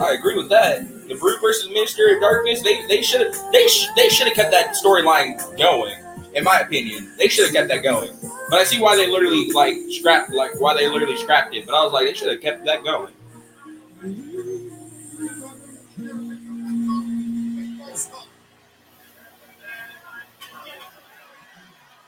I 0.00 0.12
agree 0.14 0.36
with 0.36 0.48
that. 0.48 0.97
The 1.08 1.14
Brood 1.14 1.40
versus 1.40 1.68
Ministry 1.70 2.14
of 2.14 2.20
Darkness. 2.20 2.62
They 2.62 2.86
they 2.86 3.02
should 3.02 3.20
have 3.22 3.52
they 3.52 3.66
sh- 3.68 3.88
they 3.96 4.08
should 4.08 4.26
have 4.28 4.36
kept 4.36 4.50
that 4.52 4.74
storyline 4.76 5.38
going. 5.58 5.94
In 6.34 6.44
my 6.44 6.60
opinion, 6.60 7.12
they 7.18 7.28
should 7.28 7.46
have 7.46 7.54
kept 7.54 7.68
that 7.68 7.82
going. 7.82 8.10
But 8.50 8.60
I 8.60 8.64
see 8.64 8.80
why 8.80 8.96
they 8.96 9.06
literally 9.10 9.50
like 9.52 9.76
scrapped 9.90 10.30
like 10.30 10.60
why 10.60 10.74
they 10.74 10.88
literally 10.88 11.16
scrapped 11.16 11.54
it. 11.54 11.66
But 11.66 11.74
I 11.74 11.84
was 11.84 11.92
like, 11.92 12.06
they 12.06 12.14
should 12.14 12.30
have 12.30 12.40
kept 12.40 12.64
that 12.66 12.84
going. 12.84 13.12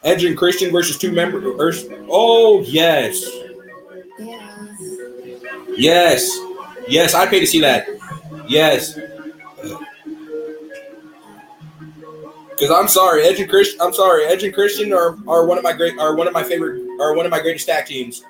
Edge 0.03 0.25
and 0.25 0.37
Christian 0.37 0.73
versus 0.73 0.97
two 0.99 1.13
members. 1.13 1.85
Oh 2.09 2.63
yes, 2.63 3.29
yes, 5.77 6.39
yes. 6.89 7.15
I 7.15 7.27
pay 7.27 7.41
to 7.41 7.47
see 7.47 7.61
that. 7.61 7.87
Yes. 8.51 8.99
Because 12.51 12.71
I'm 12.71 12.89
sorry, 12.89 13.23
Edge 13.23 13.39
and 13.39 13.49
Christian. 13.49 13.81
I'm 13.81 13.95
sorry, 13.95 14.25
Edge 14.25 14.43
and 14.43 14.53
Christian 14.53 14.93
are, 14.93 15.17
are 15.29 15.47
one 15.47 15.57
of 15.57 15.63
my 15.63 15.73
great 15.73 15.97
are 15.99 16.17
one 16.17 16.27
of 16.27 16.33
my 16.33 16.43
favorite 16.43 16.83
are 17.01 17.15
one 17.15 17.25
of 17.25 17.31
my 17.31 17.41
greatest 17.41 17.67
tag 17.67 17.87
teams. 17.87 18.25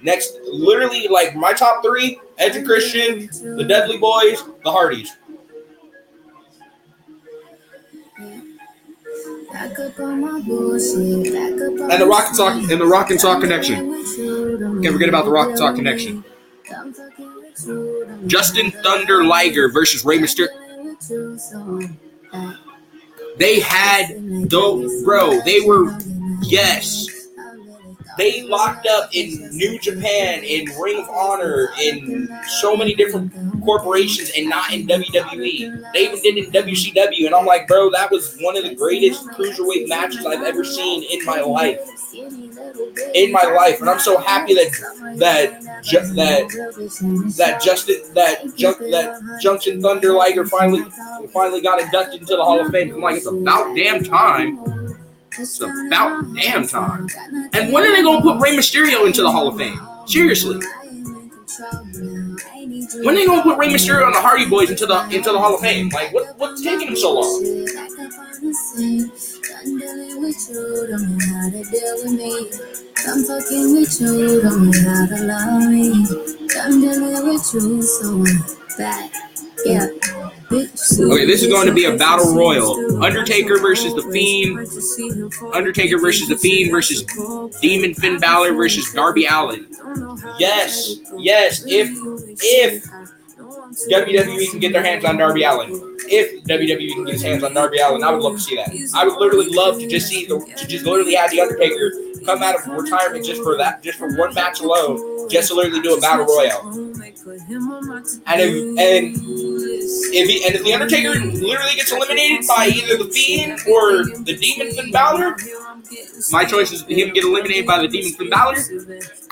Next, 0.00 0.38
literally 0.44 1.08
like 1.08 1.34
my 1.34 1.52
top 1.52 1.82
three: 1.82 2.20
Edge 2.38 2.54
and 2.54 2.64
Christian, 2.64 3.28
the 3.56 3.64
Dudley 3.64 3.98
Boys, 3.98 4.44
the 4.62 4.70
Hardys. 4.70 5.16
And 11.90 12.00
the 12.00 12.06
Rock 12.08 12.28
and 12.28 12.36
Sock 12.36 12.54
and 12.54 12.80
the 12.80 12.86
Rock 12.86 13.10
and 13.10 13.20
Sock 13.20 13.40
connection. 13.40 13.92
Can't 14.82 14.92
forget 14.92 15.08
about 15.08 15.24
the 15.24 15.32
Rock 15.32 15.48
and 15.48 15.58
Sock 15.58 15.74
connection. 15.74 16.24
Jushin 18.26 18.72
Thunder 18.82 19.24
Liger 19.24 19.68
versus 19.70 20.04
Rey 20.04 20.18
Mysterio. 20.18 20.48
They 23.36 23.60
had 23.60 24.50
though, 24.50 25.04
bro. 25.04 25.40
They 25.44 25.60
were 25.60 25.96
yes. 26.42 27.06
They 28.18 28.42
locked 28.42 28.86
up 28.88 29.10
in 29.14 29.48
New 29.56 29.78
Japan, 29.78 30.42
in 30.42 30.66
Ring 30.80 30.98
of 31.00 31.08
Honor, 31.08 31.68
in 31.80 32.28
so 32.60 32.76
many 32.76 32.94
different 32.94 33.32
corporations, 33.64 34.32
and 34.36 34.48
not 34.48 34.72
in 34.72 34.86
WWE. 34.88 35.92
They 35.92 36.06
even 36.06 36.20
did 36.20 36.36
in 36.36 36.50
WCW, 36.50 37.26
and 37.26 37.34
I'm 37.34 37.46
like, 37.46 37.68
bro, 37.68 37.90
that 37.92 38.10
was 38.10 38.36
one 38.40 38.56
of 38.56 38.64
the 38.64 38.74
greatest 38.74 39.24
cruiserweight 39.28 39.88
matches 39.88 40.26
I've 40.26 40.42
ever 40.42 40.64
seen 40.64 41.04
in 41.04 41.24
my 41.24 41.40
life. 41.40 41.78
In 43.14 43.30
my 43.32 43.42
life, 43.56 43.80
and 43.80 43.88
I'm 43.88 44.00
so 44.00 44.18
happy 44.18 44.54
that 44.54 44.72
that 45.18 45.82
ju- 45.84 46.14
that 46.14 46.48
that 47.36 47.62
Justin 47.62 47.96
that 48.14 48.56
Jun- 48.56 48.90
that 48.90 49.20
Jushin 49.42 49.80
Thunder 49.80 50.12
Liger 50.12 50.44
finally 50.46 50.82
finally 51.32 51.60
got 51.60 51.80
inducted 51.80 52.20
into 52.22 52.34
the 52.34 52.42
Hall 52.42 52.60
of 52.64 52.72
Fame. 52.72 52.94
I'm 52.94 53.00
like, 53.00 53.16
it's 53.16 53.26
about 53.26 53.76
damn 53.76 54.02
time. 54.02 54.58
It's 55.38 55.60
about 55.60 56.34
damn 56.34 56.66
time. 56.66 57.08
And 57.52 57.72
when 57.72 57.84
are 57.84 57.94
they 57.94 58.02
gonna 58.02 58.22
put 58.22 58.40
Rey 58.40 58.56
Mysterio 58.56 59.06
into 59.06 59.22
the 59.22 59.30
Hall 59.30 59.48
of 59.48 59.56
Fame? 59.56 59.80
Seriously. 60.06 60.58
When 63.04 63.14
are 63.14 63.18
they 63.18 63.26
gonna 63.26 63.42
put 63.42 63.56
Rey 63.58 63.68
Mysterio 63.68 64.06
and 64.06 64.14
the 64.14 64.20
Hardy 64.20 64.48
Boys 64.48 64.70
into 64.70 64.86
the 64.86 65.04
into 65.04 65.30
the 65.30 65.38
Hall 65.38 65.54
of 65.54 65.60
Fame? 65.60 65.90
Like 65.90 66.12
what 66.12 66.36
what's 66.38 66.62
taking 66.62 66.86
them 66.86 66.96
so 66.96 67.14
long? 67.14 67.44
I'm 73.06 73.22
fucking 73.24 73.74
with 73.74 74.00
you, 74.00 74.42
don't 74.42 74.70
know 74.70 74.90
how 74.90 75.06
to 75.06 75.24
love 75.24 75.70
me. 75.70 76.04
I'm 76.60 76.80
dealing 76.80 77.28
with 77.28 77.54
you, 77.54 77.82
so 77.82 78.24
I'm 78.26 78.76
back. 78.76 79.27
Yeah. 79.64 79.88
Okay, 80.50 81.26
this 81.26 81.42
is 81.42 81.48
going 81.48 81.66
to 81.66 81.74
be 81.74 81.84
a 81.84 81.96
battle 81.96 82.34
royal. 82.34 83.02
Undertaker 83.04 83.58
versus 83.58 83.94
the 83.94 84.02
Fiend. 84.10 84.58
Undertaker 85.54 85.98
versus 85.98 86.28
the 86.28 86.36
Fiend 86.36 86.70
versus 86.70 87.04
Demon 87.60 87.94
Finn 87.94 88.18
Balor 88.18 88.54
versus 88.54 88.90
Darby 88.92 89.26
Allin. 89.26 89.66
Yes, 90.38 90.96
yes. 91.18 91.64
If 91.66 91.90
if 92.40 92.84
WWE 93.90 94.50
can 94.50 94.58
get 94.58 94.72
their 94.72 94.82
hands 94.82 95.04
on 95.04 95.18
Darby 95.18 95.42
Allin, 95.42 95.70
if 96.08 96.42
WWE 96.44 96.94
can 96.94 97.04
get 97.04 97.12
his 97.12 97.22
hands 97.22 97.44
on 97.44 97.52
Darby 97.52 97.78
Allin, 97.80 98.02
I 98.02 98.10
would 98.10 98.22
love 98.22 98.34
to 98.36 98.40
see 98.40 98.56
that. 98.56 98.70
I 98.94 99.04
would 99.04 99.18
literally 99.18 99.50
love 99.50 99.78
to 99.78 99.86
just 99.86 100.08
see 100.08 100.24
the 100.24 100.38
to 100.40 100.66
just 100.66 100.86
literally 100.86 101.14
have 101.14 101.30
the 101.30 101.42
Undertaker 101.42 101.92
come 102.28 102.42
out 102.42 102.56
of 102.56 102.66
retirement 102.66 103.24
just 103.24 103.42
for 103.42 103.56
that, 103.56 103.82
just 103.82 103.98
for 103.98 104.14
one 104.16 104.34
match 104.34 104.60
alone, 104.60 105.28
just 105.30 105.48
to 105.48 105.54
literally 105.54 105.80
do 105.80 105.96
a 105.96 106.00
battle 106.00 106.26
royal. 106.26 106.68
And 108.26 108.40
if 108.40 108.52
and 108.78 109.16
if 110.10 110.28
he, 110.28 110.44
and 110.44 110.54
if 110.54 110.64
the 110.64 110.72
Undertaker 110.74 111.14
literally 111.18 111.74
gets 111.74 111.92
eliminated 111.92 112.46
by 112.46 112.70
either 112.74 113.02
the 113.02 113.10
Fiend 113.10 113.60
or 113.70 114.04
the 114.24 114.36
Demon 114.36 114.74
Finn 114.74 114.90
Balor, 114.90 115.36
my 116.30 116.44
choice 116.44 116.72
is 116.72 116.82
him 116.82 117.12
get 117.14 117.24
eliminated 117.24 117.66
by 117.66 117.80
the 117.80 117.88
Demon 117.88 118.12
Finn 118.12 118.30
Balor 118.30 118.56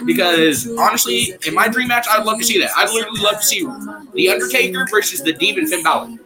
because 0.05 0.69
honestly, 0.79 1.35
in 1.47 1.55
my 1.55 1.69
dream 1.69 1.89
match, 1.89 2.07
I'd 2.11 2.25
love 2.25 2.39
to 2.39 2.45
see 2.45 2.59
that. 2.61 2.71
I'd 2.77 2.91
literally 2.91 3.21
love 3.21 3.41
to 3.41 3.47
see 3.47 3.67
the 4.15 4.31
Undertaker 4.31 4.87
versus 4.91 5.23
the 5.23 5.33
Demon 5.33 5.67
Finn 5.67 5.83
Balor. 5.83 6.17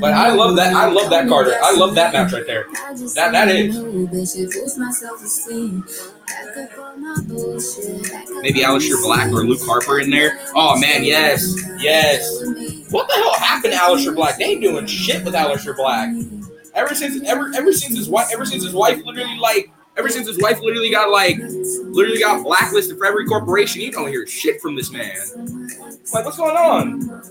But 0.00 0.12
I 0.14 0.30
love 0.32 0.56
that. 0.56 0.74
I 0.74 0.88
love 0.88 1.10
that 1.10 1.28
card. 1.28 1.48
I 1.48 1.76
love 1.76 1.94
that 1.96 2.12
match 2.12 2.32
right 2.32 2.46
there. 2.46 2.66
That 3.14 3.32
that 3.32 3.48
is. 3.48 3.76
Maybe 8.42 8.60
Aleister 8.60 9.02
Black 9.02 9.32
or 9.32 9.44
Luke 9.44 9.60
Harper 9.62 10.00
in 10.00 10.10
there. 10.10 10.38
Oh 10.54 10.78
man, 10.78 11.04
yes, 11.04 11.54
yes. 11.80 12.42
What 12.90 13.08
the 13.08 13.14
hell 13.14 13.34
happened 13.34 13.72
to 13.72 13.78
Aleister 13.78 14.14
Black? 14.14 14.38
They 14.38 14.44
ain't 14.44 14.62
doing 14.62 14.86
shit 14.86 15.24
with 15.24 15.34
Aleister 15.34 15.76
Black. 15.76 16.10
Ever 16.74 16.94
since 16.94 17.22
ever 17.28 17.50
ever 17.56 17.72
since 17.72 17.96
his 17.96 18.08
wife 18.08 18.28
ever 18.32 18.44
since 18.44 18.62
his 18.62 18.74
wife 18.74 19.02
literally 19.04 19.38
like 19.38 19.70
ever 19.96 20.08
since 20.08 20.26
his 20.26 20.38
wife 20.40 20.60
literally 20.60 20.90
got 20.90 21.10
like 21.10 21.38
literally 21.38 22.20
got 22.20 22.42
blacklisted 22.42 22.98
for 22.98 23.06
every 23.06 23.24
corporation, 23.26 23.80
you 23.80 23.90
don't 23.90 24.08
hear 24.08 24.26
shit 24.26 24.60
from 24.60 24.74
this 24.74 24.90
man. 24.90 25.16
Like 26.12 26.24
what's 26.24 26.36
going 26.36 26.56
on? 26.56 27.22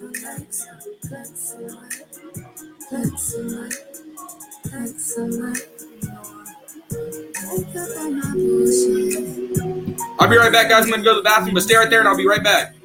I'll 10.20 10.30
be 10.30 10.38
right 10.38 10.52
back, 10.52 10.70
guys. 10.70 10.86
I'm 10.86 10.92
gonna 10.92 11.04
go 11.04 11.14
to 11.14 11.22
the 11.22 11.24
bathroom, 11.24 11.54
but 11.54 11.64
stay 11.64 11.76
right 11.76 11.90
there 11.90 12.00
and 12.00 12.08
I'll 12.08 12.18
be 12.18 12.28
right 12.28 12.44
back. 12.44 12.76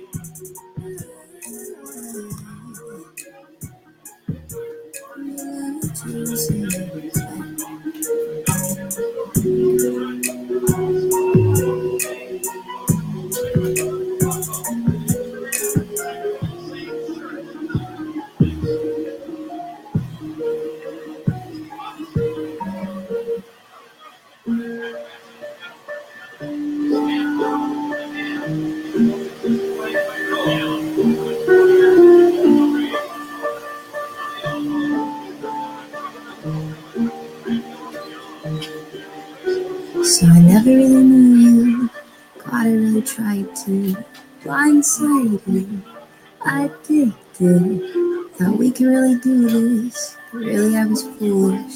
Addicted. 47.40 48.36
Thought 48.36 48.58
we 48.58 48.70
could 48.70 48.86
really 48.86 49.16
do 49.18 49.48
this. 49.88 50.16
But 50.32 50.38
really, 50.38 50.76
I 50.76 50.86
was 50.86 51.02
foolish. 51.02 51.74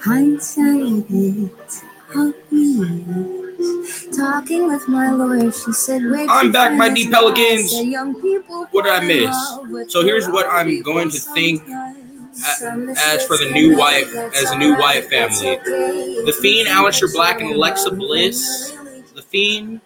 Hindsight, 0.00 1.04
it's 1.08 1.82
obvious. 2.14 4.16
Talking 4.16 4.66
with 4.68 4.86
my 4.88 5.10
lawyer, 5.10 5.50
she 5.50 5.72
said, 5.72 6.02
I'm 6.28 6.52
back, 6.52 6.74
my 6.76 6.92
D? 6.92 7.08
Pelicans. 7.08 7.70
Said, 7.70 7.86
"Young 7.86 8.20
people 8.20 8.66
What 8.72 8.84
did 8.84 8.92
I 8.92 9.06
miss? 9.06 9.92
So 9.92 10.02
here's 10.02 10.28
what 10.28 10.46
I'm 10.50 10.82
going 10.82 11.08
to 11.10 11.18
think 11.18 11.62
sometimes. 11.66 12.42
a- 12.42 12.56
Some 12.58 12.88
as 12.90 13.26
for 13.26 13.38
the 13.38 13.50
new 13.50 13.76
wife, 13.78 14.14
as 14.14 14.50
a 14.50 14.58
new 14.58 14.76
wife 14.76 15.08
family. 15.08 15.56
The 15.64 16.36
Fiend, 16.40 16.68
Aleister 16.68 17.10
Black, 17.12 17.40
and 17.40 17.54
Alexa 17.54 17.90
Bliss. 17.92 18.72
The 19.14 19.22
Fiend, 19.22 19.80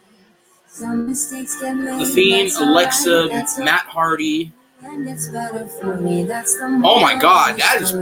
Some 0.66 1.06
mistakes 1.08 1.60
get 1.60 1.74
made, 1.76 2.00
The 2.00 2.06
Fiend, 2.10 2.50
Alexa, 2.58 3.28
Matt 3.62 3.82
Hardy. 3.86 4.52
And 4.82 5.08
it's 5.08 5.28
better 5.28 5.66
for 5.66 5.96
me. 5.96 6.24
That's 6.24 6.54
the 6.58 6.80
Oh 6.84 7.00
my 7.00 7.16
God, 7.18 7.58
that 7.58 7.80
is-. 7.82 7.92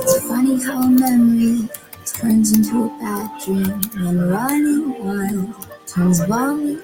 It's 0.00 0.28
funny 0.28 0.62
how 0.62 0.82
a 0.82 0.88
memory 0.88 1.68
turns 2.06 2.52
into 2.56 2.84
a 2.84 2.88
bad 3.00 3.40
dream 3.44 3.80
when 3.94 4.28
running 4.28 5.04
wild 5.04 5.54
turns 5.86 6.20
volatile. 6.24 6.82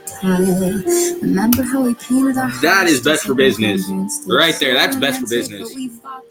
Remember 1.22 1.62
how 1.62 1.82
we 1.82 1.94
painted 1.94 2.38
our 2.38 2.50
That 2.60 2.86
is 2.86 3.00
best 3.00 3.24
for 3.24 3.34
business. 3.34 3.88
Right 4.28 4.54
there, 4.60 4.74
that's 4.74 4.96
best 4.96 5.20
for 5.20 5.28
business. 5.28 5.74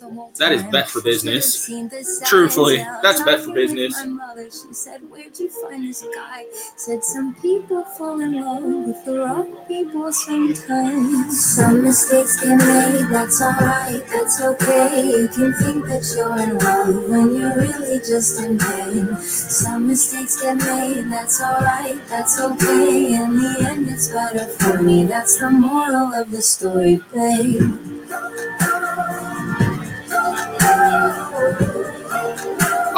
But 0.04 0.12
we 0.12 0.16
fought 0.16 0.16
the 0.16 0.16
whole 0.16 0.32
That 0.38 0.51
is 0.54 0.64
best 0.72 0.91
for 0.91 1.01
business. 1.01 1.66
Should've 1.66 1.66
seen 1.66 1.89
the 1.89 2.04
signs 2.04 2.30
Truthfully, 2.30 2.78
that's 3.01 3.22
best 3.24 3.45
for 3.45 3.54
business. 3.54 3.93
My 3.99 4.06
mother, 4.06 4.45
she 4.45 4.74
said, 4.74 5.01
Where'd 5.10 5.39
you 5.39 5.49
find 5.49 5.88
this 5.88 6.04
guy? 6.16 6.45
Said 6.76 7.04
some 7.04 7.36
people 7.36 7.84
fall 7.97 8.20
in 8.20 8.41
love 8.41 8.64
with 8.64 9.06
the 9.06 9.20
wrong 9.20 9.56
people 9.68 10.12
sometimes. 10.12 11.56
Some 11.56 11.84
mistakes 11.84 12.39
get 12.41 12.58
made, 12.58 13.08
that's 13.10 13.41
alright, 13.41 14.06
that's 14.08 14.41
okay. 14.41 15.06
You 15.06 15.28
can 15.28 15.54
think 15.54 15.86
that 15.86 16.04
you're 16.16 16.39
in 16.41 16.58
love 16.60 17.10
when 17.10 17.36
you're 17.36 17.56
really 17.56 17.99
just 17.99 18.41
in 18.41 18.58
pain. 18.58 19.18
Some 19.22 19.88
mistakes 19.88 20.41
get 20.41 20.58
made, 20.58 21.12
that's 21.12 21.41
alright, 21.41 21.99
that's 22.08 22.39
okay. 22.39 23.14
In 23.14 23.38
the 23.38 23.68
end, 23.70 23.89
it's 23.89 24.10
better 24.10 24.47
for 24.47 24.82
me. 24.82 25.06
That's 25.06 25.39
the 25.39 25.49
moral 25.49 26.14
of 26.14 26.32
the 26.32 26.41
story, 26.41 27.01
babe. 27.14 27.93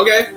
Okay. 0.05 0.31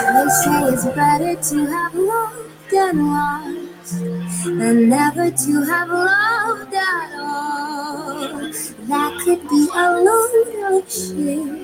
They 0.00 0.28
say 0.42 0.62
it's 0.72 0.86
better 0.86 1.36
to 1.36 1.66
have 1.66 1.94
loved 1.94 2.50
than 2.72 3.06
lost, 3.06 4.00
than 4.44 4.88
never 4.88 5.30
to 5.30 5.62
have 5.62 5.88
loved 5.88 6.74
at 6.74 7.18
all. 7.20 8.38
That 8.88 9.20
could 9.24 9.48
be 9.48 9.68
a 9.72 10.00
load 10.02 10.82
of 10.82 10.90
shit. 10.90 11.63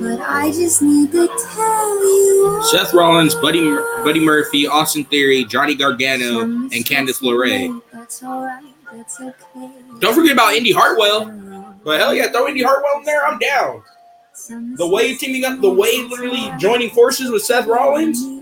But 0.00 0.20
I 0.20 0.50
just 0.52 0.80
need 0.82 1.10
to 1.12 1.26
tell 1.26 1.98
you. 2.04 2.62
Seth 2.70 2.94
Rollins, 2.94 3.34
Buddy 3.34 3.60
Mur- 3.60 4.04
Buddy 4.04 4.20
Murphy, 4.20 4.66
Austin 4.66 5.04
Theory, 5.04 5.44
Johnny 5.44 5.74
Gargano, 5.74 6.42
and 6.42 6.72
Candice 6.72 7.20
LeRae. 7.22 7.80
That's 7.92 8.22
alright, 8.22 8.62
that's 8.92 9.20
okay. 9.20 9.70
Don't 9.98 10.14
forget 10.14 10.32
about 10.32 10.54
Indy 10.54 10.72
Hartwell. 10.72 11.26
But 11.84 12.00
hell 12.00 12.14
yeah, 12.14 12.28
throw 12.28 12.48
Indy 12.48 12.62
Hartwell 12.62 12.98
in 12.98 13.04
there. 13.04 13.24
I'm 13.26 13.38
down. 13.38 13.82
The 14.76 14.86
way 14.86 15.16
teaming 15.16 15.44
up, 15.44 15.60
the 15.60 15.70
way 15.70 16.02
literally 16.04 16.52
joining 16.58 16.90
forces 16.90 17.30
with 17.30 17.42
Seth 17.42 17.66
Rollins. 17.66 18.37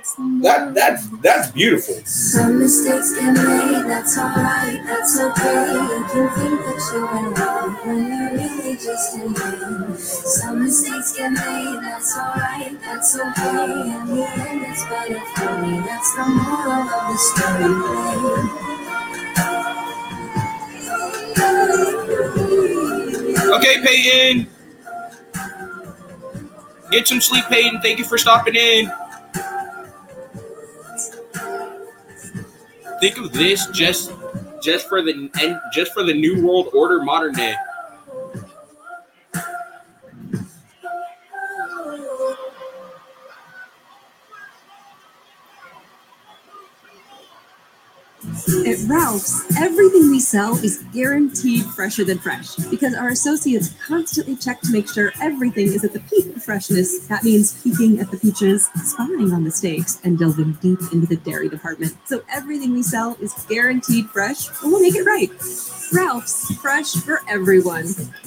That 0.00 0.72
that's 0.74 1.08
that's 1.20 1.50
beautiful. 1.50 1.94
Some 2.06 2.58
mistakes 2.58 3.12
get 3.12 3.34
made, 3.34 3.84
that's 3.84 4.16
alright, 4.16 4.80
that's 4.86 5.20
okay. 5.20 5.72
You 5.72 6.04
can 6.08 6.28
think 6.34 6.60
that 6.64 6.80
you're 6.92 7.16
in 7.18 7.34
love 7.34 7.84
when 7.84 8.06
you're 8.08 8.32
really 8.32 8.76
just 8.76 9.14
in 9.16 9.34
pain. 9.34 9.98
Some 9.98 10.62
mistakes 10.64 11.12
get 11.16 11.32
made, 11.32 11.80
that's 11.82 12.16
alright, 12.16 12.80
that's 12.80 13.14
okay. 13.14 13.72
In 13.72 14.06
the 14.06 14.24
end, 14.24 14.64
it's 14.64 14.84
better 14.86 15.20
for 15.36 15.52
me. 15.60 15.80
That's 15.80 16.14
the 16.16 16.24
moral 16.24 16.88
of 16.88 17.02
the 17.10 17.16
story. 17.18 18.70
Okay, 23.52 23.76
Peyton. 23.84 24.46
Get 26.90 27.06
some 27.06 27.20
sleep, 27.20 27.44
Peyton. 27.50 27.80
Thank 27.82 27.98
you 27.98 28.04
for 28.04 28.16
stopping 28.16 28.54
in. 28.54 28.90
Think 33.00 33.18
of 33.18 33.32
this 33.32 33.66
just 33.68 34.12
just 34.62 34.88
for 34.88 35.00
the 35.00 35.30
just 35.72 35.92
for 35.94 36.02
the 36.02 36.12
new 36.12 36.46
world 36.46 36.68
order 36.74 37.02
modern 37.02 37.32
day. 37.32 37.54
At 48.50 48.88
Ralph's, 48.88 49.56
everything 49.60 50.10
we 50.10 50.18
sell 50.18 50.56
is 50.56 50.82
guaranteed 50.92 51.64
fresher 51.66 52.02
than 52.02 52.18
fresh 52.18 52.56
because 52.68 52.94
our 52.94 53.10
associates 53.10 53.74
constantly 53.86 54.34
check 54.34 54.60
to 54.62 54.72
make 54.72 54.88
sure 54.88 55.12
everything 55.20 55.68
is 55.68 55.84
at 55.84 55.92
the 55.92 56.00
peak 56.00 56.34
of 56.34 56.42
freshness. 56.42 57.06
That 57.06 57.22
means 57.22 57.62
peeking 57.62 58.00
at 58.00 58.10
the 58.10 58.16
peaches, 58.16 58.68
spying 58.82 59.32
on 59.32 59.44
the 59.44 59.52
steaks, 59.52 60.00
and 60.02 60.18
delving 60.18 60.54
deep 60.54 60.80
into 60.92 61.06
the 61.06 61.16
dairy 61.18 61.48
department. 61.48 61.96
So 62.06 62.22
everything 62.28 62.72
we 62.72 62.82
sell 62.82 63.16
is 63.20 63.32
guaranteed 63.48 64.10
fresh, 64.10 64.48
and 64.62 64.72
we'll 64.72 64.82
make 64.82 64.96
it 64.96 65.04
right. 65.04 65.30
Ralph's, 65.92 66.52
fresh 66.56 66.92
for 66.94 67.20
everyone. 67.28 67.86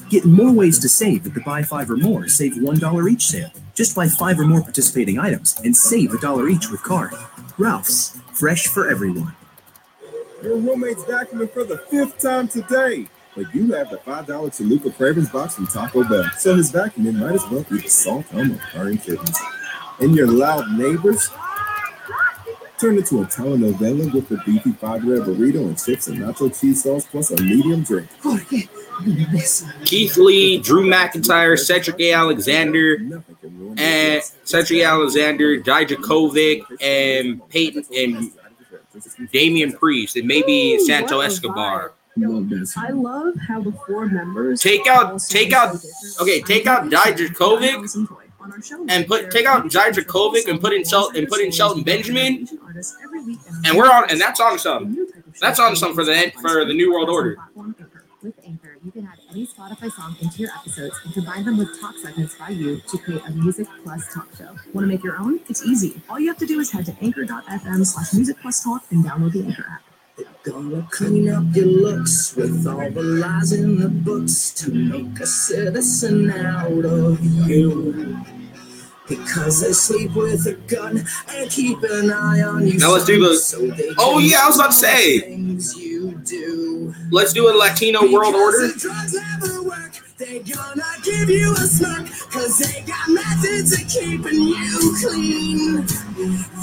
Get 0.09 0.24
more 0.24 0.53
ways 0.53 0.80
to 0.80 0.89
save 0.89 1.28
at 1.28 1.34
the 1.34 1.41
buy 1.41 1.63
five 1.63 1.91
or 1.91 1.97
more, 1.97 2.30
save 2.30 2.53
$1 2.53 3.11
each 3.11 3.28
sale. 3.28 3.51
Just 3.74 3.93
buy 3.93 4.07
five 4.07 4.39
or 4.39 4.45
more 4.45 4.61
participating 4.61 5.19
items 5.19 5.59
and 5.65 5.76
save 5.76 6.13
a 6.13 6.19
dollar 6.19 6.47
each 6.47 6.69
with 6.69 6.82
card. 6.82 7.11
Ralph's, 7.57 8.17
fresh 8.32 8.67
for 8.67 8.89
everyone. 8.89 9.36
Your 10.43 10.57
roommate's 10.57 11.03
vacuuming 11.03 11.49
for 11.51 11.63
the 11.63 11.77
fifth 11.77 12.19
time 12.19 12.49
today. 12.49 13.07
But 13.33 13.55
you 13.55 13.71
have 13.71 13.89
the 13.89 13.97
$5 13.97 14.27
Chalupa 14.27 14.93
Cravings 14.93 15.29
box 15.29 15.55
from 15.55 15.67
Taco 15.67 16.03
Bell. 16.03 16.29
So 16.37 16.55
his 16.55 16.69
vacuuming 16.69 17.15
might 17.15 17.35
as 17.35 17.49
well 17.49 17.63
be 17.63 17.79
the 17.79 17.87
salt 17.87 18.25
home 18.25 18.51
of 18.51 18.59
purring 18.73 18.97
kittens. 18.97 19.39
And 19.99 20.13
your 20.13 20.27
loud 20.27 20.69
neighbors 20.77 21.29
turn 22.77 22.97
into 22.97 23.21
a 23.21 23.25
telenovela 23.25 24.13
with 24.13 24.29
a 24.31 24.43
beefy 24.45 24.73
five 24.73 25.05
red 25.05 25.21
burrito 25.21 25.65
and 25.65 25.81
chips 25.81 26.09
and 26.09 26.17
nacho 26.17 26.59
cheese 26.59 26.83
sauce 26.83 27.05
plus 27.05 27.31
a 27.31 27.41
medium 27.41 27.81
drink. 27.83 28.09
Keith 29.85 30.17
Lee, 30.17 30.59
Drew 30.59 30.85
McIntyre, 30.85 31.57
Cedric 31.57 31.99
A. 32.01 32.11
Alexander, 32.11 32.95
and 32.95 33.79
eh, 33.79 34.21
Cedric 34.43 34.83
Alexander, 34.83 35.57
Dijakovic, 35.61 36.63
and 36.81 37.47
Peyton 37.49 37.85
and 37.95 38.31
Damian 39.31 39.73
Priest, 39.73 40.15
and 40.15 40.27
maybe 40.27 40.75
Ooh, 40.75 40.85
Santo 40.85 41.17
what 41.17 41.23
a 41.23 41.27
Escobar. 41.27 41.93
I 42.77 42.89
love 42.91 43.35
how 43.47 43.61
the 43.61 43.71
four 43.71 44.05
members 44.05 44.61
Take 44.61 44.85
out, 44.85 45.19
take 45.19 45.51
out, 45.51 45.75
okay, 46.21 46.41
take 46.41 46.67
out 46.67 46.89
Dijakovic 46.89 48.07
and 48.89 49.07
put 49.07 49.31
take 49.31 49.45
out 49.45 49.65
Dijakovic 49.65 50.47
and 50.47 50.61
put 50.61 50.73
in 50.73 50.83
Shel- 50.83 51.11
and 51.15 51.27
put 51.27 51.41
in 51.41 51.51
Shelton 51.51 51.83
Benjamin, 51.83 52.47
and 53.65 53.77
we're 53.77 53.89
on, 53.89 54.09
and 54.11 54.21
that's 54.21 54.39
on 54.39 54.59
some. 54.59 55.07
That's 55.41 55.59
on 55.59 55.75
some 55.75 55.95
for 55.95 56.03
the 56.03 56.31
for 56.41 56.65
the 56.65 56.73
New 56.73 56.93
World 56.93 57.09
Order. 57.09 57.37
With 59.36 59.49
Anchor, 59.57 59.65
you 59.65 59.73
can 59.73 59.73
add 59.73 59.77
any 59.79 59.88
Spotify 59.88 59.91
song 59.91 60.15
into 60.21 60.38
your 60.39 60.51
episodes 60.51 60.99
and 61.03 61.13
combine 61.13 61.45
them 61.45 61.57
with 61.57 61.79
talk 61.81 61.95
segments 61.97 62.36
by 62.36 62.49
you 62.49 62.79
to 62.81 62.97
create 62.97 63.21
a 63.27 63.31
music 63.31 63.67
plus 63.84 64.13
talk 64.13 64.27
show. 64.38 64.45
Want 64.73 64.84
to 64.84 64.88
make 64.88 65.03
your 65.03 65.17
own? 65.17 65.39
It's 65.49 65.65
easy. 65.65 66.01
All 66.09 66.19
you 66.19 66.27
have 66.27 66.38
to 66.38 66.45
do 66.45 66.59
is 66.59 66.71
head 66.71 66.86
to 66.86 66.95
anchor.fm 67.01 67.86
slash 67.86 68.13
music 68.13 68.38
plus 68.41 68.63
talk 68.63 68.84
and 68.91 69.03
download 69.05 69.34
the 69.34 69.43
Anchor 69.45 69.65
app. 69.69 69.81
Gonna 70.43 70.88
clean 70.91 71.29
up 71.29 71.43
your 71.55 71.65
looks 71.65 72.36
with 72.36 72.67
all 72.67 72.89
the 72.91 73.01
lies 73.01 73.51
in 73.53 73.79
the 73.79 73.89
books 73.89 74.51
to 74.55 74.71
make 74.71 75.19
a 75.19 75.25
citizen 75.25 76.29
out 76.29 76.86
of 76.86 77.23
you. 77.49 78.17
Because 79.09 79.61
they 79.61 79.73
sleep 79.73 80.13
with 80.15 80.45
a 80.47 80.53
gun 80.53 81.03
and 81.29 81.49
keep 81.49 81.81
an 81.84 82.11
eye 82.11 82.41
on 82.41 82.65
you. 82.67 82.77
Now 82.77 82.93
let's 82.93 83.05
do 83.05 83.19
the- 83.19 83.36
so 83.36 83.59
Oh, 83.97 84.19
yeah, 84.19 84.43
I 84.43 84.47
was 84.47 84.55
about 84.57 84.71
to 84.71 84.77
do 84.79 85.59
say. 85.59 85.92
Do. 86.26 86.93
Let's 87.11 87.34
do 87.34 87.49
a 87.49 87.53
Latino 87.53 88.11
World 88.11 88.36
Order. 88.36 88.67
The 88.67 88.80
drugs 88.80 89.13
never 89.13 89.63
work, 89.63 89.91
They 90.17 90.39
gonna 90.39 90.84
give 91.03 91.30
you 91.30 91.51
a 91.53 91.65
smirk, 91.67 92.07
cause 92.32 92.59
they 92.59 92.82
got 92.82 93.09
methods 93.09 93.74
of 93.74 93.88
keeping 93.89 94.41
you 94.41 94.95
clean. 95.01 95.86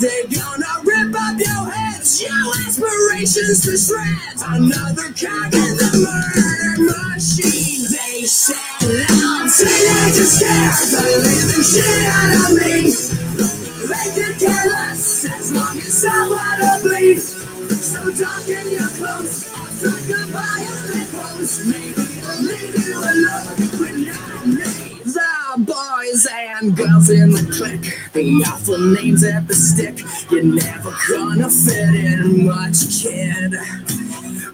They 0.00 0.24
gonna 0.32 0.72
rip 0.84 1.14
up 1.14 1.38
your 1.38 1.70
heads, 1.70 2.22
your 2.22 2.54
aspirations 2.64 3.62
to 3.64 3.76
shreds. 3.76 4.42
Another 4.46 5.12
cog 5.12 5.52
in 5.52 5.76
the 5.76 5.90
murder 6.08 6.82
machine. 7.12 7.84
They 7.90 8.24
said, 8.24 8.56
I'm 8.80 9.48
teenagers 9.48 10.40
scared 10.40 10.88
the 10.94 11.04
living 11.20 11.64
shit 11.64 12.06
out 12.08 12.32
of 12.48 12.56
me. 12.56 13.20
They 13.90 14.08
could 14.14 14.38
care 14.38 14.66
less 14.70 15.24
as 15.26 15.52
long 15.52 15.76
as 15.78 16.04
I 16.08 16.28
wanna 16.28 16.82
bleed. 16.82 17.20
So 17.80 18.10
darken 18.12 18.70
your 18.70 18.88
clothes, 18.88 19.49
Strike 19.80 20.10
a 20.10 20.26
pose. 21.10 21.64
Maybe 21.64 22.20
I'll 22.26 22.42
leave 22.42 22.86
you 22.86 22.98
alone 22.98 23.56
when 23.80 24.12
I'm 24.12 24.54
me. 24.54 25.00
The 25.04 25.56
boys 25.56 26.28
and 26.30 26.76
girls 26.76 27.08
in 27.08 27.30
the 27.30 27.48
clique, 27.50 27.98
the 28.12 28.44
awful 28.46 28.78
names 28.78 29.24
at 29.24 29.48
the 29.48 29.54
stick. 29.54 30.04
You're 30.30 30.42
never 30.42 30.94
gonna 31.08 31.48
fit 31.48 31.94
in 31.94 32.44
much, 32.44 32.92
kid. 32.92 33.56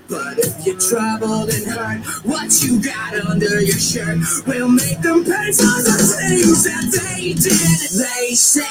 But 0.08 0.38
if 0.38 0.64
you're 0.64 0.78
troubled 0.78 1.50
and 1.50 1.66
hurt, 1.66 2.06
what 2.24 2.62
you 2.62 2.80
got 2.80 3.18
under 3.26 3.60
your 3.60 3.78
shirt 3.78 4.22
will 4.46 4.68
make 4.68 5.00
them 5.02 5.24
pay 5.24 5.50
for 5.50 5.82
the 5.82 5.98
things 6.06 6.62
that 6.62 6.86
they 6.94 7.34
did. 7.34 7.50
They 7.98 8.36
said, 8.38 8.62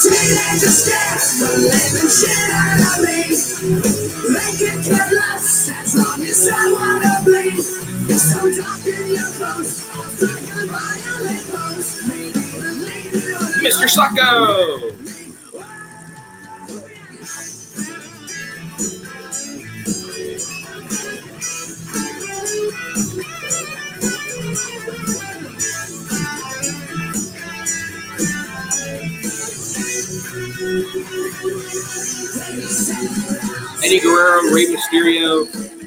teenagers 0.00 0.88
scared 0.88 1.20
the 1.44 1.50
living 1.60 2.08
shit 2.08 2.48
out 2.56 2.80
of 2.80 3.04
me. 3.04 3.36
They 4.32 4.52
can 4.56 4.80
care 5.92 6.02
less 6.02 6.18
as 6.18 6.18
long 6.18 6.22
as 6.22 6.48
I 6.52 6.72
wanna 6.72 7.24
bleed. 7.24 7.62
So 8.18 8.40
dark 8.62 8.86
in 8.86 9.08
your 9.08 9.30
clothes. 9.32 9.88
Mr. 13.62 13.88
Sacco. 13.88 14.92
Eddie 33.84 34.00
Guerrero, 34.00 34.52
Rey 34.52 34.66
Mysterio, 34.66 35.77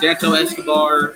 Santo 0.00 0.32
Escobar, 0.34 1.14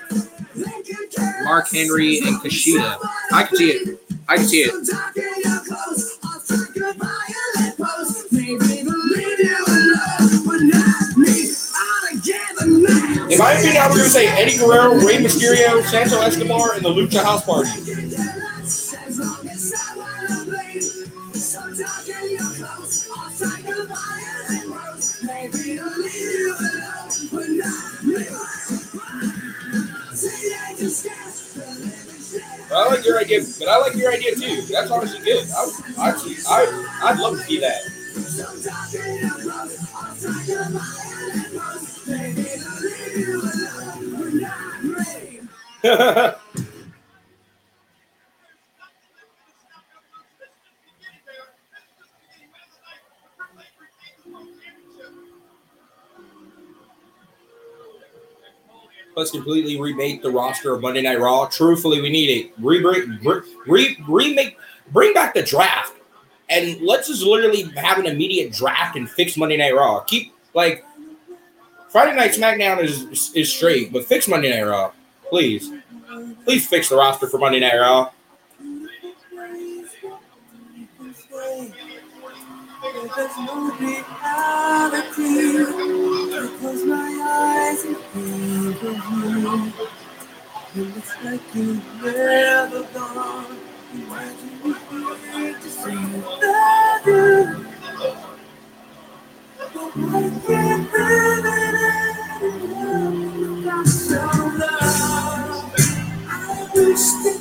Mark 1.45 1.71
Henry, 1.71 2.19
and 2.19 2.37
Kushida. 2.41 2.99
I 3.33 3.45
can 3.45 3.57
see 3.57 3.71
it. 3.71 4.01
I 4.29 4.37
can 4.37 4.45
see 4.47 4.63
it. 4.63 4.73
In 13.33 13.39
my 13.39 13.53
opinion, 13.53 13.83
I 13.83 13.89
was 13.89 13.97
going 13.97 14.05
to 14.05 14.11
say 14.11 14.27
Eddie 14.29 14.59
Guerrero, 14.59 14.95
Rey 14.95 15.17
Mysterio, 15.19 15.83
Santo 15.85 16.21
Escobar, 16.21 16.75
and 16.75 16.85
the 16.85 16.91
Lucha 16.91 17.23
House 17.23 17.45
Party. 17.45 17.71
I 32.73 32.89
like 32.89 33.05
your 33.05 33.21
idea, 33.21 33.41
but 33.59 33.69
I 33.69 33.77
like 33.79 33.95
your 33.95 34.11
idea 34.13 34.35
too. 34.35 34.63
That's 34.63 34.91
honestly 34.91 35.21
good. 35.21 35.47
I, 35.51 35.71
I 35.99 36.09
actually, 36.09 36.37
I, 36.49 37.01
I'd 37.05 37.21
love 37.21 37.37
to 37.37 37.43
see 37.45 37.61
that. 37.61 37.83
Let's 59.23 59.31
completely 59.31 59.81
remake 59.81 60.21
the 60.21 60.33
roster 60.33 60.75
of 60.75 60.81
Monday 60.81 61.01
Night 61.01 61.21
Raw. 61.21 61.47
Truthfully, 61.47 62.01
we 62.01 62.11
need 62.11 62.29
it. 62.29 62.53
Re- 62.59 62.83
re- 62.83 63.45
re- 63.69 63.97
remake, 64.09 64.57
bring 64.91 65.15
back 65.15 65.33
the 65.33 65.45
draft, 65.45 65.95
and 66.49 66.81
let's 66.81 67.07
just 67.07 67.23
literally 67.23 67.63
have 67.77 67.99
an 67.99 68.07
immediate 68.07 68.53
draft 68.53 68.97
and 68.97 69.09
fix 69.09 69.37
Monday 69.37 69.57
Night 69.57 69.77
Raw. 69.77 70.01
Keep 70.01 70.35
like 70.55 70.85
Friday 71.89 72.17
Night 72.17 72.33
SmackDown 72.33 72.83
is 72.83 73.33
is 73.37 73.53
straight, 73.53 73.93
but 73.93 74.05
fix 74.05 74.27
Monday 74.27 74.51
Night 74.51 74.69
Raw, 74.69 74.91
please. 75.31 75.71
Please 76.43 76.67
fix 76.67 76.89
the 76.89 76.97
roster 76.97 77.29
for 77.29 77.39
Monday 77.39 77.61
Night 77.61 77.79
Raw. 77.79 78.11
There's 83.03 83.37
no 83.39 83.73
reality 83.81 85.59
because 86.31 86.85
my 86.85 87.11
eyes 87.27 87.85
are 87.85 87.95
filled 87.97 88.83
with 88.83 89.03
you. 89.11 89.73
And 90.75 90.97
it's 90.97 91.25
like 91.25 91.55
you've 91.55 92.03
never 92.05 92.83
gone. 92.95 93.59
Imagine 93.93 94.61
if 94.65 94.93
we 94.93 95.55
to 95.55 95.69
see 95.69 95.93
you 95.93 96.25
better. 96.41 97.67
But 99.59 99.93
I 99.97 100.43
can't 100.47 100.93
live 100.93 101.47
it 101.47 102.43
anymore 102.43 103.13
without 103.57 103.89
your 104.11 104.59
love. 104.59 105.75
I 106.29 106.71
wish 106.75 107.07
that 107.25 107.39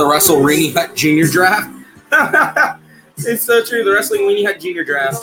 The 0.03 0.09
Wrestle 0.09 0.38
Weenie 0.38 0.72
Hut 0.72 0.96
Junior 0.96 1.28
Draft. 1.28 1.70
it's 3.18 3.44
so 3.44 3.64
true. 3.64 3.84
The 3.84 3.92
Wrestling 3.92 4.22
Weenie 4.22 4.44
Hut 4.44 4.59
Junior 4.59 4.82
Draft. 4.82 5.22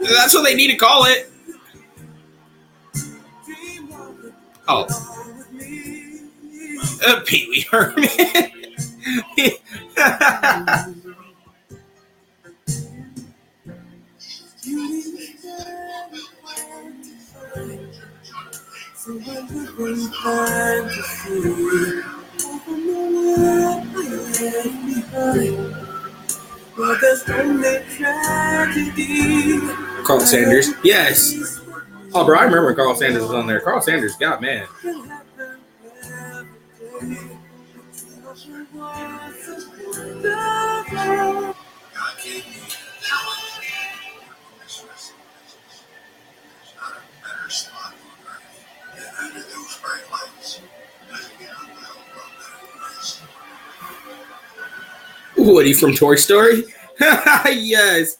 That's 0.00 0.32
what 0.32 0.44
they 0.44 0.54
need 0.54 0.68
to 0.68 0.78
call 0.78 1.04
it. 1.04 1.30
Oh. 4.66 4.86
Uh, 7.06 7.20
Pee 7.26 7.46
Wee 7.50 7.66
Herman. 7.70 8.08
Time 19.10 20.88
to 20.88 21.02
see. 21.02 22.02
I 22.42 22.74
left 23.82 24.76
behind. 24.86 25.74
But 26.76 27.00
there's 27.00 27.28
only 27.28 27.80
tragedy. 27.96 29.58
Carl 30.04 30.20
Sanders. 30.20 30.70
Yes. 30.84 31.60
Oh, 32.14 32.24
bro, 32.24 32.38
I 32.38 32.44
remember 32.44 32.72
Carl 32.74 32.94
Sanders 32.94 33.22
was 33.22 33.32
on 33.32 33.48
there. 33.48 33.60
Carl 33.60 33.80
Sanders, 33.80 34.14
God, 34.14 34.40
man. 34.40 34.68
Woody 55.44 55.72
from 55.72 55.94
Toy 55.94 56.16
Story. 56.16 56.64
yes. 57.46 58.18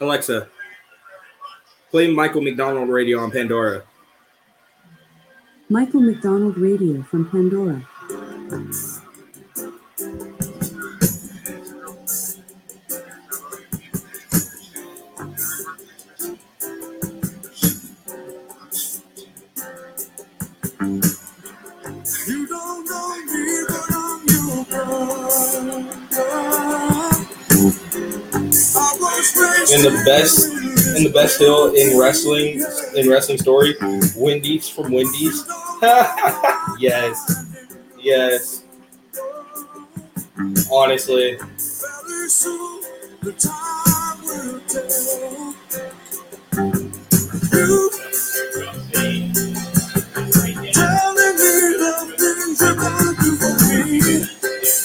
Alexa, 0.00 0.48
play 1.90 2.12
Michael 2.12 2.42
McDonald 2.42 2.88
radio 2.88 3.18
on 3.18 3.30
Pandora. 3.30 3.82
Michael 5.68 6.00
McDonald 6.00 6.56
Radio 6.58 7.02
from 7.02 7.28
Pandora. 7.28 7.82
And 29.72 29.82
the 29.82 30.02
best, 30.04 30.46
in 30.96 31.02
the 31.02 31.10
best 31.12 31.40
hill 31.40 31.74
in 31.74 31.98
wrestling, 31.98 32.64
in 32.94 33.08
wrestling 33.08 33.38
story, 33.38 33.74
Wendy's 34.14 34.68
from 34.68 34.92
Wendy's. 34.92 35.44
yes, 36.78 37.44
yes. 37.98 38.62
Honestly. 40.70 41.38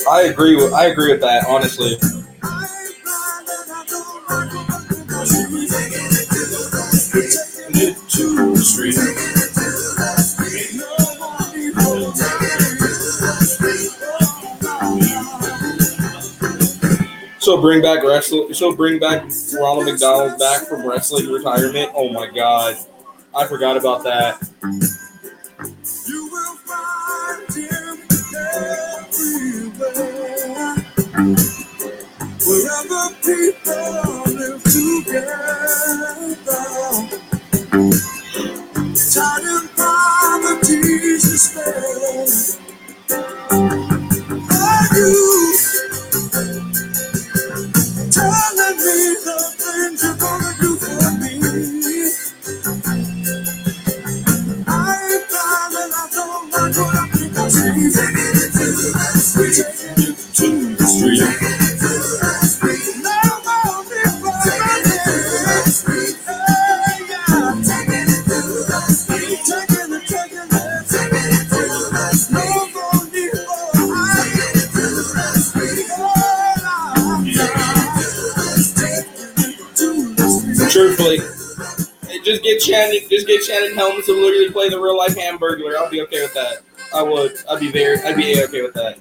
I 0.09 0.23
agree 0.23 0.55
with 0.55 0.73
I 0.73 0.85
agree 0.87 1.11
with 1.11 1.21
that. 1.21 1.45
Honestly, 1.47 1.97
To 8.11 8.53
the 8.53 8.57
street. 8.57 8.95
so 17.39 17.59
bring 17.59 17.81
back 17.81 18.03
wrestling. 18.03 18.53
So 18.53 18.75
bring 18.75 18.99
back 18.99 19.23
Ronald 19.53 19.85
McDonald 19.85 20.37
back 20.39 20.67
from 20.67 20.85
wrestling 20.87 21.29
retirement. 21.29 21.91
Oh 21.95 22.09
my 22.09 22.27
god, 22.29 22.77
I 23.35 23.47
forgot 23.47 23.77
about 23.77 24.03
that. 24.03 24.39
You 26.07 26.29
will 26.31 26.55
find 26.67 27.53
him 27.53 27.97
everywhere. 29.05 30.75
Wherever 32.47 33.15
people 33.21 34.33
live 34.33 34.63
together. 34.63 36.70
Tied 37.89 39.43
in 39.43 39.69
poverty's 39.75 41.23
despair. 41.23 41.83
Are 44.51 44.97
you 44.97 45.50
Shannon, 82.61 83.01
just 83.09 83.27
get 83.27 83.43
Shannon 83.43 83.75
Helms 83.75 84.05
to 84.05 84.13
literally 84.13 84.51
play 84.51 84.69
the 84.69 84.79
real 84.79 84.97
life 84.97 85.15
Hamburglar. 85.15 85.75
I'll 85.75 85.89
be 85.89 86.01
okay 86.01 86.21
with 86.21 86.33
that. 86.35 86.59
I 86.93 87.03
would. 87.03 87.33
I'd 87.49 87.59
be 87.59 87.71
very. 87.71 87.99
I'd 88.01 88.15
be 88.15 88.43
okay 88.43 88.61
with 88.61 88.73
that. 88.73 88.99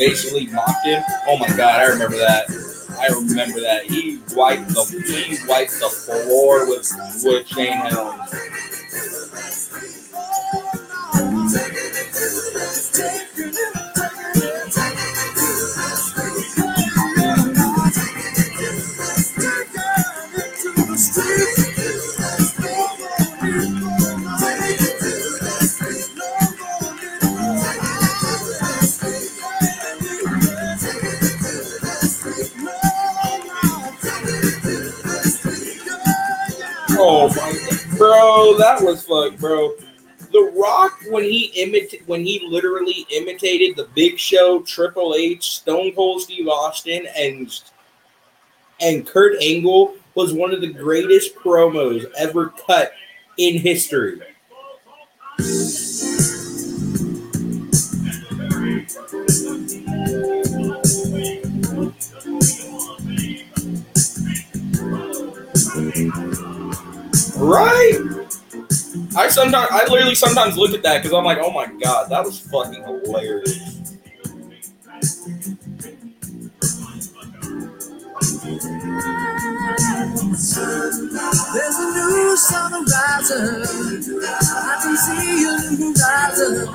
Basically 0.00 0.46
mocked 0.48 0.84
him. 0.84 1.02
Oh 1.28 1.38
my 1.38 1.48
god, 1.48 1.80
I 1.80 1.84
remember 1.84 2.16
that. 2.16 2.46
I 2.98 3.06
remember 3.14 3.60
that. 3.60 3.84
He 3.84 4.18
wiped 4.34 4.68
the 4.70 4.84
he 5.06 5.38
wiped 5.46 5.78
the 5.78 5.88
floor 5.88 6.66
with 6.66 6.90
with 7.22 7.46
Shane 7.46 7.72
Helms. 7.72 8.19
Imit 41.60 42.02
when 42.06 42.24
he 42.24 42.46
literally 42.48 43.06
imitated 43.10 43.76
the 43.76 43.88
Big 43.94 44.18
Show, 44.18 44.62
Triple 44.62 45.14
H, 45.14 45.50
Stone 45.50 45.94
Cold 45.94 46.22
Steve 46.22 46.48
Austin, 46.48 47.06
and 47.16 47.60
and 48.80 49.06
Kurt 49.06 49.40
Angle 49.42 49.94
was 50.14 50.32
one 50.32 50.52
of 50.52 50.60
the 50.60 50.72
greatest 50.72 51.34
promos 51.36 52.10
ever 52.16 52.52
cut 52.66 52.92
in 53.36 53.58
history. 53.58 54.20
Right? 67.36 68.29
I 69.16 69.28
sometimes, 69.28 69.68
I 69.70 69.86
literally 69.88 70.14
sometimes 70.14 70.56
look 70.56 70.74
at 70.74 70.82
that 70.82 71.02
because 71.02 71.16
I'm 71.16 71.24
like, 71.24 71.38
oh 71.40 71.52
my 71.52 71.66
god, 71.66 72.10
that 72.10 72.24
was 72.24 72.40
fucking 72.40 72.82
hilarious. 72.82 73.80
There's 81.52 81.76
a 81.78 81.86
new 81.94 82.36
sun 82.36 82.72
rising. 82.72 83.62
I 84.42 84.78
can 84.82 84.96
see 84.96 85.44
a 85.44 85.70
new 85.78 85.94
horizon 85.94 86.66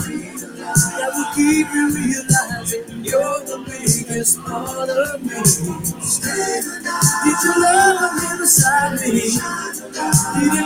that 0.97 1.11
will 1.13 1.29
keep 1.35 1.67
you 1.73 1.85
realizing 1.95 3.03
you're 3.03 3.39
the 3.43 3.57
biggest 3.65 4.39
part 4.41 4.89
of 4.89 5.21
me. 5.23 5.35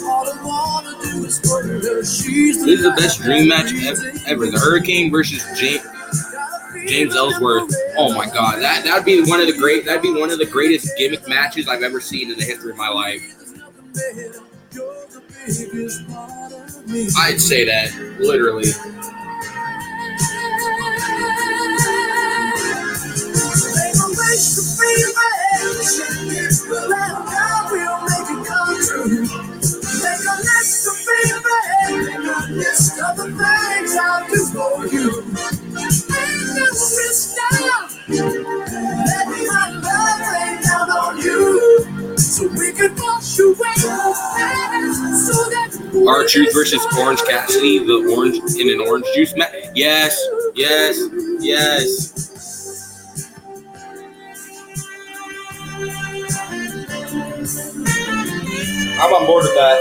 All 0.05 0.27
I 0.29 0.43
wanna 0.43 0.97
do 1.03 1.25
is 1.25 1.41
wonder. 1.45 2.05
She's 2.05 2.65
This 2.65 2.79
is 2.79 2.83
the 2.83 2.91
best 2.91 3.21
dream 3.21 3.49
match 3.49 3.73
ever. 3.73 4.11
ever. 4.27 4.47
The 4.51 4.59
Hurricane 4.59 5.11
versus 5.11 5.45
James 5.59 5.83
James 6.87 7.15
Ellsworth. 7.15 7.73
Oh 7.97 8.13
my 8.13 8.25
god, 8.25 8.61
that 8.61 8.83
that'd 8.83 9.05
be 9.05 9.21
one 9.23 9.39
of 9.39 9.47
the 9.47 9.57
great. 9.57 9.85
That'd 9.85 10.01
be 10.01 10.13
one 10.13 10.31
of 10.31 10.39
the 10.39 10.45
greatest 10.45 10.91
gimmick 10.97 11.27
matches 11.27 11.67
I've 11.67 11.83
ever 11.83 11.99
seen 11.99 12.31
in 12.31 12.37
the 12.37 12.43
history 12.43 12.71
of 12.71 12.77
my 12.77 12.89
life. 12.89 13.21
I'd 17.17 17.39
say 17.39 17.65
that 17.65 17.93
literally. 18.19 18.71
Things 33.23 33.97
I'll 33.97 34.27
do 34.27 34.45
for 34.53 34.87
you. 34.87 36.12
Ain't 36.73 36.79
no 36.79 36.97
risk 36.97 37.37
now. 37.37 37.87
Let 39.05 39.27
my 39.27 39.69
love 39.83 40.19
rain 40.33 40.61
down 40.63 40.89
on 40.89 41.17
you. 41.17 42.17
So 42.17 42.47
we 42.47 42.71
can 42.73 42.95
wash 42.95 43.39
away 43.39 43.73
the 43.75 44.15
past. 44.37 45.27
So 45.27 45.33
that 45.51 45.69
R 46.07 46.27
Truth 46.27 46.53
versus 46.53 46.85
Orange 46.97 47.21
Cassidy, 47.23 47.79
the 47.79 48.15
orange 48.15 48.37
in 48.59 48.69
an 48.69 48.87
orange 48.87 49.05
juice 49.13 49.35
match. 49.35 49.53
Yes, 49.75 50.19
yes, 50.55 50.97
yes. 51.39 52.13
I'm 58.99 59.13
on 59.13 59.25
board 59.27 59.43
with 59.43 59.53
that. 59.55 59.79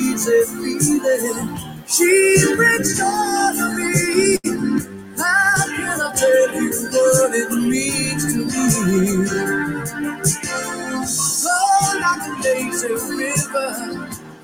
Easy 0.00 0.38
feeling. 0.44 1.58
She 1.86 2.54
brings 2.56 2.98
joy 2.98 3.52
to 3.56 3.66
me. 3.76 4.38
How 5.16 5.66
can 5.66 6.00
I 6.00 6.12
tell 6.14 6.54
you 6.54 6.70
what 6.92 7.34
it 7.34 7.50
means 7.52 8.24
to 8.32 8.38
me? 8.44 8.64
Flow 11.06 12.00
like 12.00 12.26
a 12.26 12.94
river 13.16 13.70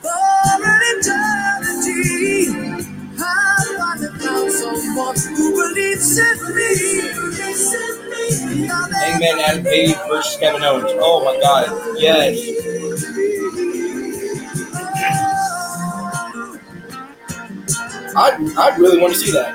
for 0.03 0.65
an 0.65 0.83
eternity. 0.99 2.83
Someone 4.51 5.17
who 5.37 5.47
believes 5.53 6.19
in 6.19 6.39
me? 6.57 7.13
Page 9.65 9.97
versus 10.09 10.37
Kevin 10.39 10.63
Owens. 10.63 10.91
Oh 10.95 11.25
my 11.25 11.41
god, 11.41 11.99
yes. 11.99 12.72
I'd, 18.17 18.57
I'd 18.57 18.79
really 18.79 19.01
want 19.01 19.15
to 19.15 19.19
see 19.19 19.33
that. 19.33 19.53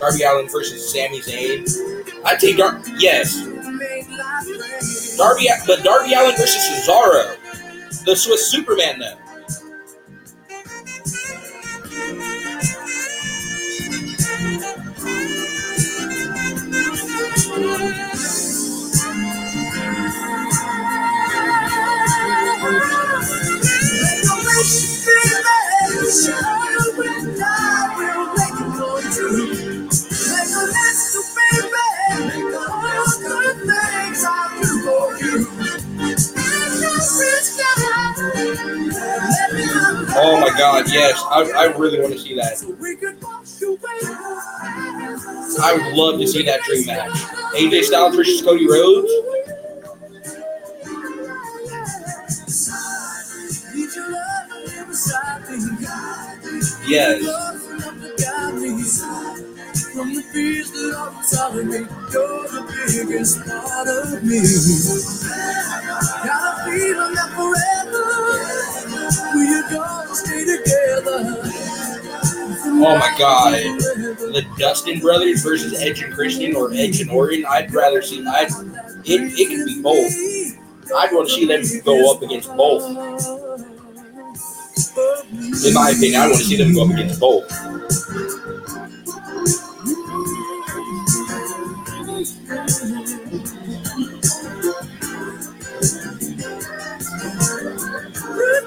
Darby 0.00 0.22
Allin 0.22 0.48
versus 0.48 0.92
Sami 0.92 1.20
Zayn. 1.20 1.66
I'd 2.24 2.38
take 2.38 2.56
Dar. 2.56 2.80
Yes. 2.98 3.36
Darby, 5.16 5.48
but 5.66 5.82
Darby 5.82 6.14
Allin 6.14 6.36
versus 6.36 6.62
Cesaro, 6.86 7.36
the 8.04 8.16
Swiss 8.16 8.50
Superman, 8.50 8.98
though. 8.98 9.23
God, 40.58 40.84
yes. 40.92 41.22
I, 41.30 41.42
I 41.42 41.64
really 41.76 42.00
want 42.00 42.12
to 42.12 42.18
see 42.18 42.34
that. 42.36 42.62
I 45.62 45.72
would 45.74 45.94
love 45.94 46.20
to 46.20 46.26
see 46.26 46.42
that 46.44 46.62
dream 46.62 46.86
match. 46.86 47.12
AJ 47.54 47.84
Styles 47.84 48.16
versus 48.16 48.42
Cody 48.42 48.66
Rhodes. 48.68 49.10
Yes. 56.86 57.24
From 59.94 60.12
the 60.14 60.22
fears 60.32 60.70
that 60.72 61.94
you're 62.12 62.48
the 62.48 62.62
biggest 63.06 63.38
part 63.46 63.88
of 63.88 64.22
me. 64.24 64.40
Got 66.24 66.42
a 66.46 66.64
feeling 66.64 67.14
that 67.14 67.30
forever 67.36 67.73
Oh 72.76 72.98
my 72.98 73.14
god. 73.18 73.52
The 73.52 74.44
Dustin 74.58 75.00
brothers 75.00 75.42
versus 75.42 75.80
Edge 75.80 76.02
and 76.02 76.12
Christian 76.12 76.56
or 76.56 76.72
Edge 76.72 77.00
and 77.00 77.10
Orton. 77.10 77.44
I'd 77.48 77.72
rather 77.72 78.02
see 78.02 78.24
I'd 78.26 78.48
it, 79.04 79.38
it 79.38 79.48
could 79.48 79.66
be 79.66 79.82
both. 79.82 80.12
I'd 80.96 81.12
want 81.12 81.28
to 81.28 81.34
see 81.34 81.46
them 81.46 81.62
go 81.84 82.12
up 82.12 82.22
against 82.22 82.54
both. 82.56 82.82
In 85.64 85.74
my 85.74 85.90
opinion, 85.90 86.20
I 86.20 86.26
want 86.26 86.38
to 86.38 86.44
see 86.44 86.56
them 86.56 86.74
go 86.74 86.84
up 86.84 86.90
against 86.90 87.20
both. 87.20 87.48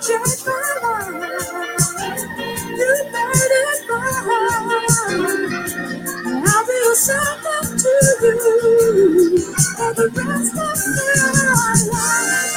Changed 0.01 0.45
my. 0.45 1.36
I'll 6.45 6.65
be 6.67 6.95
something 6.95 7.77
to 7.79 7.91
you 8.23 9.53
for 9.77 9.93
the 9.93 10.07
rest 10.15 10.53
of 10.57 11.93
my 11.93 12.56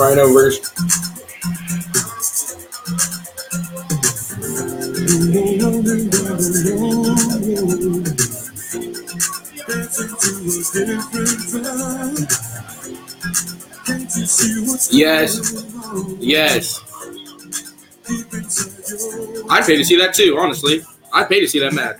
Rhino 0.00 0.32
versus 0.32 0.70
Yes. 14.90 15.64
Yes. 16.18 16.80
I'd 19.50 19.66
pay 19.66 19.76
to 19.76 19.84
see 19.84 19.96
that 19.98 20.14
too, 20.14 20.38
honestly. 20.38 20.82
I'd 21.12 21.28
pay 21.28 21.40
to 21.40 21.46
see 21.48 21.58
that 21.58 21.74
match. 21.74 21.98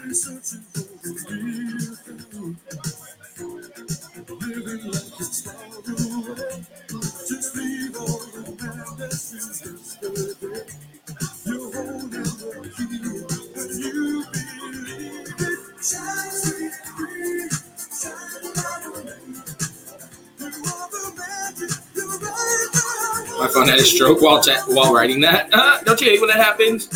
My 23.41 23.49
phone 23.49 23.69
had 23.69 23.79
a 23.79 23.83
stroke 23.85 24.21
while 24.21 24.43
ta- 24.43 24.65
while 24.69 24.93
writing 24.93 25.21
that. 25.23 25.49
Uh, 25.51 25.81
don't 25.85 25.99
you 26.03 26.11
hate 26.11 26.21
when 26.21 26.29
that 26.29 26.37
happens? 26.37 26.89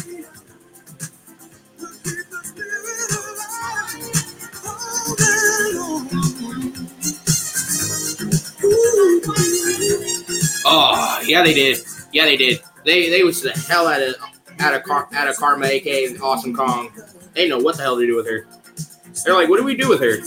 Oh, 10.66 11.20
yeah, 11.26 11.42
they 11.42 11.54
did. 11.54 11.78
Yeah, 12.12 12.24
they 12.24 12.36
did. 12.36 12.60
They 12.84 13.08
they 13.08 13.22
was 13.22 13.42
the 13.42 13.52
hell 13.68 13.86
out 13.88 14.02
of 14.02 14.14
out 14.60 14.74
of 14.74 14.82
Car- 14.82 15.08
out 15.12 15.28
of 15.28 15.36
Kharma, 15.36 15.66
aka 15.66 16.16
Awesome 16.18 16.54
Kong. 16.54 16.90
They 17.34 17.48
know 17.48 17.58
what 17.58 17.76
the 17.76 17.82
hell 17.82 17.98
to 17.98 18.06
do 18.06 18.16
with 18.16 18.26
her. 18.28 18.46
They're 19.24 19.34
like, 19.34 19.48
what 19.48 19.56
do 19.58 19.64
we 19.64 19.76
do 19.76 19.88
with 19.88 20.00
her? 20.00 20.20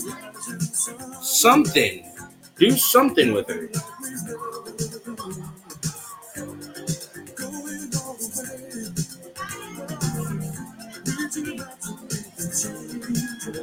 Something. 1.22 2.04
Do 2.58 2.70
something 2.72 3.32
with 3.32 3.48
her. 3.48 3.68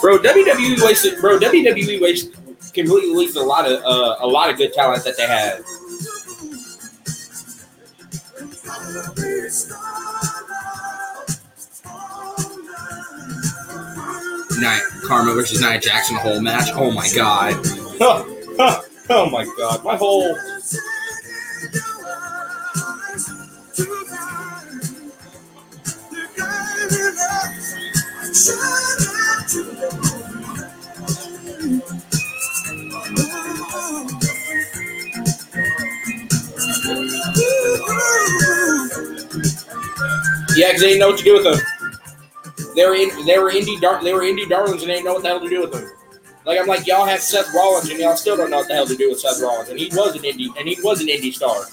Bro, 0.00 0.18
WWE 0.18 0.82
wasted. 0.82 1.20
Bro, 1.20 1.38
WWE 1.40 2.00
wasted 2.00 2.36
completely 2.72 3.14
wasted 3.14 3.42
a 3.42 3.44
lot 3.44 3.70
of 3.70 3.82
uh, 3.84 4.16
a 4.20 4.26
lot 4.26 4.50
of 4.50 4.56
good 4.56 4.72
talent 4.72 5.04
that 5.04 5.16
they 5.16 5.26
had. 5.26 5.60
Night 14.60 14.82
Kharma 15.04 15.34
versus 15.34 15.60
Nia 15.60 15.80
Jackson, 15.80 16.16
the 16.16 16.20
whole 16.20 16.40
match. 16.40 16.68
Oh 16.74 16.90
my 16.90 17.08
god. 17.14 17.54
oh 19.10 19.30
my 19.30 19.44
god. 19.56 19.84
My 19.84 19.96
whole 19.96 20.36
Yeah, 29.50 29.62
because 40.68 40.80
they 40.80 40.88
didn't 40.88 41.00
know 41.00 41.08
what 41.08 41.18
to 41.18 41.24
do 41.24 41.34
with 41.34 41.42
them. 41.42 41.58
They 42.76 42.86
were 42.86 42.94
in, 42.94 43.26
they 43.26 43.40
were 43.40 43.50
indie 43.50 43.80
dar- 43.80 44.04
they 44.04 44.12
were 44.12 44.20
indie 44.20 44.48
darlings 44.48 44.82
and 44.82 44.90
they 44.90 44.94
didn't 44.94 45.06
know 45.06 45.14
what 45.14 45.22
the 45.22 45.28
hell 45.28 45.40
to 45.40 45.48
do 45.48 45.60
with 45.62 45.72
them. 45.72 45.90
Like 46.46 46.60
I'm 46.60 46.68
like, 46.68 46.86
y'all 46.86 47.04
have 47.04 47.20
Seth 47.20 47.52
Rollins 47.52 47.90
and 47.90 47.98
y'all 47.98 48.16
still 48.16 48.36
don't 48.36 48.50
know 48.50 48.58
what 48.58 48.68
the 48.68 48.74
hell 48.74 48.86
to 48.86 48.96
do 48.96 49.08
with 49.10 49.18
Seth 49.18 49.42
Rollins, 49.42 49.68
and 49.68 49.80
he 49.80 49.88
was 49.96 50.14
an 50.14 50.22
indie 50.22 50.56
and 50.56 50.68
he 50.68 50.78
was 50.80 51.00
an 51.00 51.08
indie 51.08 51.34
star. 51.34 51.64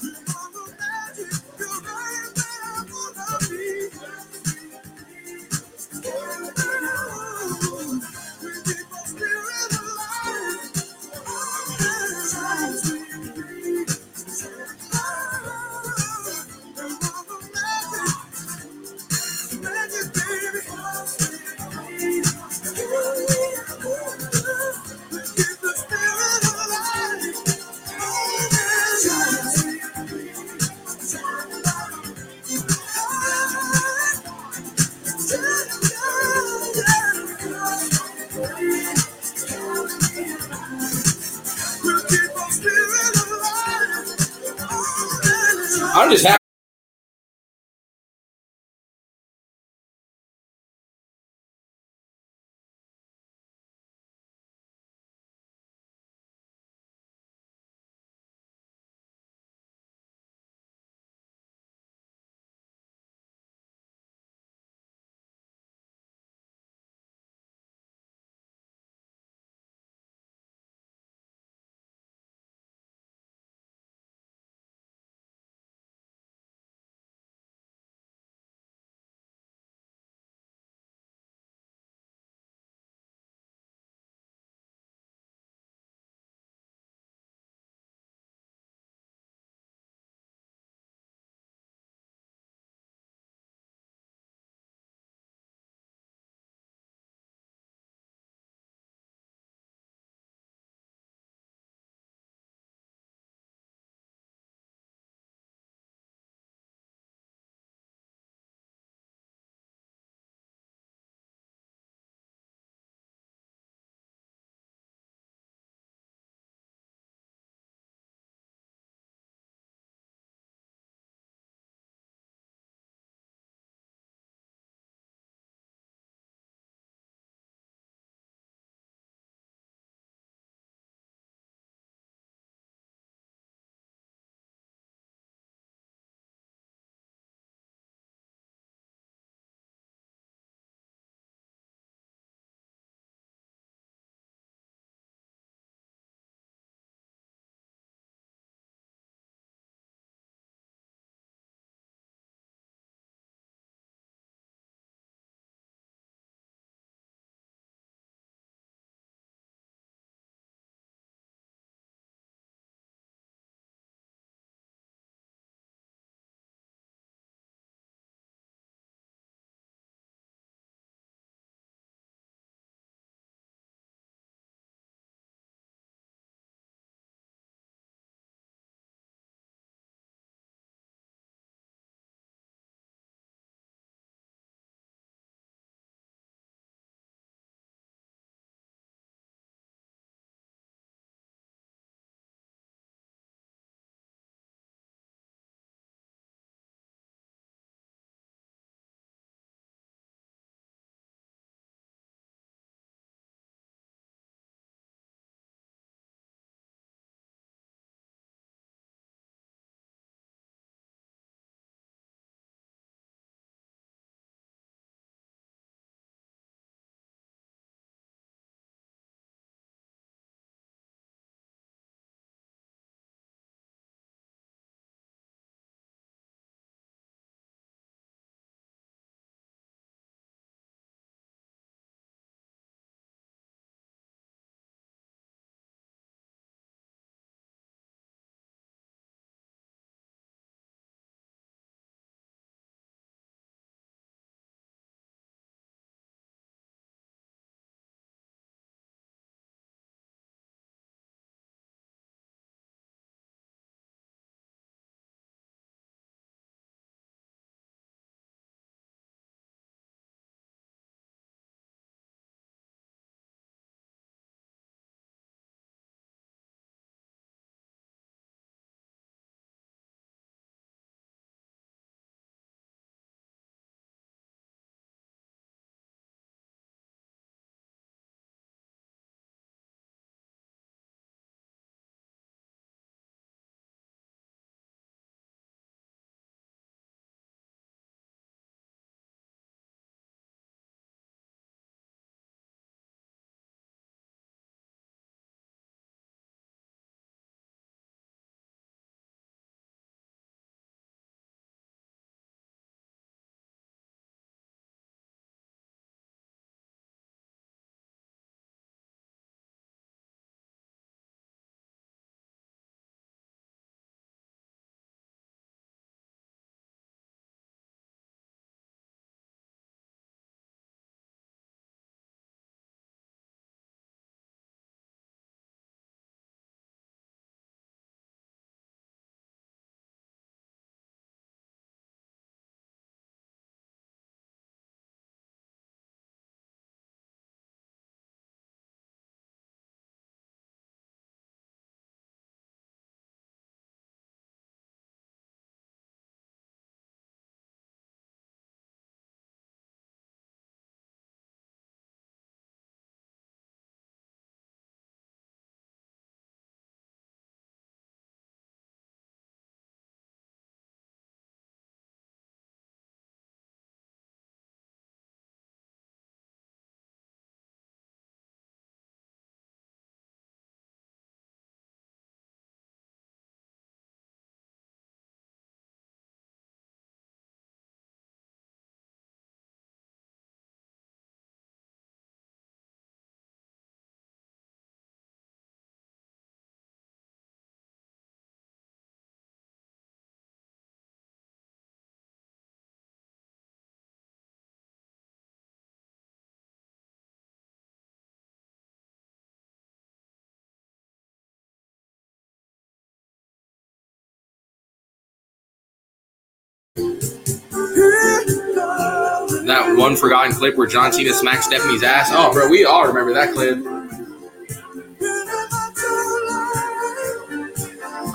One 409.78 409.96
forgotten 409.96 410.32
clip 410.34 410.56
where 410.56 410.68
John 410.68 410.92
Cena 410.92 411.14
smacked 411.14 411.46
Stephanie's 411.46 411.84
ass. 411.84 412.10
Oh, 412.12 412.32
bro, 412.32 412.50
we 412.50 412.66
all 412.66 412.88
remember 412.88 413.14
that 413.14 413.34
clip. 413.34 413.58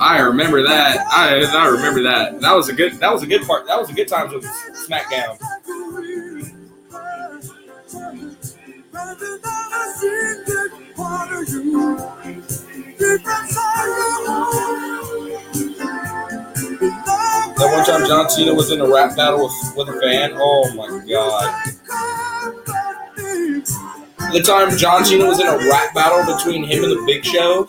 I 0.00 0.18
remember 0.18 0.62
that. 0.64 1.06
I 1.08 1.44
I 1.44 1.68
remember 1.68 2.02
that. 2.02 2.40
That 2.40 2.54
was 2.54 2.68
a 2.68 2.72
good. 2.72 2.94
That 2.94 3.12
was 3.12 3.22
a 3.22 3.26
good 3.26 3.42
part. 3.42 3.66
That 3.66 3.78
was 3.78 3.88
a 3.88 3.94
good 3.94 4.08
time 4.08 4.32
with 4.32 4.44
SmackDown. 4.44 5.38
That 17.62 17.70
one 17.76 17.84
time 17.84 18.08
John 18.08 18.28
Cena 18.28 18.52
was 18.52 18.72
in 18.72 18.80
a 18.80 18.88
rap 18.92 19.16
battle 19.16 19.44
with, 19.44 19.76
with 19.76 19.88
a 19.94 20.00
fan. 20.00 20.32
Oh 20.34 20.74
my 20.74 20.88
god. 21.08 21.64
The 24.32 24.42
time 24.42 24.76
John 24.76 25.04
Cena 25.04 25.26
was 25.26 25.38
in 25.38 25.46
a 25.46 25.56
rap 25.70 25.94
battle 25.94 26.34
between 26.34 26.64
him 26.64 26.82
and 26.82 26.90
the 26.92 27.04
Big 27.06 27.24
Show. 27.24 27.68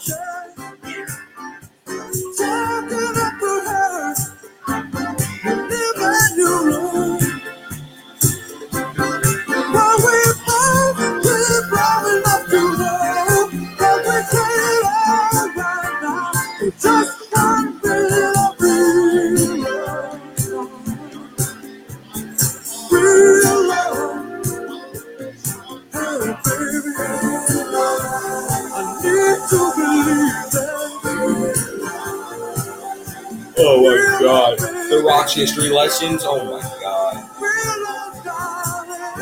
Oh 33.66 33.82
my 33.82 34.20
god. 34.20 34.60
The 34.60 35.02
Rock's 35.06 35.34
history 35.34 35.70
lessons. 35.70 36.24
Oh 36.26 36.44
my 36.44 36.62
god. 36.82 37.16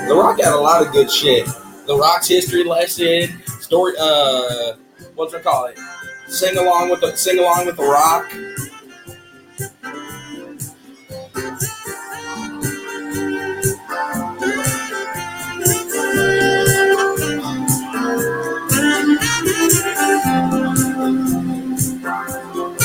The 0.07 0.15
Rock 0.15 0.41
had 0.41 0.53
a 0.53 0.57
lot 0.57 0.83
of 0.83 0.91
good 0.91 1.11
shit. 1.11 1.45
The 1.85 1.95
Rock's 1.95 2.27
history 2.27 2.63
lesson, 2.63 3.39
story 3.45 3.93
uh 3.99 4.73
what's 5.13 5.35
it 5.35 5.43
call 5.43 5.65
it? 5.65 5.77
Sing 6.27 6.57
along 6.57 6.89
with 6.89 7.01
the 7.01 7.15
sing 7.15 7.37
along 7.37 7.67
with 7.67 7.77
the 7.77 7.83
Rock. 7.83 8.31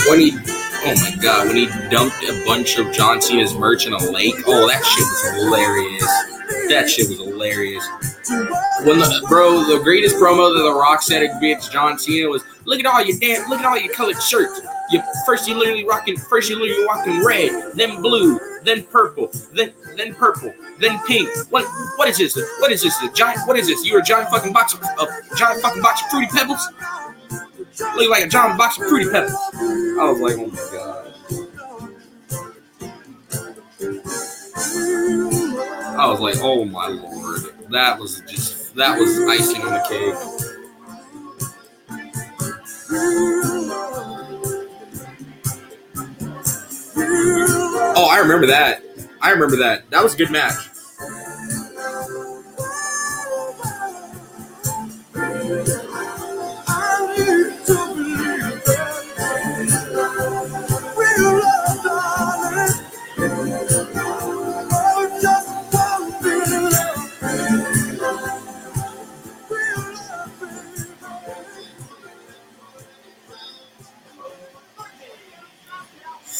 When 0.08 0.20
he 0.20 0.55
oh 0.86 0.94
my 0.94 1.22
god, 1.22 1.48
when 1.48 1.56
he 1.56 1.66
dumped 1.90 2.22
a 2.22 2.44
bunch 2.44 2.78
of 2.78 2.92
John 2.92 3.20
Cena's 3.20 3.54
merch 3.54 3.86
in 3.86 3.92
a 3.92 4.10
lake. 4.10 4.34
Oh, 4.46 4.68
that 4.68 4.84
shit 4.84 5.04
was 5.04 5.44
hilarious. 5.44 6.06
That 6.68 6.88
shit 6.88 7.08
was 7.08 7.18
hilarious. 7.18 7.84
When 8.84 8.98
the 8.98 9.26
bro, 9.28 9.64
the 9.64 9.82
greatest 9.82 10.16
promo 10.16 10.54
that 10.54 10.62
The 10.62 10.72
Rock 10.72 11.02
said 11.02 11.22
against 11.22 11.72
John 11.72 11.98
Cena 11.98 12.28
was, 12.28 12.44
"Look 12.64 12.80
at 12.80 12.86
all 12.86 13.02
your 13.02 13.18
damn, 13.18 13.48
look 13.48 13.60
at 13.60 13.66
all 13.66 13.78
your 13.78 13.92
colored 13.92 14.20
shirts. 14.22 14.60
You 14.90 15.02
first 15.24 15.48
you 15.48 15.54
literally 15.56 15.84
rocking, 15.84 16.16
first 16.16 16.48
you 16.48 16.56
literally 16.56 16.84
rocking 16.84 17.24
red, 17.24 17.72
then 17.74 18.00
blue, 18.00 18.38
then 18.62 18.84
purple, 18.84 19.30
then 19.52 19.72
then 19.96 20.14
purple, 20.14 20.52
then 20.78 21.00
pink. 21.06 21.28
What 21.50 21.64
what 21.96 22.08
is 22.08 22.18
this? 22.18 22.36
What 22.60 22.70
is 22.70 22.82
this? 22.82 23.00
A 23.02 23.10
giant? 23.12 23.40
What 23.46 23.58
is 23.58 23.66
this? 23.66 23.84
You're 23.84 24.00
a 24.00 24.04
giant 24.04 24.30
fucking 24.30 24.52
box 24.52 24.74
of 24.74 24.80
giant 25.36 25.62
fucking 25.62 25.82
box 25.82 26.02
of 26.02 26.10
fruity 26.10 26.28
pebbles. 26.32 26.68
Look 27.78 28.10
like 28.10 28.24
a 28.24 28.28
giant 28.28 28.56
box 28.58 28.78
of 28.78 28.88
fruity 28.88 29.10
pebbles. 29.10 29.32
I 29.32 30.10
was 30.10 30.20
like, 30.20 30.36
oh 30.38 30.46
my 30.46 30.56
god. 30.72 31.14
I 35.98 36.06
was 36.08 36.20
like, 36.20 36.36
oh 36.38 36.64
my 36.64 36.88
lord. 36.88 37.42
That 37.70 37.98
was 37.98 38.20
just 38.28 38.74
that 38.76 38.98
was 38.98 39.18
icing 39.28 39.62
on 39.62 39.72
the 39.72 39.80
cake. 39.88 40.14
Oh, 47.98 48.08
I 48.10 48.18
remember 48.20 48.46
that. 48.46 48.82
I 49.20 49.30
remember 49.30 49.56
that. 49.56 49.90
That 49.90 50.02
was 50.02 50.14
a 50.14 50.16
good 50.16 50.30
match. 50.30 50.54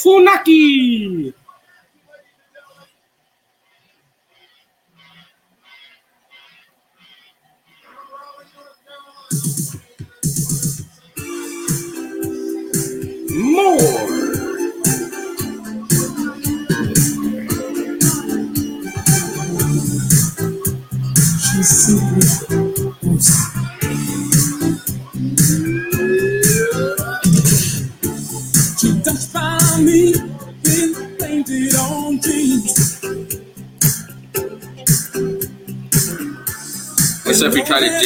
Funaki. 0.06 1.34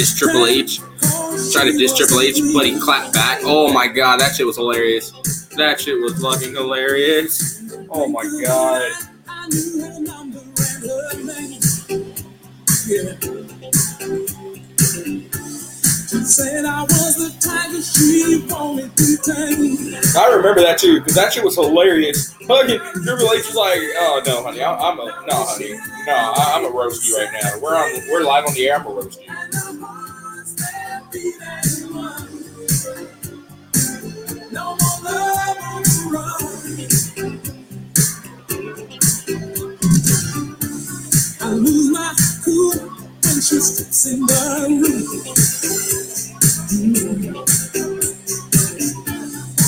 Diss 0.01 0.19
Triple 0.19 0.47
H. 0.47 0.79
Tried 1.53 1.65
to 1.65 1.77
diss 1.77 1.95
Triple 1.95 2.21
H, 2.21 2.41
but 2.55 2.65
he 2.65 2.81
clapped 2.81 3.13
back. 3.13 3.41
Oh 3.45 3.71
my 3.71 3.87
god, 3.87 4.19
that 4.21 4.35
shit 4.35 4.47
was 4.47 4.57
hilarious. 4.57 5.11
That 5.57 5.79
shit 5.79 6.01
was 6.01 6.19
fucking 6.23 6.55
hilarious. 6.55 7.63
Oh 7.91 8.09
my 8.09 8.23
god. 8.43 8.91
I 9.29 9.29
I. 9.29 9.47
I 20.17 20.35
remember 20.35 20.63
that 20.63 20.79
too, 20.79 21.01
because 21.01 21.15
that 21.15 21.33
shit 21.35 21.45
was 21.45 21.57
hilarious. 21.57 22.33
Fucking 22.33 22.79
Triple 23.05 23.33
H 23.33 23.47
was 23.47 23.55
like, 23.55 23.79
"Oh 23.97 24.23
no, 24.27 24.43
honey, 24.45 24.63
I, 24.63 24.75
I'm 24.75 24.99
a 24.99 25.05
no, 25.05 25.45
honey, 25.45 25.75
no, 26.07 26.33
I'm 26.37 26.65
a 26.65 26.71
roast 26.71 27.07
you 27.07 27.19
right 27.19 27.29
now. 27.43 27.59
We're 27.61 27.77
on, 27.77 28.09
we're 28.11 28.23
live 28.23 28.47
on 28.47 28.55
the 28.55 28.67
air. 28.67 28.77
I'm 28.77 28.87
a 28.87 28.91
roast 28.91 29.21
you." 29.21 29.40
No 34.53 34.77
more 34.77 34.99
love 35.05 35.59
on 35.63 35.83
the 35.83 36.11
run. 36.13 36.89
I 41.41 41.53
lose 41.55 41.91
my 41.93 42.15
cool 42.45 42.73
when 43.25 43.41
she 43.43 43.61
steps 43.61 44.07
in 44.07 44.21
the 44.27 44.67
room. 44.83 45.25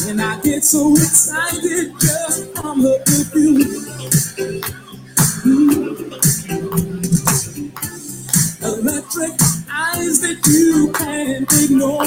And 0.08 0.22
I 0.22 0.40
get 0.42 0.64
so 0.64 0.92
excited 0.92 1.92
just 2.00 2.56
from 2.56 2.82
her 2.82 2.98
perfume. 3.06 3.86
Electric 8.62 9.32
eyes 9.73 10.20
that 10.20 10.47
you 10.47 10.93
can't 10.93 11.51
ignore. 11.65 12.05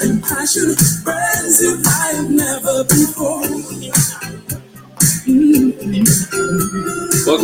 And 0.00 0.22
passion 0.22 0.74
burns 1.04 1.60
if 1.62 1.86
I've 1.86 2.30
never 2.30 2.84
before. 2.84 4.07
Welcome 5.28 5.52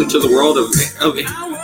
to 0.08 0.18
the 0.18 0.30
world 0.32 0.56
of, 0.56 0.72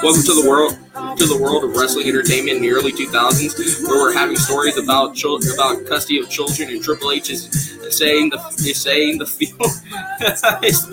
welcome 0.02 0.22
to 0.22 0.34
the 0.34 0.44
world 0.46 0.76
to 1.16 1.24
the 1.24 1.38
world 1.40 1.64
of 1.64 1.74
wrestling 1.74 2.08
entertainment 2.08 2.56
in 2.56 2.62
the 2.62 2.70
early 2.70 2.92
2000s, 2.92 3.88
where 3.88 3.98
we're 3.98 4.12
having 4.12 4.36
stories 4.36 4.76
about 4.76 5.14
children, 5.14 5.54
about 5.54 5.86
custody 5.86 6.20
of 6.20 6.28
children 6.28 6.68
and 6.68 6.82
Triple 6.84 7.12
H 7.12 7.30
is 7.30 7.48
saying 7.88 8.28
the 8.28 8.38
he's 8.58 8.78
saying 8.78 9.16
the 9.16 9.24
field 9.24 9.62
is, 10.62 10.84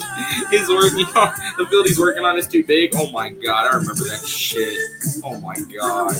is 0.54 0.70
working 0.70 1.06
on 1.18 1.34
the 1.58 1.68
field 1.70 1.88
he's 1.88 2.00
working 2.00 2.24
on 2.24 2.38
is 2.38 2.48
too 2.48 2.64
big. 2.64 2.92
Oh 2.96 3.12
my 3.12 3.28
god, 3.28 3.68
I 3.68 3.76
remember 3.76 4.06
that 4.06 4.26
shit. 4.26 4.80
Oh 5.26 5.38
my 5.42 5.56
god. 5.56 6.16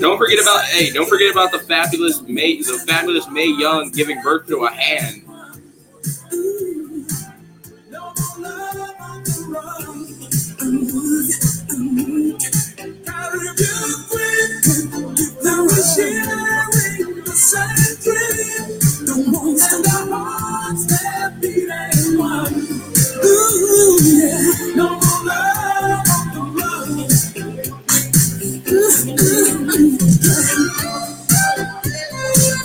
Don't 0.00 0.18
forget 0.18 0.40
about 0.42 0.64
hey, 0.64 0.90
don't 0.90 1.08
forget 1.08 1.30
about 1.30 1.52
the 1.52 1.60
fabulous 1.60 2.20
Mae 2.22 2.56
the 2.62 2.82
fabulous 2.84 3.28
Mae 3.28 3.46
Young 3.46 3.92
giving 3.92 4.20
birth 4.22 4.48
to 4.48 4.64
a 4.64 4.72
hand. 4.72 5.22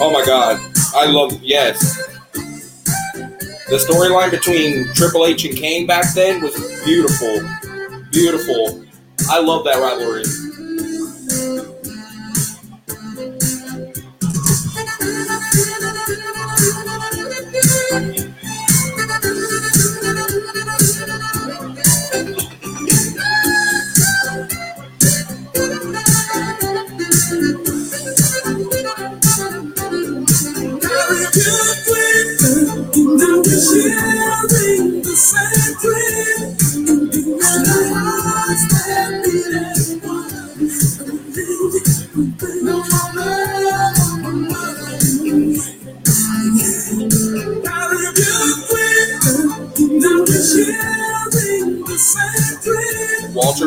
Oh 0.04 0.10
my 0.12 0.26
god. 0.26 0.60
I 0.96 1.06
love 1.06 1.40
yes. 1.44 2.11
The 3.72 3.78
storyline 3.78 4.32
between 4.32 4.94
Triple 4.94 5.26
H 5.26 5.46
and 5.46 5.58
Kane 5.58 5.88
back 5.88 6.14
then 6.14 6.42
was 6.42 6.54
beautiful. 6.84 7.40
Beautiful. 8.12 8.84
I 9.30 9.40
love 9.40 9.64
that 9.64 9.78
rivalry. 9.78 10.24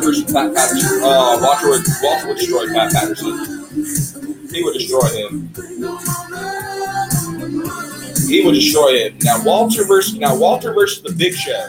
Walter 0.04 0.24
Pat 0.32 0.54
Patterson. 0.54 1.02
Uh, 1.02 1.38
would 1.68 2.26
would 2.26 2.36
destroy 2.36 2.66
Pat 2.72 2.92
Patterson. 2.92 3.64
He 4.50 4.62
would 4.62 4.74
destroy 4.74 5.08
him. 5.08 5.50
He 8.28 8.44
would 8.44 8.54
destroy 8.54 8.98
him. 8.98 9.18
Now 9.22 9.42
Walter 9.44 9.84
versus 9.84 10.14
now 10.14 10.36
Walter 10.36 10.72
versus 10.72 11.02
the 11.02 11.12
Big 11.12 11.34
Show. 11.34 11.66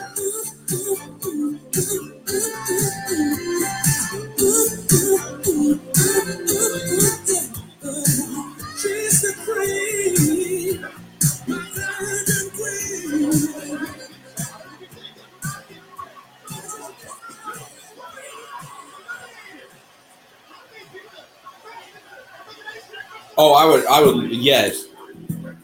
I 23.65 23.67
would, 23.67 23.85
I 23.87 24.01
would, 24.03 24.31
yes, 24.31 24.85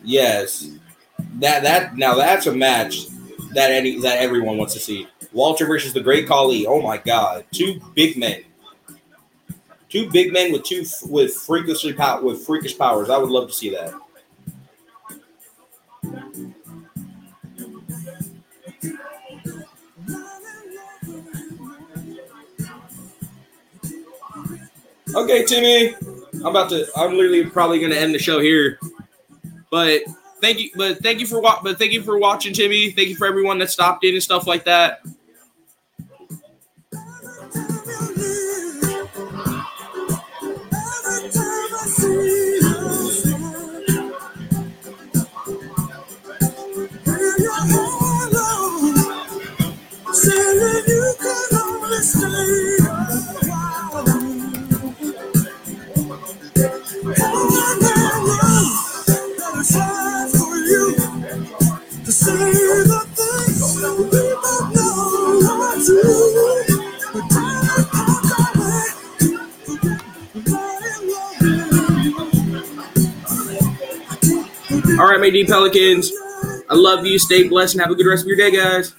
yes. 0.03 0.71
That 1.35 1.61
that 1.61 1.95
now 1.95 2.15
that's 2.15 2.47
a 2.47 2.53
match 2.53 3.05
that 3.53 3.69
any 3.71 3.99
that 4.01 4.17
everyone 4.17 4.57
wants 4.57 4.73
to 4.73 4.79
see. 4.79 5.07
Walter 5.33 5.67
versus 5.67 5.93
the 5.93 6.01
Great 6.01 6.27
Khali. 6.27 6.65
Oh 6.65 6.81
my 6.81 6.97
God, 6.97 7.45
two 7.51 7.79
big 7.93 8.17
men, 8.17 8.41
two 9.87 10.09
big 10.09 10.33
men 10.33 10.51
with 10.51 10.63
two 10.63 10.83
with 11.07 11.35
freakishly 11.35 11.93
pow- 11.93 12.23
with 12.23 12.43
freakish 12.43 12.75
powers. 12.75 13.11
I 13.11 13.19
would 13.19 13.29
love 13.29 13.49
to 13.49 13.53
see 13.53 13.69
that. 13.69 13.93
Okay, 25.15 25.45
Timmy. 25.45 25.93
I'm 26.35 26.47
about 26.47 26.69
to. 26.69 26.87
I'm 26.95 27.13
literally 27.13 27.45
probably 27.45 27.79
going 27.79 27.91
to 27.91 27.99
end 27.99 28.15
the 28.15 28.19
show 28.19 28.39
here. 28.39 28.79
But 29.69 30.01
thank 30.41 30.59
you. 30.59 30.69
But 30.75 30.99
thank 31.03 31.19
you 31.19 31.27
for 31.27 31.41
wa- 31.41 31.61
But 31.63 31.77
thank 31.77 31.91
you 31.91 32.01
for 32.03 32.17
watching, 32.17 32.53
Timmy. 32.53 32.91
Thank 32.91 33.09
you 33.09 33.15
for 33.15 33.27
everyone 33.27 33.57
that 33.59 33.69
stopped 33.69 34.03
in 34.05 34.13
and 34.13 34.23
stuff 34.23 34.47
like 34.47 34.65
that. 34.65 35.01
All 74.99 75.07
right, 75.07 75.19
my 75.19 75.29
D 75.29 75.45
Pelicans. 75.45 76.11
I 76.69 76.75
love 76.75 77.05
you. 77.05 77.17
Stay 77.17 77.47
blessed 77.47 77.75
and 77.75 77.81
have 77.81 77.91
a 77.91 77.95
good 77.95 78.05
rest 78.05 78.23
of 78.23 78.27
your 78.27 78.37
day, 78.37 78.51
guys. 78.51 78.93